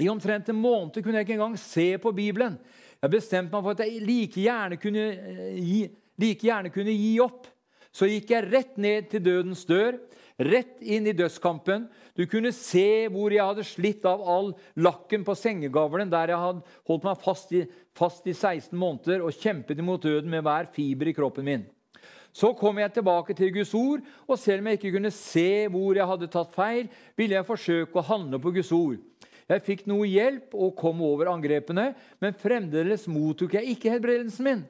I 0.00 0.08
omtrent 0.08 0.48
en 0.48 0.56
måned 0.56 1.02
kunne 1.02 1.20
jeg 1.20 1.26
ikke 1.26 1.36
engang 1.36 1.58
se 1.60 1.90
på 2.00 2.14
Bibelen. 2.16 2.56
Jeg 3.02 3.12
bestemte 3.12 3.52
meg 3.52 3.64
for 3.64 3.74
at 3.74 3.82
jeg 3.82 4.04
like 4.06 4.40
gjerne 4.40 4.78
kunne 4.80 5.02
eh, 5.10 5.58
gi, 5.58 5.80
like 6.22 6.46
gjerne 6.46 6.70
kunne 6.72 6.94
gi 6.94 7.16
opp. 7.20 7.48
Så 7.92 8.08
gikk 8.08 8.30
jeg 8.32 8.48
rett 8.48 8.78
ned 8.80 9.10
til 9.12 9.20
dødens 9.26 9.66
dør, 9.68 9.98
rett 10.40 10.78
inn 10.80 11.10
i 11.10 11.16
dødskampen. 11.16 11.84
Du 12.16 12.24
kunne 12.30 12.54
se 12.56 13.10
hvor 13.12 13.34
jeg 13.34 13.44
hadde 13.44 13.66
slitt 13.68 14.06
av 14.08 14.22
all 14.24 14.52
lakken 14.80 15.26
på 15.26 15.36
sengegavlen, 15.36 16.08
der 16.12 16.32
jeg 16.32 16.40
hadde 16.40 16.78
holdt 16.88 17.04
meg 17.10 17.20
fast 17.20 17.52
i, 17.52 17.66
fast 17.98 18.24
i 18.30 18.32
16 18.32 18.72
måneder 18.78 19.26
og 19.26 19.36
kjempet 19.36 19.82
imot 19.82 20.06
døden 20.06 20.32
med 20.32 20.46
hver 20.46 20.70
fiber 20.72 21.10
i 21.10 21.16
kroppen 21.16 21.48
min. 21.50 21.68
Så 22.32 22.54
kom 22.56 22.78
jeg 22.80 22.94
tilbake 22.94 23.34
til 23.36 23.52
Guds 23.52 23.74
ord, 23.76 24.00
og 24.24 24.38
selv 24.40 24.62
om 24.62 24.70
jeg 24.70 24.78
ikke 24.78 24.94
kunne 24.94 25.12
se 25.12 25.66
hvor 25.72 25.98
jeg 25.98 26.08
hadde 26.08 26.30
tatt 26.32 26.54
feil, 26.54 26.88
ville 27.18 27.36
jeg 27.36 27.48
forsøke 27.48 28.00
å 28.00 28.06
handle 28.08 28.40
på 28.40 28.54
Guds 28.56 28.72
ord. 28.72 28.96
Jeg 29.50 29.64
fikk 29.66 29.84
noe 29.90 30.08
hjelp 30.08 30.54
og 30.56 30.76
kom 30.78 31.02
over 31.04 31.28
angrepene, 31.32 31.90
men 32.22 32.38
fremdeles 32.40 33.04
mottok 33.10 33.58
jeg 33.58 33.74
ikke 33.74 33.92
helbredelsen 33.92 34.48
min. 34.48 34.64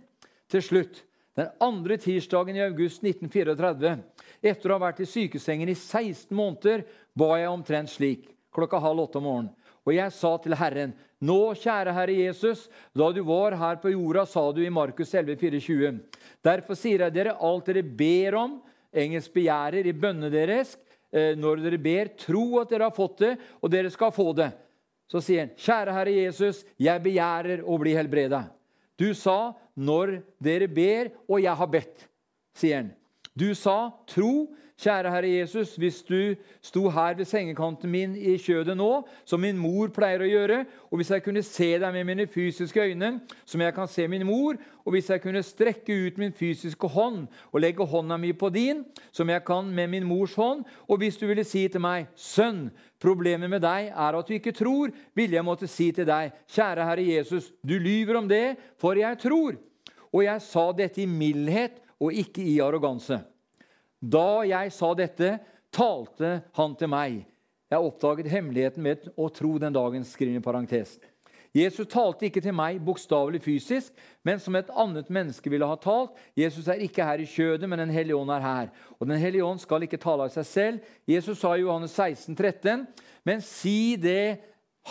Til 0.51 0.65
slutt, 0.65 1.05
den 1.39 1.53
andre 1.63 1.97
tirsdagen 2.03 2.59
i 2.59 2.65
august 2.65 3.05
1934, 3.07 3.95
etter 4.43 4.73
å 4.73 4.77
ha 4.77 4.85
vært 4.89 5.05
i 5.05 5.09
sykesengen 5.09 5.71
i 5.71 5.79
16 5.79 6.35
måneder, 6.35 6.83
ba 7.15 7.37
jeg 7.39 7.53
omtrent 7.53 7.93
slik 7.93 8.27
klokka 8.53 8.81
halv 8.83 9.07
åtte 9.07 9.21
om 9.21 9.29
morgenen. 9.29 9.53
Og 9.87 9.95
jeg 9.97 10.15
sa 10.15 10.31
til 10.43 10.55
Herren, 10.59 10.93
nå, 11.23 11.39
kjære 11.59 11.95
Herre 11.95 12.15
Jesus, 12.15 12.69
da 12.95 13.09
du 13.15 13.23
var 13.27 13.57
her 13.59 13.81
på 13.83 13.93
jorda, 13.93 14.25
sa 14.27 14.45
du 14.55 14.63
i 14.63 14.71
Markus 14.71 15.15
11, 15.15 15.37
24. 15.41 15.93
Derfor 16.45 16.79
sier 16.79 17.07
jeg 17.07 17.15
dere 17.15 17.37
alt 17.43 17.71
dere 17.71 17.83
ber 17.83 18.39
om, 18.39 18.57
engelsk 18.93 19.35
begjærer, 19.35 19.87
i 19.87 19.95
bønnene 19.97 20.31
deres, 20.33 20.77
eh, 21.11 21.33
når 21.39 21.65
dere 21.65 21.83
ber, 21.83 22.13
tro 22.19 22.45
at 22.63 22.71
dere 22.71 22.91
har 22.91 22.97
fått 22.97 23.25
det, 23.25 23.33
og 23.63 23.73
dere 23.73 23.91
skal 23.91 24.15
få 24.15 24.31
det. 24.39 24.53
Så 25.11 25.23
sier 25.25 25.47
han, 25.47 25.55
kjære 25.59 25.99
Herre 25.99 26.17
Jesus, 26.17 26.63
jeg 26.81 27.05
begjærer 27.05 27.63
å 27.67 27.79
bli 27.83 27.95
helbreda. 27.99 28.45
Du 28.99 29.11
sa, 29.19 29.53
når 29.75 30.21
dere 30.43 30.69
ber, 30.71 31.11
og 31.27 31.43
jeg 31.43 31.59
har 31.59 31.71
bedt, 31.71 32.07
sier 32.55 32.83
han. 32.83 32.93
Du 33.35 33.51
sa, 33.57 33.93
tro, 34.09 34.53
Kjære 34.83 35.11
Herre 35.15 35.29
Jesus, 35.31 35.77
hvis 35.79 36.01
du 36.03 36.35
sto 36.63 36.89
her 36.91 37.15
ved 37.15 37.29
sengekanten 37.31 37.91
min 37.91 38.17
i 38.19 38.35
kjødet 38.35 38.75
nå, 38.75 39.05
som 39.25 39.39
min 39.41 39.59
mor 39.61 39.93
pleier 39.95 40.25
å 40.25 40.27
gjøre, 40.27 40.57
og 40.91 40.99
hvis 40.99 41.13
jeg 41.15 41.23
kunne 41.23 41.43
se 41.47 41.69
deg 41.79 41.95
med 41.95 42.09
mine 42.09 42.27
fysiske 42.27 42.83
øyne, 42.83 43.13
som 43.47 43.63
jeg 43.63 43.77
kan 43.77 43.87
se 43.87 44.09
min 44.11 44.27
mor, 44.27 44.59
og 44.83 44.97
hvis 44.97 45.13
jeg 45.13 45.23
kunne 45.23 45.45
strekke 45.47 45.95
ut 46.09 46.19
min 46.19 46.35
fysiske 46.35 46.91
hånd 46.97 47.29
og 47.53 47.63
legge 47.63 47.87
hånda 47.87 48.19
mi 48.19 48.33
på 48.35 48.51
din, 48.51 48.83
som 49.15 49.31
jeg 49.31 49.45
kan 49.47 49.71
med 49.71 49.95
min 49.95 50.09
mors 50.09 50.35
hånd, 50.35 50.67
og 50.91 50.99
hvis 50.99 51.21
du 51.21 51.29
ville 51.31 51.47
si 51.47 51.69
til 51.71 51.85
meg, 51.85 52.11
sønn, 52.19 52.67
problemet 52.99 53.55
med 53.55 53.63
deg 53.63 53.93
er 53.95 54.19
at 54.19 54.27
du 54.27 54.35
ikke 54.35 54.57
tror, 54.57 54.91
ville 55.15 55.39
jeg 55.39 55.47
måtte 55.47 55.71
si 55.71 55.93
til 55.95 56.11
deg, 56.11 56.35
kjære 56.51 56.91
Herre 56.91 57.07
Jesus, 57.07 57.53
du 57.63 57.79
lyver 57.79 58.19
om 58.19 58.27
det, 58.27 58.57
for 58.83 58.99
jeg 58.99 59.23
tror. 59.23 59.63
Og 60.11 60.27
jeg 60.27 60.43
sa 60.43 60.73
dette 60.75 61.07
i 61.07 61.07
mildhet 61.07 61.79
og 62.03 62.11
ikke 62.19 62.43
i 62.43 62.59
arroganse. 62.59 63.23
Da 64.03 64.43
jeg 64.43 64.73
sa 64.75 64.91
dette, 64.99 65.37
talte 65.71 66.41
han 66.59 66.75
til 66.75 66.91
meg. 66.91 67.23
Jeg 67.71 67.87
oppdaget 67.87 68.29
hemmeligheten 68.29 68.85
med 68.85 69.07
å 69.17 69.29
tro 69.33 69.55
den 69.63 69.73
dagen, 69.73 70.05
skriver 70.05 70.41
i 70.41 70.45
parentes. 70.45 70.99
Jesus 71.53 71.89
talte 71.93 72.27
ikke 72.27 72.41
til 72.41 72.55
meg 72.57 72.81
bokstavelig 72.85 73.43
fysisk, 73.45 73.93
men 74.25 74.41
som 74.41 74.57
et 74.57 74.71
annet 74.73 75.11
menneske 75.13 75.53
ville 75.53 75.69
ha 75.69 75.77
talt. 75.81 76.17
Jesus 76.37 76.69
er 76.73 76.81
ikke 76.81 77.05
her 77.05 77.21
i 77.21 77.29
kjødet, 77.29 77.69
men 77.69 77.79
Den 77.79 77.93
hellige 77.93 78.17
ånd 78.17 78.33
er 78.33 78.41
her. 78.41 78.71
Og 78.99 79.07
Den 79.07 79.21
hellige 79.21 79.45
ånd 79.45 79.61
skal 79.61 79.85
ikke 79.85 80.01
tale 80.01 80.25
av 80.25 80.33
seg 80.33 80.47
selv. 80.49 80.79
Jesus 81.07 81.39
sa 81.39 81.55
i 81.55 81.61
Johannes 81.61 81.93
16, 81.93 82.35
13, 82.35 82.87
men 83.25 83.41
si 83.41 83.97
det 83.97 84.41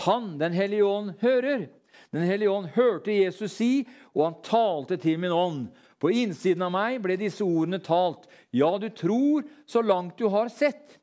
Han, 0.05 0.37
Den 0.37 0.53
hellige 0.53 0.85
ånd, 0.85 1.13
hører. 1.19 1.67
Den 2.11 2.23
hellige 2.23 2.51
ånd 2.51 2.67
hørte 2.75 3.11
Jesus 3.11 3.51
si, 3.51 3.87
og 4.15 4.25
han 4.25 4.41
talte 4.43 4.97
til 4.97 5.19
min 5.19 5.31
ånd. 5.31 5.67
På 6.01 6.09
innsiden 6.09 6.63
av 6.65 6.71
meg 6.73 7.01
ble 7.03 7.15
disse 7.19 7.43
ordene 7.45 7.79
talt. 7.83 8.25
Ja, 8.51 8.77
du 8.77 8.89
tror 8.89 9.43
så 9.65 9.81
langt 9.81 10.17
du 10.19 10.27
har 10.31 10.49
sett. 10.49 10.97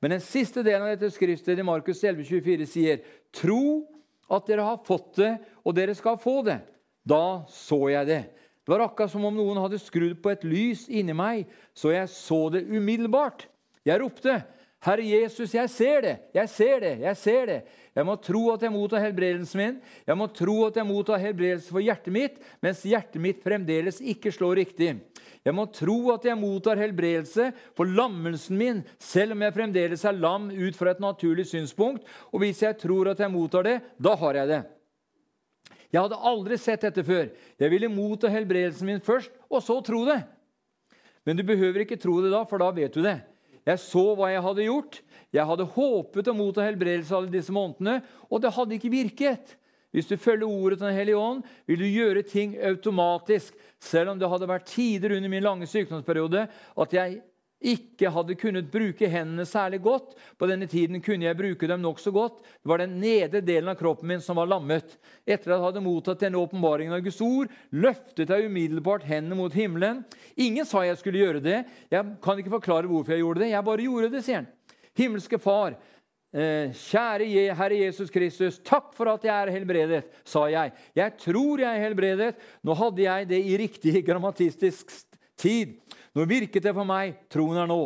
Men 0.00 0.16
den 0.16 0.20
siste 0.24 0.62
delen 0.64 0.86
av 0.86 0.94
dette 0.94 1.12
skriftstedet 1.14 1.62
i 1.62 1.66
Markus 1.66 2.02
11, 2.04 2.24
24 2.28 2.68
sier, 2.68 3.04
tro 3.32 3.84
at 4.32 4.48
dere 4.48 4.64
har 4.66 4.82
fått 4.84 5.14
det, 5.20 5.34
og 5.64 5.76
dere 5.76 5.94
skal 5.96 6.18
få 6.20 6.40
det. 6.44 6.58
Da 7.04 7.44
så 7.52 7.78
jeg 7.92 8.08
det. 8.08 8.22
Det 8.64 8.72
var 8.72 8.86
akkurat 8.86 9.12
som 9.12 9.24
om 9.28 9.36
noen 9.36 9.60
hadde 9.60 9.80
skrudd 9.80 10.16
på 10.24 10.32
et 10.32 10.44
lys 10.48 10.86
inni 10.88 11.12
meg, 11.16 11.44
så 11.76 11.92
jeg 11.92 12.08
så 12.12 12.46
det 12.52 12.64
umiddelbart. 12.64 13.46
Jeg 13.84 14.00
ropte, 14.00 14.42
'Herre 14.84 15.04
Jesus, 15.04 15.54
jeg 15.54 15.70
ser 15.70 16.00
det, 16.00 16.16
jeg 16.34 16.48
ser 16.48 16.80
det, 16.80 16.98
jeg 17.00 17.16
ser 17.16 17.46
det.' 17.46 17.62
Jeg 17.94 18.04
må 18.04 18.16
tro 18.16 18.50
at 18.52 18.62
jeg 18.62 18.72
mottar 18.72 19.00
helbredelsen 19.00 19.60
min. 19.60 19.76
Jeg 20.06 20.16
må 20.18 20.26
tro 20.26 20.64
at 20.66 20.76
jeg 20.76 20.86
mottar 20.86 21.20
helbredelse 21.22 21.70
for 21.70 21.80
hjertet 21.80 22.12
mitt, 22.12 22.40
mens 22.60 22.82
hjertet 22.82 23.20
mitt 23.22 23.42
fremdeles 23.42 24.00
ikke 24.02 24.32
slår 24.34 24.56
riktig. 24.56 24.96
Jeg 25.44 25.52
må 25.52 25.66
tro 25.68 25.96
at 26.14 26.24
jeg 26.24 26.40
mottar 26.40 26.80
helbredelse 26.80 27.50
for 27.76 27.84
lammelsen 27.84 28.56
min, 28.56 28.78
selv 28.96 29.34
om 29.34 29.42
jeg 29.44 29.54
fremdeles 29.56 30.04
er 30.08 30.16
lam 30.16 30.48
ut 30.48 30.78
fra 30.78 30.94
et 30.94 31.02
naturlig 31.04 31.44
synspunkt. 31.50 32.06
Og 32.32 32.40
hvis 32.40 32.62
jeg 32.64 32.78
tror 32.80 33.12
at 33.12 33.20
jeg 33.20 33.32
mottar 33.32 33.66
det, 33.66 33.74
da 34.00 34.14
har 34.22 34.40
jeg 34.40 34.50
det. 34.54 34.62
Jeg 35.92 36.00
hadde 36.00 36.22
aldri 36.26 36.56
sett 36.58 36.82
dette 36.82 37.04
før. 37.06 37.28
Jeg 37.60 37.70
ville 37.70 37.92
motta 37.92 38.30
helbredelsen 38.32 38.88
min 38.88 39.04
først, 39.04 39.30
og 39.52 39.62
så 39.62 39.76
tro 39.84 40.00
det. 40.08 40.22
Men 41.28 41.38
du 41.38 41.44
behøver 41.46 41.84
ikke 41.84 42.00
tro 42.00 42.16
det 42.24 42.32
da, 42.32 42.42
for 42.48 42.58
da 42.64 42.72
vet 42.74 42.96
du 42.96 43.04
det. 43.04 43.18
Jeg 43.64 43.80
så 43.80 44.02
hva 44.16 44.32
jeg 44.32 44.42
hadde 44.44 44.66
gjort. 44.66 44.98
Jeg 45.34 45.48
hadde 45.48 45.68
håpet 45.76 46.30
å 46.30 46.34
motta 46.36 46.64
helbredelse 46.64 47.14
alle 47.16 47.32
disse 47.32 47.52
månedene, 47.54 48.00
og 48.28 48.42
det 48.42 48.52
hadde 48.56 48.76
ikke 48.76 48.92
virket. 48.92 49.54
Hvis 49.94 50.08
du 50.10 50.16
følger 50.18 50.48
ordet 50.50 50.80
til 50.80 50.88
Den 50.88 50.96
hellige 50.96 51.20
ånd, 51.20 51.44
vil 51.66 51.78
du 51.78 51.86
gjøre 51.86 52.24
ting 52.26 52.56
automatisk. 52.58 53.54
Selv 53.78 54.10
om 54.10 54.18
det 54.18 54.28
hadde 54.28 54.50
vært 54.50 54.66
tider 54.66 55.14
under 55.14 55.30
min 55.30 55.44
lange 55.44 55.68
sykdomsperiode 55.70 56.48
at 56.50 56.96
jeg 56.96 57.20
ikke 57.64 58.10
hadde 58.12 58.36
kunnet 58.36 58.66
bruke 58.72 59.08
hendene 59.08 59.46
særlig 59.48 59.80
godt. 59.84 60.16
På 60.36 60.48
denne 60.50 60.66
tiden 60.68 61.00
kunne 61.04 61.28
jeg 61.28 61.38
bruke 61.38 61.68
dem 61.70 61.80
nokså 61.80 62.12
godt. 62.12 62.42
Det 62.42 62.68
var 62.68 62.82
den 62.82 62.98
nedre 63.00 63.40
delen 63.40 63.70
av 63.72 63.78
kroppen 63.78 64.10
min 64.10 64.24
som 64.24 64.36
var 64.40 64.50
lammet. 64.50 64.96
Etter 65.24 65.54
at 65.54 65.56
jeg 65.56 65.64
hadde 65.68 65.84
mottatt 65.84 66.20
denne 66.20 66.42
åpenbaringen 66.42 66.96
av 66.96 67.04
Guds 67.06 67.22
ord, 67.24 67.54
løftet 67.72 68.34
jeg 68.34 68.50
umiddelbart 68.50 69.06
hendene 69.08 69.38
mot 69.38 69.54
himmelen. 69.56 70.02
Ingen 70.36 70.68
sa 70.68 70.84
jeg 70.84 71.00
skulle 71.00 71.22
gjøre 71.22 71.44
det. 71.44 71.62
Jeg 71.94 72.18
kan 72.24 72.42
ikke 72.42 72.56
forklare 72.58 72.90
hvorfor 72.90 73.16
jeg 73.16 73.24
gjorde 73.24 73.46
det. 73.46 73.54
Jeg 73.54 73.68
bare 73.70 73.88
gjorde 73.88 74.12
det, 74.12 74.24
sier 74.26 74.42
han. 74.42 74.52
Himmelske 74.94 75.40
Far, 75.42 75.74
kjære 76.34 77.54
Herre 77.54 77.76
Jesus 77.78 78.10
Kristus, 78.10 78.56
takk 78.58 78.88
for 78.96 79.06
at 79.12 79.22
jeg 79.22 79.34
er 79.34 79.52
helbredet, 79.54 80.00
sa 80.26 80.48
jeg. 80.50 80.72
Jeg 80.96 81.14
tror 81.22 81.62
jeg 81.62 81.70
er 81.70 81.84
helbredet. 81.84 82.30
Nå 82.66 82.74
hadde 82.74 83.04
jeg 83.04 83.28
det 83.30 83.38
i 83.38 83.58
riktig 83.60 84.00
grammatistisk 84.08 84.90
tid. 85.38 85.76
Nå 86.14 86.26
virket 86.26 86.66
det 86.66 86.74
for 86.74 86.86
meg. 86.88 87.20
Troen 87.30 87.60
er 87.62 87.70
nå. 87.70 87.82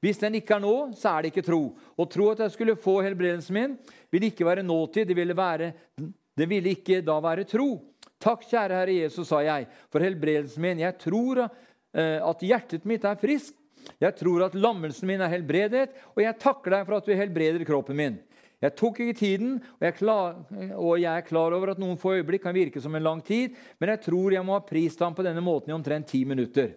Hvis 0.00 0.20
den 0.22 0.38
ikke 0.38 0.56
er 0.56 0.64
nå, 0.64 0.74
så 0.96 1.12
er 1.12 1.22
det 1.22 1.34
ikke 1.34 1.44
tro. 1.44 1.60
Å 1.76 2.08
tro 2.08 2.30
at 2.32 2.40
jeg 2.46 2.54
skulle 2.54 2.78
få 2.80 3.02
helbredelsen 3.04 3.56
min, 3.56 3.76
vil 4.08 4.30
ikke 4.30 4.48
være 4.48 4.64
nåtid. 4.64 5.04
Det 5.10 5.16
ville, 5.16 5.36
være, 5.36 5.72
det 6.00 6.48
ville 6.48 6.72
ikke 6.72 7.02
da 7.04 7.18
være 7.20 7.44
tro. 7.48 7.74
Takk, 8.20 8.46
kjære 8.48 8.80
Herre 8.80 8.96
Jesus, 8.96 9.28
sa 9.28 9.42
jeg, 9.44 9.68
for 9.92 10.04
helbredelsen 10.04 10.64
min. 10.64 10.80
Jeg 10.80 10.96
tror 11.00 11.44
eh, 11.44 12.16
at 12.16 12.44
hjertet 12.48 12.88
mitt 12.88 13.04
er 13.04 13.20
friskt. 13.20 13.59
Jeg 14.00 14.16
tror 14.18 14.46
at 14.46 14.56
lammelsen 14.56 15.08
min 15.10 15.22
er 15.24 15.32
helbredet, 15.32 15.88
og 16.14 16.22
jeg 16.24 16.38
takker 16.40 16.76
deg 16.76 16.84
for 16.86 16.98
at 16.98 17.08
du 17.08 17.14
helbreder 17.16 17.64
kroppen 17.68 17.98
min. 17.98 18.18
Jeg 18.60 18.76
tok 18.76 18.98
ikke 19.00 19.16
tiden, 19.16 19.54
og 19.78 19.86
jeg, 19.86 19.96
klar, 19.96 20.34
og 20.76 20.92
jeg, 21.00 21.08
er 21.08 21.24
klar 21.24 21.54
over 21.56 21.72
at 21.72 21.80
noen 21.80 21.96
få 22.00 22.18
øyeblikk 22.18 22.44
kan 22.44 22.56
virke 22.56 22.82
som 22.84 22.94
en 22.96 23.06
lang 23.06 23.22
tid, 23.24 23.56
men 23.80 23.94
jeg 23.94 24.02
tror 24.04 24.36
jeg 24.36 24.44
må 24.44 24.58
ha 24.58 24.64
prist 24.66 25.00
ham 25.00 25.16
på 25.16 25.24
denne 25.24 25.40
måten 25.44 25.72
i 25.72 25.76
omtrent 25.76 26.10
ti 26.12 26.26
minutter. 26.28 26.74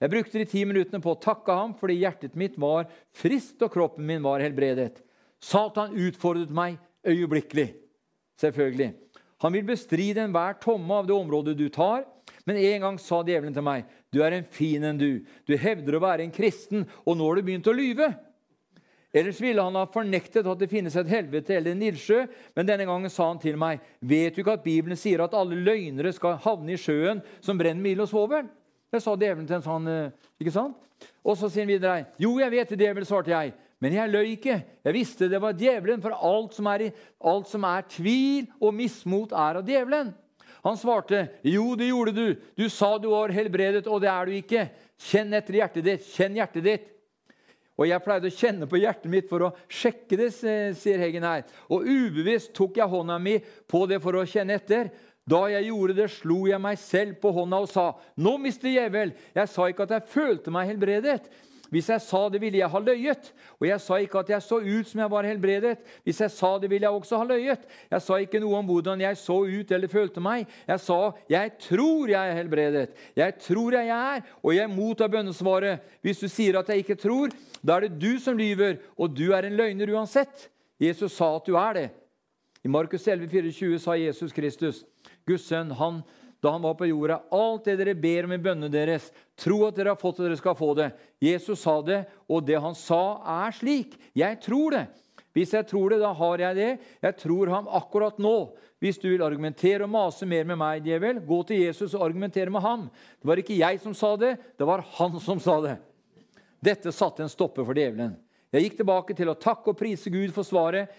Jeg 0.00 0.12
brukte 0.14 0.40
de 0.40 0.46
ti 0.48 0.62
minuttene 0.64 1.02
på 1.04 1.12
å 1.12 1.20
takke 1.20 1.52
ham 1.52 1.74
fordi 1.76 1.98
hjertet 2.00 2.38
mitt 2.40 2.56
var 2.60 2.88
friskt 3.12 3.60
og 3.66 3.74
kroppen 3.74 4.06
min 4.08 4.24
var 4.24 4.40
helbredet. 4.40 5.02
Satan 5.44 5.92
utfordret 5.92 6.52
meg 6.56 6.80
øyeblikkelig. 7.04 7.68
Selvfølgelig. 8.40 8.94
Han 9.44 9.52
vil 9.52 9.68
bestride 9.68 10.24
enhver 10.24 10.56
tomme 10.60 11.02
av 11.02 11.08
det 11.08 11.16
området 11.16 11.56
du 11.58 11.68
tar. 11.72 12.06
Men 12.48 12.56
en 12.56 12.86
gang 12.86 12.98
sa 13.00 13.20
djevelen 13.24 13.52
til 13.56 13.64
meg, 13.64 13.84
'Du 14.10 14.22
er 14.22 14.34
en 14.34 14.44
fin 14.44 14.82
en, 14.84 14.98
du. 14.98 15.22
Du 15.46 15.56
hevder 15.56 15.96
å 15.96 16.02
være 16.02 16.24
en 16.26 16.34
kristen, 16.34 16.86
og 17.06 17.16
nå 17.16 17.28
har 17.28 17.38
du 17.38 17.46
begynt 17.46 17.70
å 17.70 17.76
lyve.' 17.76 18.10
Ellers 19.10 19.40
ville 19.42 19.62
han 19.62 19.74
ha 19.74 19.88
fornektet 19.90 20.46
at 20.46 20.58
det 20.60 20.68
finnes 20.70 20.94
et 20.94 21.08
helvete 21.10 21.56
eller 21.56 21.74
en 21.74 21.82
ildsjø, 21.82 22.20
men 22.54 22.66
denne 22.68 22.86
gangen 22.86 23.10
sa 23.10 23.26
han 23.26 23.40
til 23.42 23.56
meg, 23.58 23.80
'Vet 24.00 24.36
du 24.36 24.42
ikke 24.42 24.58
at 24.58 24.66
Bibelen 24.66 24.96
sier 24.96 25.22
at 25.24 25.34
alle 25.34 25.58
løgnere 25.58 26.12
skal 26.14 26.38
havne 26.38 26.74
i 26.74 26.78
sjøen 26.78 27.22
som 27.40 27.58
brenner 27.58 27.82
med 27.82 27.96
ild 27.96 28.06
og 28.06 28.12
svovel?' 28.12 28.50
Det 28.90 29.02
sa 29.02 29.14
djevelen 29.14 29.46
til 29.46 29.56
en 29.56 29.66
sånn, 29.66 29.86
eh, 29.86 30.10
ikke 30.40 30.54
sant? 30.54 30.76
Og 31.24 31.36
så 31.38 31.50
sier 31.50 31.62
han 31.62 31.74
videre, 31.74 32.06
'Jo, 32.18 32.38
jeg 32.38 32.50
vet 32.50 32.68
det, 32.68 32.78
djevel', 32.78 33.06
svarte 33.06 33.30
jeg. 33.30 33.54
Men 33.80 33.92
jeg 33.92 34.12
løy 34.12 34.26
ikke. 34.36 34.62
Jeg 34.84 34.92
visste 34.92 35.28
det 35.28 35.40
var 35.40 35.56
djevelen, 35.56 36.02
for 36.02 36.12
alt 36.12 36.54
som, 36.54 36.66
er, 36.66 36.90
alt 37.24 37.48
som 37.48 37.64
er 37.64 37.86
tvil 37.88 38.46
og 38.60 38.74
mismot, 38.74 39.32
er 39.32 39.56
av 39.56 39.64
djevelen. 39.64 40.12
Han 40.62 40.76
svarte, 40.76 41.28
'Jo, 41.42 41.74
det 41.74 41.88
gjorde 41.88 42.12
du. 42.12 42.36
Du 42.56 42.68
sa 42.68 42.98
du 42.98 43.08
var 43.08 43.32
helbredet, 43.32 43.86
og 43.86 44.00
det 44.00 44.08
er 44.08 44.26
du 44.26 44.32
ikke.' 44.32 44.70
'Kjenn 45.00 45.34
etter 45.34 45.54
hjertet 45.54 45.84
ditt. 45.84 46.08
Kjenn 46.16 46.36
hjertet 46.36 46.64
ditt.' 46.64 46.88
Og 47.80 47.88
jeg 47.88 48.04
pleide 48.04 48.28
å 48.28 48.36
kjenne 48.36 48.66
på 48.68 48.76
hjertet 48.76 49.08
mitt 49.08 49.28
for 49.30 49.40
å 49.40 49.54
sjekke 49.72 50.18
det, 50.20 50.28
sier 50.76 51.00
Heggen 51.00 51.24
her. 51.24 51.46
Og 51.72 51.86
ubevisst 51.88 52.52
tok 52.52 52.76
jeg 52.76 52.92
hånda 52.92 53.16
mi 53.16 53.38
på 53.40 53.86
det 53.88 54.02
for 54.04 54.18
å 54.20 54.26
kjenne 54.28 54.58
etter. 54.60 54.90
Da 55.24 55.46
jeg 55.48 55.70
gjorde 55.70 55.96
det, 55.96 56.10
slo 56.12 56.42
jeg 56.50 56.60
meg 56.60 56.76
selv 56.76 57.16
på 57.22 57.32
hånda 57.32 57.62
og 57.64 57.70
sa, 57.72 57.94
'Nå, 58.16 58.36
mister 58.36 58.68
Djevel, 58.68 59.14
jeg 59.34 59.48
sa 59.48 59.68
ikke 59.68 59.88
at 59.88 59.96
jeg 59.96 60.12
følte 60.12 60.50
meg 60.52 60.68
helbredet.' 60.68 61.30
Hvis 61.70 61.88
jeg 61.92 62.02
sa 62.02 62.24
det, 62.28 62.40
ville 62.42 62.58
jeg 62.58 62.70
ha 62.70 62.80
løyet. 62.82 63.30
Og 63.60 63.66
jeg 63.68 63.80
sa 63.80 63.98
ikke 64.02 64.22
at 64.24 64.30
jeg 64.32 64.42
så 64.42 64.58
ut 64.58 64.88
som 64.90 65.02
jeg 65.04 65.10
var 65.12 65.28
helbredet. 65.28 65.76
Hvis 66.04 66.20
jeg 66.24 66.34
sa 66.34 66.50
det, 66.58 66.70
ville 66.70 66.86
jeg 66.88 66.98
også 66.98 67.20
ha 67.20 67.28
løyet. 67.30 67.66
Jeg 67.90 68.02
sa 68.02 68.18
ikke 68.18 68.40
noe 68.42 68.58
om 68.58 68.66
hvordan 68.66 69.04
jeg 69.04 69.18
så 69.20 69.36
ut 69.46 69.74
eller 69.76 69.92
følte 69.92 70.20
meg. 70.20 70.48
Jeg 70.66 70.80
sa, 70.80 71.12
'Jeg 71.30 71.52
tror 71.58 72.08
jeg 72.08 72.30
er 72.30 72.42
helbredet'. 72.42 72.94
Jeg 73.16 73.38
tror 73.38 73.72
jeg 73.72 73.88
er, 73.88 74.20
og 74.42 74.54
jeg 74.54 74.70
mottar 74.70 75.08
bønnesvaret. 75.08 75.80
Hvis 76.02 76.18
du 76.18 76.28
sier 76.28 76.58
at 76.58 76.68
jeg 76.68 76.78
ikke 76.78 76.94
tror, 76.94 77.28
da 77.62 77.76
er 77.76 77.80
det 77.80 78.00
du 78.00 78.18
som 78.18 78.36
lyver, 78.36 78.76
og 78.98 79.16
du 79.16 79.32
er 79.32 79.46
en 79.46 79.56
løgner 79.56 79.94
uansett. 79.94 80.50
Jesus 80.80 81.12
sa 81.12 81.36
at 81.36 81.46
du 81.46 81.54
er 81.56 81.72
det. 81.72 81.90
I 82.64 82.68
Markus 82.68 83.08
11, 83.08 83.28
24 83.28 83.78
sa 83.78 83.92
Jesus 83.96 84.32
Kristus, 84.32 84.84
Guds 85.26 85.46
sønn, 85.48 85.70
han 85.70 86.02
da 86.40 86.54
han 86.54 86.62
var 86.64 86.74
på 86.78 86.88
jorda. 86.88 87.20
Alt 87.30 87.68
det 87.68 87.76
dere 87.80 87.94
ber 87.98 88.28
om 88.28 88.32
i 88.36 88.40
bønnene 88.40 88.72
deres, 88.72 89.10
tro 89.38 89.62
at 89.66 89.76
dere 89.76 89.92
har 89.94 90.00
fått, 90.00 90.20
det, 90.20 90.30
dere 90.30 90.40
skal 90.40 90.56
få 90.58 90.72
det. 90.78 90.88
Jesus 91.22 91.60
sa 91.62 91.76
det, 91.84 92.02
og 92.28 92.46
det 92.48 92.60
han 92.60 92.76
sa, 92.78 93.20
er 93.44 93.54
slik. 93.56 93.98
Jeg 94.16 94.40
tror 94.44 94.76
det. 94.76 94.86
Hvis 95.36 95.52
jeg 95.54 95.68
tror 95.70 95.92
det, 95.92 96.00
da 96.02 96.10
har 96.16 96.42
jeg 96.42 96.58
det. 96.58 96.70
Jeg 97.04 97.18
tror 97.20 97.52
ham 97.52 97.68
akkurat 97.70 98.18
nå. 98.18 98.50
Hvis 98.80 98.98
du 98.98 99.10
vil 99.10 99.22
argumentere 99.22 99.84
og 99.84 99.92
mase 99.92 100.26
mer 100.26 100.48
med 100.48 100.58
meg, 100.58 100.80
djevel, 100.86 101.20
gå 101.22 101.42
til 101.46 101.60
Jesus 101.66 101.92
og 101.94 102.06
argumentere 102.08 102.50
med 102.50 102.64
ham. 102.64 102.88
Det 103.20 103.28
var 103.28 103.42
ikke 103.42 103.60
jeg 103.60 103.78
som 103.82 103.94
sa 103.94 104.14
det, 104.18 104.34
det 104.58 104.66
var 104.66 104.82
han 104.96 105.20
som 105.20 105.42
sa 105.42 105.60
det. 105.62 105.76
Dette 106.60 106.92
satte 106.92 107.24
en 107.24 107.32
stopper 107.32 107.66
for 107.68 107.76
djevelen. 107.76 108.16
Jeg 108.50 108.66
gikk 108.66 108.80
tilbake 108.80 109.14
til 109.14 109.30
å 109.30 109.38
takke 109.38 109.70
og 109.70 109.78
prise 109.78 110.10
Gud 110.10 110.32
for 110.34 110.48
svaret. 110.48 110.90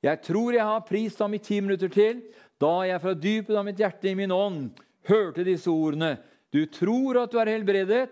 Jeg 0.00 0.22
tror 0.24 0.54
jeg 0.56 0.64
har 0.64 0.86
prist 0.86 1.20
ham 1.20 1.34
i 1.36 1.42
ti 1.42 1.58
minutter 1.60 1.90
til, 1.92 2.22
da 2.60 2.74
jeg 2.84 3.00
fra 3.02 3.14
dypet 3.16 3.56
av 3.56 3.64
mitt 3.66 3.80
hjerte 3.80 4.10
i 4.10 4.16
min 4.18 4.32
ånd 4.34 4.80
hørte 5.08 5.46
disse 5.46 5.70
ordene. 5.72 6.18
Du 6.52 6.64
tror 6.68 7.22
at 7.22 7.32
du 7.32 7.38
er 7.40 7.52
helbredet, 7.54 8.08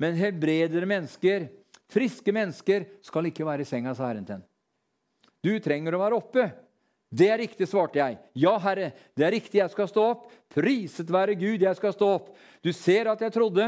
men 0.00 0.18
helbredere 0.18 0.88
mennesker, 0.88 1.46
friske 1.92 2.34
mennesker, 2.34 2.88
skal 3.04 3.28
ikke 3.28 3.46
være 3.46 3.62
i 3.62 3.68
senga, 3.68 3.94
sa 3.94 4.08
Herren 4.08 4.26
til 4.26 4.40
ham. 4.40 4.46
Du 5.42 5.52
trenger 5.62 5.94
å 5.94 6.02
være 6.02 6.18
oppe. 6.18 6.46
Det 7.12 7.28
er 7.28 7.42
riktig, 7.42 7.66
svarte 7.68 8.00
jeg. 8.00 8.16
Ja, 8.40 8.54
Herre, 8.62 8.88
det 9.18 9.26
er 9.26 9.34
riktig, 9.34 9.58
jeg 9.60 9.72
skal 9.74 9.88
stå 9.90 10.04
opp. 10.14 10.28
Priset 10.52 11.10
være 11.12 11.36
Gud, 11.36 11.60
jeg 11.60 11.76
skal 11.76 11.92
stå 11.92 12.08
opp. 12.14 12.30
Du 12.64 12.70
ser 12.72 13.10
at 13.12 13.20
jeg 13.20 13.34
trodde, 13.34 13.66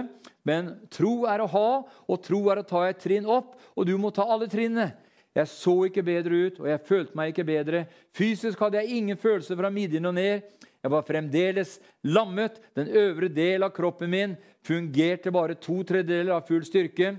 men 0.48 0.70
tro 0.92 1.26
er 1.28 1.44
å 1.44 1.50
ha, 1.52 1.68
og 2.08 2.22
tro 2.24 2.40
er 2.52 2.62
å 2.62 2.66
ta 2.66 2.86
et 2.88 3.02
trinn 3.02 3.28
opp, 3.28 3.52
og 3.76 3.84
du 3.84 3.92
må 4.00 4.10
ta 4.16 4.24
alle 4.24 4.48
trinnene. 4.48 4.94
Jeg 5.34 5.50
så 5.50 5.74
ikke 5.88 6.04
bedre 6.06 6.44
ut, 6.46 6.60
og 6.62 6.68
jeg 6.70 6.82
følte 6.86 7.18
meg 7.18 7.32
ikke 7.32 7.46
bedre. 7.48 7.84
Fysisk 8.14 8.60
hadde 8.62 8.78
jeg 8.78 9.00
ingen 9.00 9.18
følelse 9.18 9.56
fra 9.58 9.70
midjen 9.70 10.06
og 10.06 10.14
ned. 10.14 10.44
Jeg 10.84 10.92
var 10.92 11.06
fremdeles 11.06 11.78
lammet. 12.06 12.60
Den 12.76 12.92
øvre 12.94 13.28
del 13.32 13.66
av 13.66 13.72
kroppen 13.74 14.12
min 14.12 14.36
fungerte 14.62 15.32
bare 15.34 15.56
to 15.58 15.80
tredjedeler 15.82 16.36
av 16.36 16.46
full 16.46 16.62
styrke. 16.66 17.16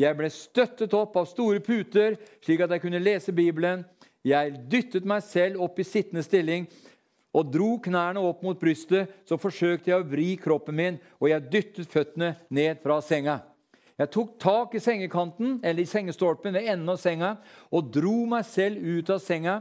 Jeg 0.00 0.16
ble 0.18 0.30
støttet 0.32 0.94
opp 0.96 1.16
av 1.20 1.28
store 1.30 1.60
puter, 1.62 2.16
slik 2.42 2.64
at 2.64 2.74
jeg 2.74 2.82
kunne 2.82 3.02
lese 3.02 3.34
Bibelen. 3.36 3.84
Jeg 4.26 4.56
dyttet 4.70 5.06
meg 5.06 5.22
selv 5.26 5.62
opp 5.62 5.78
i 5.78 5.86
sittende 5.86 6.24
stilling 6.26 6.66
og 7.32 7.48
dro 7.52 7.76
knærne 7.84 8.20
opp 8.20 8.42
mot 8.42 8.58
brystet. 8.58 9.12
Så 9.28 9.38
forsøkte 9.38 9.92
jeg 9.92 10.02
å 10.02 10.08
vri 10.08 10.32
kroppen 10.40 10.78
min, 10.78 11.00
og 11.20 11.30
jeg 11.30 11.48
dyttet 11.52 11.94
føttene 11.94 12.34
ned 12.50 12.82
fra 12.82 12.98
senga. 13.04 13.38
Jeg 14.02 14.10
tok 14.10 14.30
tak 14.42 14.72
i 14.74 14.82
sengekanten, 14.82 15.60
eller 15.62 15.84
i 15.84 15.86
sengestolpen 15.86 16.56
ved 16.56 16.66
enden 16.66 16.90
av 16.90 16.98
senga 16.98 17.36
og 17.70 17.92
dro 17.94 18.24
meg 18.26 18.46
selv 18.48 18.82
ut 18.82 19.12
av 19.14 19.20
senga. 19.22 19.60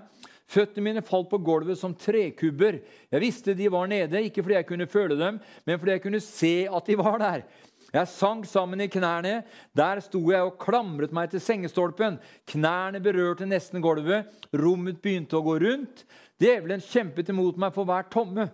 Føttene 0.49 0.87
mine 0.87 1.03
falt 1.05 1.29
på 1.29 1.39
gulvet 1.45 1.77
som 1.79 1.93
trekubber. 1.93 2.79
Jeg 3.13 3.21
visste 3.21 3.53
de 3.55 3.69
var 3.71 3.85
nede, 3.91 4.23
ikke 4.25 4.41
fordi 4.41 4.57
jeg 4.57 4.67
kunne 4.71 4.87
føle 4.89 5.17
dem, 5.19 5.37
men 5.67 5.77
fordi 5.77 5.93
jeg 5.93 6.03
kunne 6.07 6.23
se 6.25 6.55
at 6.65 6.89
de 6.89 6.97
var 6.99 7.21
der. 7.21 7.45
Jeg 7.91 8.09
sank 8.09 8.47
sammen 8.49 8.81
i 8.81 8.89
knærne. 8.89 9.43
Der 9.77 10.01
sto 10.01 10.23
jeg 10.31 10.47
og 10.47 10.57
klamret 10.63 11.13
meg 11.13 11.29
til 11.29 11.43
sengestolpen. 11.43 12.17
Knærne 12.49 13.03
berørte 13.03 13.45
nesten 13.45 13.83
gulvet. 13.83 14.31
Rommet 14.57 15.03
begynte 15.03 15.37
å 15.37 15.45
gå 15.45 15.59
rundt. 15.61 16.05
Djevelen 16.41 16.81
kjempet 16.81 17.29
imot 17.29 17.61
meg 17.61 17.75
for 17.75 17.85
hver 17.85 18.09
tomme. 18.09 18.47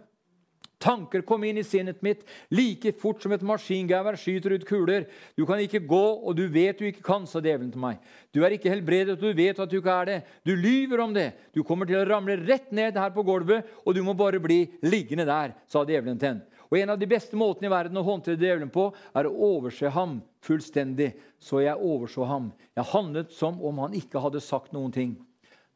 Tanker 0.77 1.23
kom 1.25 1.41
inn 1.47 1.57
i 1.57 1.65
sinnet 1.65 2.03
mitt 2.05 2.19
like 2.53 2.91
fort 3.01 3.23
som 3.23 3.33
et 3.33 3.45
maskingevær 3.45 4.17
skyter 4.19 4.53
ut 4.53 4.65
kuler. 4.67 5.07
Du 5.33 5.41
kan 5.49 5.61
ikke 5.63 5.81
gå, 5.89 6.03
og 6.21 6.35
du 6.37 6.43
vet 6.53 6.77
du 6.77 6.85
ikke 6.85 7.05
kan, 7.05 7.25
sa 7.25 7.41
djevelen 7.41 7.71
til 7.73 7.81
meg. 7.81 8.03
Du 8.29 8.43
er 8.45 8.53
ikke 8.53 8.69
helbredet, 8.69 9.15
og 9.15 9.23
du 9.23 9.33
vet 9.37 9.57
at 9.57 9.71
du 9.71 9.79
ikke 9.79 9.95
er 10.03 10.11
det. 10.11 10.19
Du 10.45 10.53
lyver 10.53 11.01
om 11.01 11.15
det. 11.15 11.31
Du 11.55 11.63
kommer 11.65 11.89
til 11.89 11.97
å 11.97 12.05
ramle 12.05 12.37
rett 12.43 12.69
ned 12.69 12.99
her 12.99 13.15
på 13.15 13.25
gulvet, 13.25 13.65
og 13.85 13.97
du 13.97 14.03
må 14.05 14.13
bare 14.17 14.41
bli 14.43 14.67
liggende 14.85 15.25
der, 15.25 15.55
sa 15.65 15.81
djevelen 15.81 16.21
til 16.21 16.35
henne. 16.35 16.57
Og 16.67 16.77
En 16.77 16.91
av 16.93 16.99
de 16.99 17.07
beste 17.07 17.37
måtene 17.39 17.69
i 17.69 17.71
verden 17.71 17.97
å 17.97 18.03
håndtere 18.03 18.37
djevelen 18.37 18.69
på, 18.69 18.89
er 19.15 19.25
å 19.25 19.53
overse 19.55 19.89
ham 19.95 20.19
fullstendig. 20.43 21.13
Så 21.39 21.63
jeg 21.63 21.79
overså 21.79 22.27
ham. 22.27 22.51
Jeg 22.75 22.91
handlet 22.91 23.31
som 23.33 23.57
om 23.63 23.79
han 23.81 23.95
ikke 23.97 24.21
hadde 24.21 24.43
sagt 24.43 24.75
noen 24.75 24.91
ting. 24.91 25.15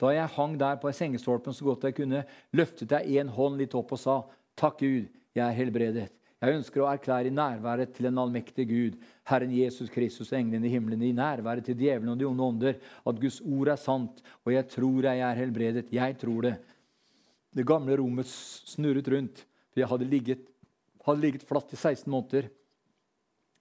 Da 0.01 0.11
jeg 0.13 0.33
hang 0.35 0.57
der 0.57 0.79
på 0.81 0.91
sengestolpen 0.93 1.53
så 1.53 1.67
godt 1.67 1.85
jeg 1.85 1.95
kunne, 1.99 2.23
løftet 2.57 2.91
jeg 2.91 3.21
en 3.21 3.31
hånd 3.31 3.59
litt 3.61 3.75
opp 3.77 3.93
og 3.93 4.01
sa 4.01 4.15
Takk, 4.61 4.77
Gud, 4.77 5.07
jeg 5.33 5.41
er 5.41 5.55
helbredet. 5.57 6.09
Jeg 6.41 6.57
ønsker 6.57 6.83
å 6.83 6.89
erklære 6.91 7.31
i 7.31 7.33
nærværet 7.33 7.95
til 7.95 8.07
en 8.09 8.19
allmektig 8.21 8.67
Gud, 8.69 8.97
Herren 9.29 9.53
Jesus 9.53 9.89
Kristus 9.93 10.29
og 10.29 10.37
englene 10.37 10.67
i 10.69 10.73
himmelen, 10.73 11.01
i 11.01 11.15
nærværet 11.17 11.65
til 11.65 11.79
djevelen 11.79 12.11
og 12.13 12.19
de 12.19 12.27
onde 12.27 12.45
ånder, 12.45 12.77
at 12.77 13.21
Guds 13.23 13.39
ord 13.41 13.71
er 13.73 13.81
sant, 13.81 14.21
og 14.45 14.53
jeg 14.53 14.67
tror 14.69 15.07
jeg 15.07 15.23
er 15.25 15.39
helbredet. 15.39 15.89
Jeg 15.93 16.17
tror 16.21 16.45
det. 16.45 16.53
Det 17.57 17.65
gamle 17.65 17.97
rommet 17.97 18.29
snurret 18.29 19.09
rundt, 19.09 19.43
for 19.73 19.81
jeg 19.81 19.91
hadde 19.95 20.11
ligget, 20.13 20.45
hadde 21.07 21.25
ligget 21.25 21.49
flatt 21.49 21.73
i 21.73 21.81
16 21.81 22.05
måneder. 22.13 22.51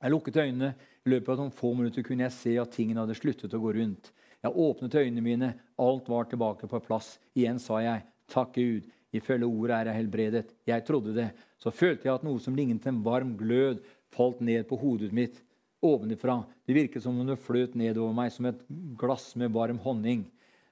Jeg 0.01 0.17
lukket 0.17 0.37
øynene. 0.37 0.75
I 1.01 1.15
løpet 1.15 1.33
av 1.33 1.41
noen 1.41 1.57
få 1.57 1.73
minutter 1.81 2.05
kunne 2.05 2.29
jeg 2.29 2.37
se 2.37 2.57
at 2.61 2.77
tingene 2.77 3.07
hadde 3.07 3.17
sluttet 3.17 3.57
å 3.57 3.63
gå 3.63 3.73
rundt. 3.77 4.13
Jeg 4.45 4.65
åpnet 4.69 5.01
øynene 5.01 5.25
mine. 5.25 5.53
Alt 5.81 6.13
var 6.13 6.29
tilbake 6.29 6.69
på 6.69 6.85
plass. 6.85 7.15
Igjen 7.33 7.61
sa 7.61 7.81
jeg, 7.85 8.05
takk 8.29 8.53
Gud, 8.57 8.89
Ifølge 9.13 9.47
ordet 9.49 9.77
er 9.77 9.91
jeg 9.91 10.01
helbredet. 10.01 10.53
Jeg 10.69 10.85
trodde 10.87 11.15
det. 11.17 11.31
Så 11.59 11.73
følte 11.75 12.07
jeg 12.07 12.15
at 12.15 12.27
noe 12.27 12.41
som 12.43 12.57
lignet 12.57 12.87
en 12.87 13.03
varm 13.05 13.35
glød, 13.39 13.81
falt 14.11 14.41
ned 14.43 14.67
på 14.69 14.79
hodet 14.79 15.11
mitt 15.15 15.41
ovenifra. 15.83 16.45
Det 16.67 16.77
virket 16.77 17.03
som 17.03 17.19
om 17.19 17.27
det 17.27 17.39
fløt 17.41 17.77
nedover 17.79 18.15
meg 18.15 18.33
som 18.35 18.49
et 18.51 18.63
glass 18.99 19.33
med 19.39 19.53
varm 19.55 19.81
honning. 19.83 20.25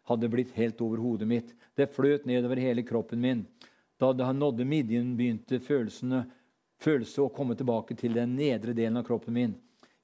Hadde 0.09 0.31
blitt 0.33 0.55
helt 0.57 0.81
over 0.85 1.03
hodet 1.03 1.29
mitt. 1.29 1.55
Det 1.77 1.91
fløt 1.95 2.27
nedover 2.29 2.61
hele 2.63 2.85
kroppen 2.87 3.21
min. 3.21 3.45
Da 3.99 4.13
det 4.15 4.27
nådde 4.35 4.65
midjen, 4.65 5.17
begynte 5.19 5.59
følelsene 5.61 6.25
følelse 6.79 7.25
å 7.25 7.33
komme 7.35 7.57
tilbake 7.59 7.97
til 7.99 8.15
den 8.15 8.37
nedre 8.39 8.75
delen 8.77 9.01
av 9.01 9.07
kroppen 9.09 9.35
min. 9.35 9.57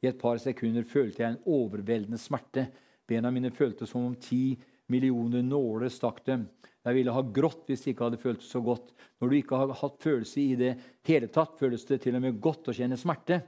I 0.02 0.10
et 0.10 0.18
par 0.20 0.40
sekunder 0.42 0.84
følte 0.84 1.22
jeg 1.22 1.32
en 1.32 1.44
overveldende 1.46 2.18
smerte. 2.20 2.66
Bena 3.08 3.30
mine 3.32 3.52
føltes 3.54 3.92
som 3.92 4.08
om 4.08 4.16
ti 4.18 4.56
millioner 4.90 5.44
nåler 5.46 5.92
stakk 5.92 6.24
dem. 6.26 6.48
Jeg 6.84 6.98
ville 6.98 7.12
ha 7.16 7.22
grått 7.24 7.64
hvis 7.68 7.84
det 7.84 7.94
ikke 7.94 8.08
hadde 8.10 8.20
føltes 8.20 8.50
så 8.52 8.60
godt. 8.60 8.90
Når 9.20 9.30
du 9.30 9.36
ikke 9.38 9.56
har 9.56 9.72
hatt 9.80 10.02
følelse 10.04 10.40
i 10.42 10.56
det 10.60 10.72
hele 11.08 11.30
tatt, 11.32 11.56
føles 11.56 11.86
det 11.88 12.02
til 12.04 12.18
og 12.18 12.24
med 12.26 12.40
godt 12.44 12.68
å 12.68 12.74
kjenne 12.76 12.98
smerte. 13.00 13.40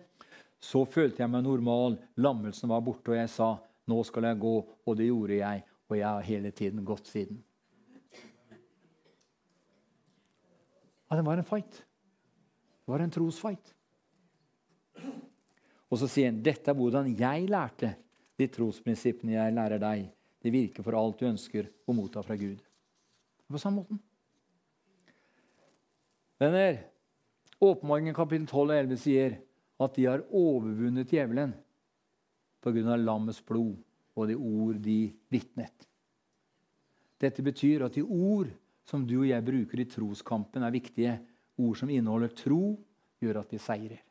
Så 0.57 0.87
følte 0.89 1.21
jeg 1.21 1.33
meg 1.33 1.45
normal. 1.45 1.99
Lammelsen 2.17 2.73
var 2.73 2.85
borte, 2.85 3.13
og 3.13 3.19
jeg 3.19 3.29
sa, 3.29 3.59
'Nå 3.87 4.03
skal 4.05 4.25
jeg 4.25 4.41
gå.' 4.41 4.65
Og 4.87 4.97
det 4.97 5.07
gjorde 5.07 5.37
jeg, 5.37 5.65
og 5.89 5.97
jeg 5.97 6.09
har 6.09 6.23
hele 6.23 6.51
tiden 6.51 6.85
gått 6.85 7.07
siden. 7.07 7.43
Ja, 11.11 11.17
det 11.17 11.25
var 11.25 11.37
en 11.37 11.45
fight. 11.45 11.85
Det 12.87 12.93
var 12.93 13.01
en 13.01 13.11
trosfight. 13.11 13.75
Og 15.91 15.99
så 15.99 16.09
sier 16.09 16.33
han, 16.33 16.43
'Dette 16.43 16.71
er 16.71 16.75
hvordan 16.75 17.15
jeg 17.15 17.49
lærte 17.49 17.95
de 18.39 18.49
trosprinsippene 18.49 19.33
jeg 19.33 19.55
lærer 19.55 19.79
deg.' 19.79 20.13
Det 20.43 20.53
virker 20.53 20.83
for 20.83 20.95
alt 20.95 21.19
du 21.19 21.27
ønsker 21.27 21.69
å 21.87 21.93
motta 21.93 22.23
fra 22.23 22.37
Gud. 22.37 22.66
På 23.49 23.59
samme 23.59 23.83
måten. 23.83 23.99
Venner, 26.39 26.83
Åpenbaringen 27.59 28.15
kapittel 28.15 28.45
12 28.47 28.61
og 28.67 28.77
11 28.77 28.99
sier 29.01 29.37
at 29.81 29.95
de 29.97 30.05
har 30.05 30.25
overvunnet 30.29 31.09
djevelen 31.09 31.55
pga. 32.61 32.97
lammets 32.97 33.41
blod 33.41 33.77
og 34.17 34.29
de 34.29 34.35
ord 34.37 34.81
de 34.83 35.13
vitnet. 35.33 35.87
Dette 37.21 37.43
betyr 37.43 37.87
at 37.87 37.95
de 37.95 38.03
ord 38.03 38.51
som 38.87 39.07
du 39.07 39.21
og 39.23 39.29
jeg 39.29 39.45
bruker 39.45 39.81
i 39.81 39.89
troskampen, 39.89 40.63
er 40.63 40.75
viktige. 40.75 41.15
Ord 41.59 41.77
som 41.81 41.91
inneholder 41.91 42.35
tro, 42.37 42.77
gjør 43.21 43.41
at 43.41 43.53
vi 43.53 43.59
seirer. 43.59 44.03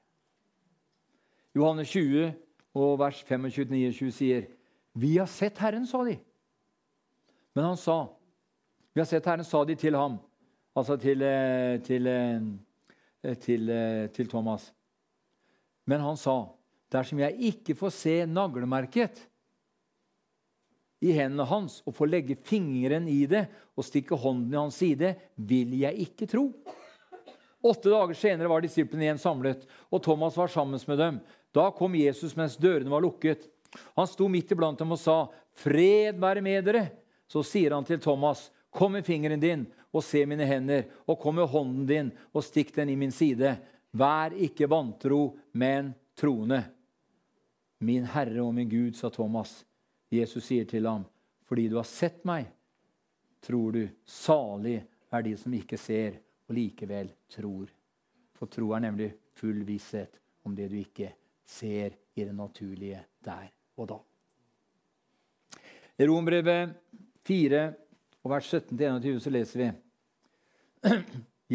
Johanne 1.56 1.86
20 1.86 2.34
og 2.76 2.98
vers 3.00 3.22
25-29 3.24 4.12
sier, 4.12 4.48
'Vi 4.96 5.18
har 5.18 5.28
sett 5.28 5.58
Herren', 5.58 5.86
sa 5.86 6.04
de. 6.04 6.18
Men 7.54 7.64
han 7.64 7.78
sa, 7.78 8.08
'Vi 8.96 9.02
har 9.02 9.06
sett 9.06 9.26
Herren', 9.26 9.44
sa 9.44 9.66
de 9.66 9.76
til 9.76 9.96
ham, 9.96 10.14
altså 10.72 10.96
til, 10.96 11.22
eh, 11.22 11.82
til, 11.84 12.08
eh, 12.08 13.36
til, 13.44 13.70
eh, 13.70 14.08
til 14.08 14.28
Thomas. 14.28 14.72
Men 15.86 16.00
han 16.00 16.16
sa, 16.16 16.48
'Dersom 16.90 17.20
jeg 17.20 17.36
ikke 17.36 17.76
får 17.76 17.92
se 17.92 18.26
naglemerket' 18.26 19.28
i 21.02 21.12
hendene 21.12 21.44
hans 21.44 21.82
og 21.86 21.94
får 21.94 22.08
legge 22.08 22.38
fingeren 22.40 23.10
i 23.12 23.26
det 23.26 23.50
og 23.76 23.84
stikke 23.84 24.16
hånden 24.16 24.54
i 24.54 24.58
hans 24.58 24.76
side, 24.76 25.16
vil 25.36 25.78
jeg 25.78 26.08
ikke 26.08 26.26
tro. 26.32 26.54
Åtte 27.62 27.90
dager 27.92 28.14
senere 28.16 28.48
var 28.48 28.62
disiplene 28.62 29.04
igjen 29.04 29.20
samlet, 29.20 29.68
og 29.92 30.02
Thomas 30.04 30.38
var 30.38 30.48
sammen 30.48 30.80
med 30.88 30.98
dem. 30.98 31.20
Da 31.52 31.70
kom 31.70 31.94
Jesus 31.96 32.36
mens 32.38 32.56
dørene 32.56 32.90
var 32.90 33.02
lukket. 33.02 33.50
Han 33.98 34.08
sto 34.08 34.30
midt 34.30 34.52
iblant 34.52 34.80
dem 34.80 34.92
og 34.92 35.00
sa, 35.00 35.28
'Fred 35.52 36.16
være 36.16 36.42
med 36.42 36.64
dere.' 36.64 36.92
Så 37.28 37.44
sier 37.44 37.74
han 37.74 37.84
til 37.84 38.00
Thomas, 38.00 38.52
'Kom 38.76 38.92
med 38.92 39.06
fingeren 39.06 39.40
din 39.40 39.62
og 39.94 40.04
se 40.04 40.26
mine 40.26 40.46
hender,' 40.46 40.90
'og 41.08 41.20
kom 41.20 41.36
med 41.36 41.48
hånden 41.48 41.86
din 41.88 42.12
og 42.34 42.44
stikk 42.44 42.76
den 42.76 42.90
i 42.90 42.96
min 42.96 43.12
side.' 43.12 43.58
'Vær 43.96 44.36
ikke 44.36 44.68
vantro, 44.68 45.38
men 45.54 45.94
troende.' 46.16 46.66
Min 47.80 48.04
Herre 48.06 48.42
og 48.44 48.54
min 48.54 48.70
Gud, 48.70 48.94
sa 48.96 49.10
Thomas. 49.10 49.66
Jesus 50.12 50.44
sier 50.44 50.66
til 50.66 50.86
ham, 50.86 51.06
'Fordi 51.48 51.70
du 51.70 51.76
har 51.76 51.88
sett 51.88 52.26
meg, 52.26 52.52
tror 53.42 53.72
du. 53.72 53.88
Salig 54.06 54.84
er 55.12 55.22
de 55.22 55.38
som 55.38 55.54
ikke 55.54 55.78
ser, 55.78 56.20
og 56.50 56.56
likevel 56.56 57.14
tror.' 57.30 57.72
For 58.34 58.46
tro 58.46 58.74
er 58.74 58.80
nemlig 58.80 59.14
full 59.32 59.64
visshet 59.64 60.20
om 60.44 60.56
det 60.56 60.68
du 60.70 60.76
ikke 60.76 61.14
ser 61.46 61.96
i 62.16 62.24
det 62.24 62.36
naturlige 62.36 63.06
der 63.24 63.48
og 63.78 63.88
da. 63.88 64.00
I 65.98 66.08
Rombrevet 66.08 66.76
4, 67.24 67.74
og 68.26 68.32
vers 68.34 68.48
17-21 68.50 69.20
så 69.22 69.34
leser 69.34 69.62
vi 69.62 69.70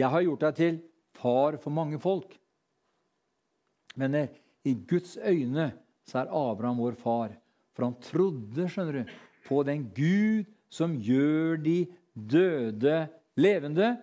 Jeg 0.00 0.10
har 0.12 0.22
gjort 0.22 0.44
deg 0.46 0.58
til 0.60 0.76
far 1.18 1.58
for 1.60 1.74
mange 1.74 1.98
folk. 2.00 2.30
Men 3.98 4.14
i 4.62 4.76
Guds 4.86 5.16
øyne 5.18 5.72
så 6.06 6.22
er 6.22 6.30
Abraham 6.30 6.78
vår 6.78 6.94
far. 6.98 7.34
For 7.74 7.88
han 7.88 7.98
trodde 8.04 8.68
skjønner 8.70 9.00
du, 9.00 9.12
på 9.46 9.62
den 9.66 9.88
Gud 9.96 10.46
som 10.70 10.94
gjør 10.94 11.58
de 11.58 11.78
døde 12.14 13.08
levende, 13.40 13.96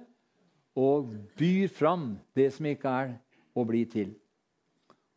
og 0.78 1.14
byr 1.40 1.72
fram 1.74 2.18
det 2.38 2.52
som 2.54 2.68
ikke 2.70 2.92
er 2.92 3.14
å 3.58 3.64
bli 3.66 3.86
til. 3.90 4.12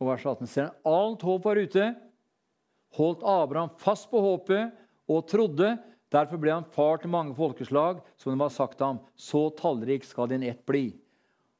Og 0.01 0.09
vers 0.09 0.25
18 0.25 0.49
ser 0.49 0.71
alt 0.89 1.25
håp 1.27 1.45
var 1.45 1.61
ute. 1.61 1.91
Holdt 2.97 3.27
Abraham 3.27 3.75
fast 3.79 4.09
på 4.11 4.23
håpet 4.25 4.73
og 5.11 5.27
trodde. 5.29 5.75
Derfor 6.11 6.41
ble 6.43 6.53
han 6.53 6.67
far 6.75 6.99
til 6.99 7.13
mange 7.13 7.37
folkeslag, 7.39 8.01
som 8.19 8.33
det 8.33 8.41
var 8.41 8.51
sagt 8.55 8.83
ham. 8.83 8.99
Så 9.15 9.49
tallrik 9.59 10.05
skal 10.07 10.31
din 10.33 10.43
ett 10.47 10.65
bli. 10.67 10.89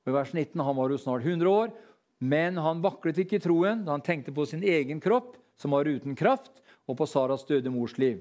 Og 0.03 0.11
I 0.11 0.17
vers 0.17 0.33
19 0.35 0.65
han 0.67 0.77
var 0.77 0.91
jo 0.91 0.99
snart 0.99 1.27
100 1.27 1.51
år, 1.51 1.71
men 2.19 2.59
han 2.61 2.83
vaklet 2.83 3.23
ikke 3.23 3.39
i 3.39 3.45
troen 3.45 3.85
da 3.87 3.95
han 3.95 4.05
tenkte 4.05 4.35
på 4.35 4.45
sin 4.49 4.65
egen 4.67 5.01
kropp, 5.01 5.37
som 5.57 5.77
var 5.77 5.89
uten 5.89 6.17
kraft, 6.19 6.51
og 6.89 6.99
på 6.99 7.07
Saras 7.07 7.47
døde 7.47 7.71
mors 7.71 7.95
liv. 8.01 8.19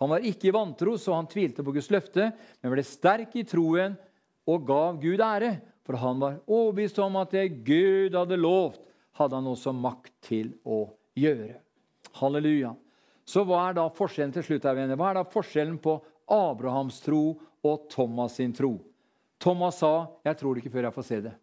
Han 0.00 0.10
var 0.12 0.24
ikke 0.24 0.48
i 0.48 0.54
vantro, 0.54 0.96
så 1.00 1.16
han 1.16 1.28
tvilte 1.28 1.64
på 1.64 1.74
Guds 1.76 1.90
løfte, 1.92 2.30
men 2.60 2.72
ble 2.72 2.84
sterk 2.84 3.36
i 3.36 3.44
troen 3.48 3.96
og 4.48 4.66
gav 4.68 5.00
Gud 5.02 5.22
ære. 5.24 5.56
For 5.86 5.98
han 6.00 6.18
var 6.20 6.40
overbevist 6.50 6.98
om 7.02 7.20
at 7.20 7.36
det 7.36 7.62
Gud 7.66 8.16
hadde 8.16 8.40
lovt, 8.40 8.80
hadde 9.16 9.38
han 9.38 9.52
også 9.52 9.72
makt 9.76 10.12
til 10.26 10.50
å 10.66 10.84
gjøre. 11.16 11.60
Halleluja. 12.18 12.74
Så 13.26 13.42
hva 13.42 13.64
er 13.68 13.74
da 13.74 13.88
forskjellen 13.90 14.34
til 14.36 14.44
slutt 14.46 14.68
venner? 14.70 14.98
Hva 14.98 15.10
er 15.10 15.18
da 15.18 15.24
forskjellen 15.26 15.80
på 15.82 15.98
Abrahams 16.30 17.00
tro 17.02 17.22
og 17.66 17.88
Thomas 17.90 18.38
sin 18.38 18.54
tro? 18.54 18.78
Thomas 19.42 19.78
sa, 19.78 20.08
'Jeg 20.24 20.38
tror 20.38 20.54
det 20.54 20.64
ikke 20.64 20.72
før 20.72 20.86
jeg 20.88 20.94
får 20.94 21.02
se 21.04 21.20
det'. 21.20 21.38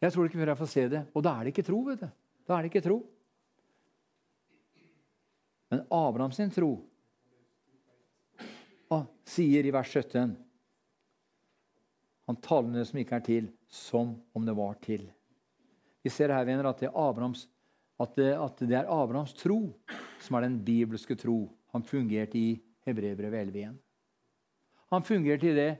Jeg 0.00 0.12
tror 0.12 0.22
det 0.22 0.30
ikke 0.30 0.40
før 0.40 0.52
jeg 0.52 0.58
får 0.58 0.70
se 0.70 0.88
det. 0.88 1.06
Og 1.14 1.22
da 1.22 1.30
er 1.30 1.44
det 1.44 1.52
ikke 1.52 1.66
tro. 1.66 1.78
vet 1.82 2.00
du. 2.00 2.08
Da 2.46 2.54
er 2.54 2.62
det 2.62 2.70
ikke 2.70 2.88
tro. 2.88 2.98
Men 5.70 5.84
Abraham 5.90 6.32
sin 6.32 6.50
tro 6.50 6.70
og 8.88 9.08
sier 9.28 9.66
i 9.66 9.72
vers 9.74 9.90
17 9.92 10.36
Han 12.28 12.36
taler 12.44 12.72
det 12.72 12.86
som 12.88 12.98
ikke 13.00 13.16
er 13.16 13.24
til, 13.24 13.52
som 13.68 14.22
om 14.36 14.44
det 14.44 14.56
var 14.56 14.74
til. 14.84 15.06
Vi 16.04 16.10
ser 16.12 16.28
her 16.28 16.44
venner, 16.44 16.68
at 16.68 16.80
det, 16.80 16.90
Abrahams, 16.92 17.46
at 17.98 18.14
det, 18.14 18.30
at 18.38 18.62
det 18.62 18.76
er 18.78 18.90
Abrahams 18.92 19.34
tro 19.34 19.60
som 20.22 20.38
er 20.38 20.46
den 20.46 20.58
bibelske 20.64 21.16
tro. 21.18 21.48
Han 21.74 21.84
fungerte 21.86 22.38
i 22.38 22.58
Hebrevbrevet 22.86 23.40
11 23.48 23.58
igjen. 23.58 23.78
Han 24.88 25.04
fungerte 25.04 25.50
i 25.50 25.56
det, 25.56 25.70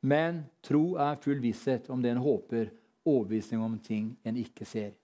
men 0.00 0.44
tro 0.64 0.94
er 1.00 1.20
full 1.20 1.40
visshet 1.42 1.90
om 1.92 2.02
det 2.02 2.14
en 2.14 2.22
håper, 2.24 2.70
overbevisning 3.04 3.60
om 3.60 3.78
ting 3.82 4.14
en 4.24 4.38
ikke 4.40 4.64
ser. 4.68 4.94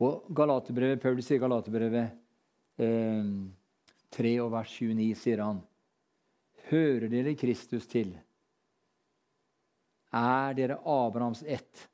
Og 0.00 0.30
Galaterbrevet, 0.32 1.02
Paulus 1.02 1.26
sier 1.28 1.42
Galaterbrevet 1.42 2.14
3 2.80 2.86
eh, 2.86 4.40
og 4.40 4.52
vers 4.54 4.72
29 4.72 5.12
sier 5.20 5.42
han 5.44 5.60
Hører 6.70 7.10
dere 7.10 7.34
Kristus 7.36 7.88
til? 7.90 8.14
Er 10.14 10.54
dere 10.56 10.78
Abrahams 10.88 11.42
ett 11.44 11.88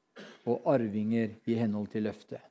og 0.46 0.68
arvinger 0.70 1.34
i 1.48 1.56
henhold 1.58 1.88
til 1.92 2.06
løftet? 2.06 2.42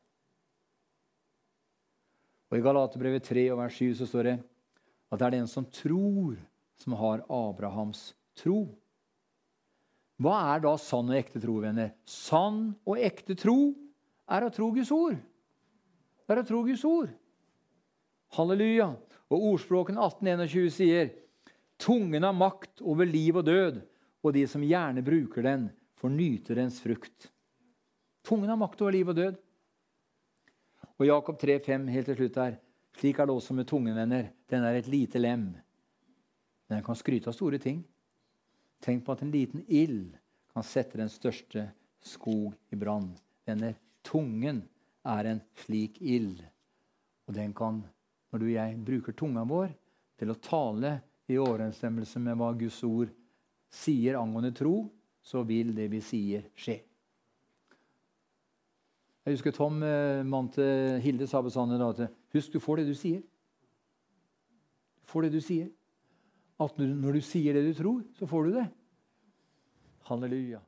Og 2.52 2.58
I 2.60 2.64
Galaterbrevet 2.66 3.26
3 3.26 3.48
og 3.54 3.60
vers 3.64 3.78
7 3.80 3.96
så 4.00 4.08
står 4.10 4.30
det 4.30 4.36
at 5.12 5.22
det 5.22 5.28
er 5.28 5.38
den 5.38 5.48
som 5.50 5.66
tror, 5.72 6.38
som 6.80 6.96
har 7.00 7.24
Abrahams 7.32 8.10
tro. 8.38 8.68
Hva 10.22 10.36
er 10.54 10.64
da 10.64 10.76
sann 10.80 11.12
og 11.12 11.18
ekte 11.18 11.42
tro, 11.44 11.58
venner? 11.64 11.92
Sann 12.08 12.70
og 12.88 13.02
ekte 13.02 13.36
tro 13.40 13.74
er 14.32 14.46
å 14.46 14.54
tro 14.54 14.72
Guds 14.76 14.92
ord. 14.96 15.18
Det 16.26 16.34
er 16.34 16.42
å 16.42 16.48
tro 16.48 16.62
Guds 16.66 16.86
ord. 16.88 17.12
Halleluja. 18.36 18.94
Og 19.34 19.48
ordspråken 19.52 19.98
1821 19.98 20.74
sier 20.74 21.14
Tungen 21.82 22.24
har 22.24 22.36
makt 22.36 22.84
over 22.86 23.08
liv 23.10 23.36
og 23.36 23.48
død, 23.50 23.82
og 24.24 24.34
de 24.36 24.46
som 24.48 24.64
gjerne 24.64 25.04
bruker 25.06 25.44
den, 25.44 25.68
får 26.00 26.12
nyte 26.14 26.56
dens 26.58 26.78
frukt. 26.84 27.30
Tungen 28.26 28.50
har 28.50 28.60
makt 28.60 28.82
over 28.84 28.96
liv 28.96 29.12
og 29.12 29.18
død. 29.18 29.40
Og 31.00 31.08
Jakob 31.10 31.42
3,5 31.42 31.90
helt 31.92 32.10
til 32.12 32.20
slutt 32.20 32.40
her. 32.40 32.60
Slik 32.96 33.20
er 33.20 33.28
det 33.28 33.36
også 33.36 33.56
med 33.58 33.68
tungen, 33.68 33.96
venner. 33.96 34.30
Den 34.48 34.64
er 34.64 34.78
et 34.80 34.88
lite 34.88 35.20
lem. 35.20 35.50
Men 36.66 36.78
den 36.78 36.86
kan 36.86 36.96
skryte 36.96 37.30
av 37.30 37.36
store 37.36 37.60
ting. 37.60 37.82
Tenk 38.84 39.04
på 39.06 39.16
at 39.16 39.24
en 39.26 39.34
liten 39.34 39.66
ild 39.68 40.16
kan 40.54 40.64
sette 40.64 41.00
den 41.00 41.12
største 41.12 41.68
skog 42.06 42.54
i 42.72 42.80
brann. 42.80 43.12
Venner, 43.46 43.76
tungen 44.06 44.64
er 45.06 45.30
en 45.30 45.42
slik 45.66 46.00
ild, 46.02 46.40
og 47.28 47.36
den 47.38 47.52
kan 47.54 47.84
når 48.32 48.42
du 48.42 48.46
og 48.50 48.56
jeg 48.56 48.80
bruker 48.84 49.16
tunga 49.16 49.46
vår 49.48 49.70
til 50.20 50.32
å 50.32 50.40
tale 50.44 50.90
i 51.32 51.38
overensstemmelse 51.40 52.20
med 52.20 52.36
hva 52.40 52.50
Guds 52.58 52.82
ord 52.84 53.12
sier 53.72 54.18
angående 54.20 54.52
tro, 54.56 54.90
så 55.24 55.44
vil 55.48 55.72
det 55.76 55.88
vi 55.94 56.02
sier, 56.04 56.50
skje. 56.52 56.82
Jeg 59.26 59.34
husker 59.34 59.52
Tom, 59.52 59.82
eh, 59.82 60.22
mannen 60.22 60.52
til 60.54 61.00
Hilde, 61.02 61.26
sa 61.28 61.42
bestandig 61.42 61.80
da 61.82 61.90
at 61.90 62.12
husk, 62.36 62.54
du 62.54 62.60
får 62.62 62.78
det 62.78 62.88
du 62.92 62.94
sier. 62.94 63.24
Du 65.02 65.10
får 65.10 65.26
det 65.26 65.32
du 65.34 65.42
sier. 65.42 65.72
At 66.62 66.78
når 66.78 67.18
du 67.18 67.22
sier 67.26 67.58
det 67.58 67.66
du 67.66 67.74
tror, 67.74 68.04
så 68.14 68.30
får 68.30 68.46
du 68.46 68.52
det. 68.60 68.68
Halleluja. 70.06 70.62